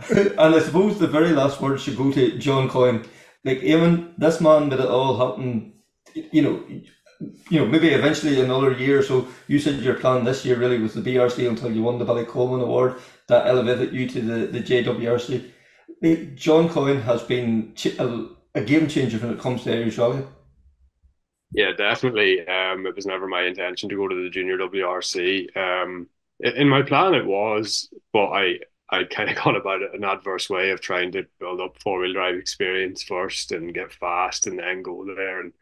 [0.37, 3.05] and I suppose the very last words should go to John Coyne
[3.43, 5.73] like even this man made it all happen.
[6.13, 6.63] You know,
[7.49, 9.27] you know, maybe eventually another year or so.
[9.47, 12.25] You said your plan this year really was the BRC until you won the Billy
[12.25, 12.95] Coleman Award
[13.27, 16.35] that elevated you to the, the JWRC.
[16.35, 18.25] John Coyne has been a,
[18.55, 20.23] a game changer when it comes to Irish rally.
[21.51, 22.47] Yeah, definitely.
[22.47, 25.57] Um, it was never my intention to go to the junior WRC.
[25.57, 26.07] Um,
[26.39, 28.59] in my plan, it was, but I
[28.91, 31.99] I kind of gone about it an adverse way of trying to build up four
[31.99, 35.53] wheel drive experience first and get fast and then go there and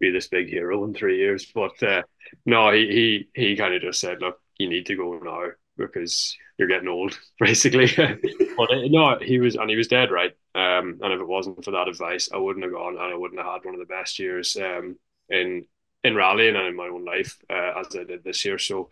[0.00, 1.46] be this big hero in three years.
[1.54, 2.02] But uh,
[2.46, 6.36] no, he he he kind of just said, look, you need to go now because
[6.58, 7.86] you're getting old, basically.
[8.56, 10.32] but uh, no, he was and he was dead right.
[10.54, 13.40] Um, and if it wasn't for that advice, I wouldn't have gone and I wouldn't
[13.40, 14.98] have had one of the best years um,
[15.28, 15.64] in
[16.04, 18.58] in rallying and in my own life uh, as I did this year.
[18.58, 18.90] So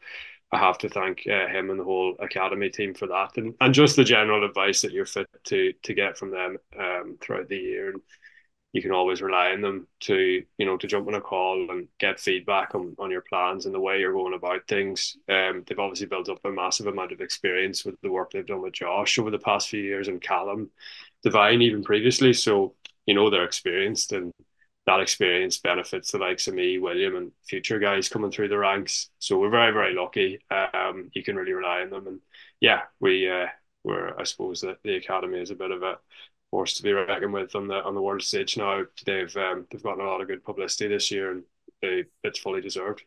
[0.52, 3.74] I have to thank uh, him and the whole academy team for that, and and
[3.74, 7.56] just the general advice that you're fit to to get from them um, throughout the
[7.56, 8.00] year, and
[8.72, 11.88] you can always rely on them to you know to jump on a call and
[11.98, 15.16] get feedback on, on your plans and the way you're going about things.
[15.28, 18.62] Um, they've obviously built up a massive amount of experience with the work they've done
[18.62, 20.70] with Josh over the past few years, and Callum,
[21.24, 22.32] Devine even previously.
[22.32, 22.74] So
[23.06, 24.32] you know they're experienced and
[24.86, 29.10] that experience benefits the likes of me, William, and future guys coming through the ranks.
[29.18, 30.38] So we're very, very lucky.
[30.50, 32.20] Um, you can really rely on them, and
[32.60, 33.46] yeah, we uh,
[33.82, 35.98] we're I suppose that the academy is a bit of a
[36.52, 38.84] force to be reckoned with on the on the world stage now.
[39.04, 41.42] They've um, they've gotten a lot of good publicity this year, and
[41.82, 43.02] they, it's fully deserved.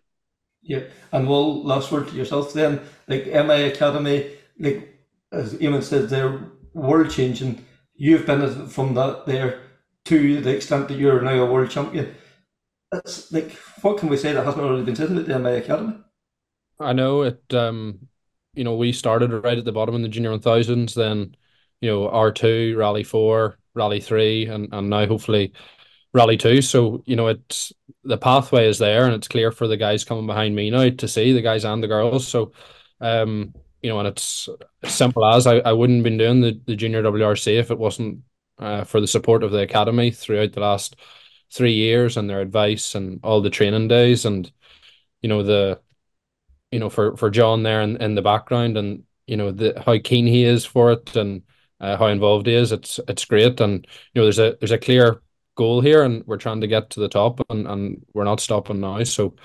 [0.62, 0.82] Yeah,
[1.14, 2.82] and well, last word to yourself then.
[3.08, 5.00] Like MI Academy, like
[5.32, 7.66] as Eamonn said, they're world changing.
[7.96, 9.62] You've been from that there
[10.10, 12.15] to the extent that you're now a world champion.
[12.91, 15.98] It's like what can we say that hasn't already been said about the MI Academy?
[16.80, 17.41] I know it.
[17.53, 18.07] Um,
[18.56, 20.95] you know, we started right at the bottom in the junior one thousands.
[20.95, 21.36] Then,
[21.81, 25.53] you know, R two, Rally four, Rally three, and and now hopefully
[26.11, 26.64] Rally two.
[26.64, 27.72] So you know, it's
[28.03, 31.07] the pathway is there, and it's clear for the guys coming behind me now to
[31.07, 32.27] see the guys and the girls.
[32.27, 32.53] So,
[32.99, 33.53] um,
[33.84, 34.49] you know, and it's
[34.86, 38.22] simple as I, I wouldn't have been doing the, the junior WRC if it wasn't
[38.60, 40.95] uh, for the support of the academy throughout the last
[41.52, 44.52] three years and their advice and all the training days and
[45.22, 45.80] you know the
[46.72, 49.98] you know for for John there in, in the background and you know the how
[50.03, 51.41] keen he is for it and
[51.80, 53.60] uh, how involved he is it's it's great.
[53.60, 55.22] And you know there's a there's a clear
[55.56, 58.80] goal here and we're trying to get to the top and, and we're not stopping
[58.80, 59.03] now.
[59.03, 59.36] So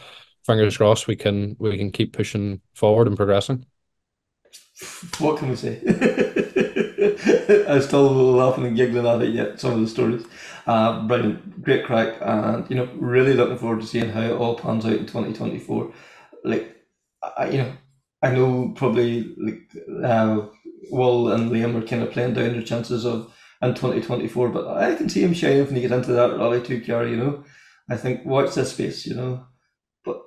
[0.46, 3.66] fingers crossed we can we can keep pushing forward and progressing.
[5.18, 5.80] What can we say
[7.68, 10.24] I'm still laughing and giggling at it yet, some of the stories.
[10.66, 14.56] Uh, brilliant, great crack, and you know, really looking forward to seeing how it all
[14.56, 15.92] pans out in 2024.
[16.44, 16.76] Like,
[17.36, 17.72] I, you know,
[18.22, 19.60] I know probably like
[20.02, 20.46] uh,
[20.90, 24.94] Will and Liam are kind of playing down their chances of in 2024, but I
[24.94, 27.44] can see him shining when he gets into that Rally 2 car, you know.
[27.88, 29.46] I think watch this space, you know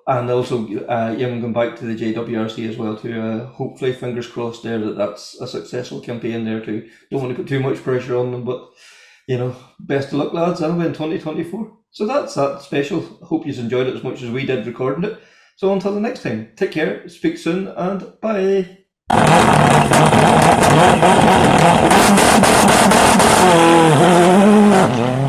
[0.08, 3.22] and also uh, even going back to the JWRC as well too.
[3.22, 6.90] Uh, hopefully, fingers crossed there that that's a successful campaign there too.
[7.12, 8.70] Don't want to put too much pressure on them, but
[9.28, 10.62] you know, best of luck, lads.
[10.62, 11.78] Anyway, in twenty twenty four.
[11.92, 13.02] So that's that special.
[13.02, 15.20] Hope you enjoyed it as much as we did recording it.
[15.56, 18.78] So until the next time, take care, speak soon, and bye.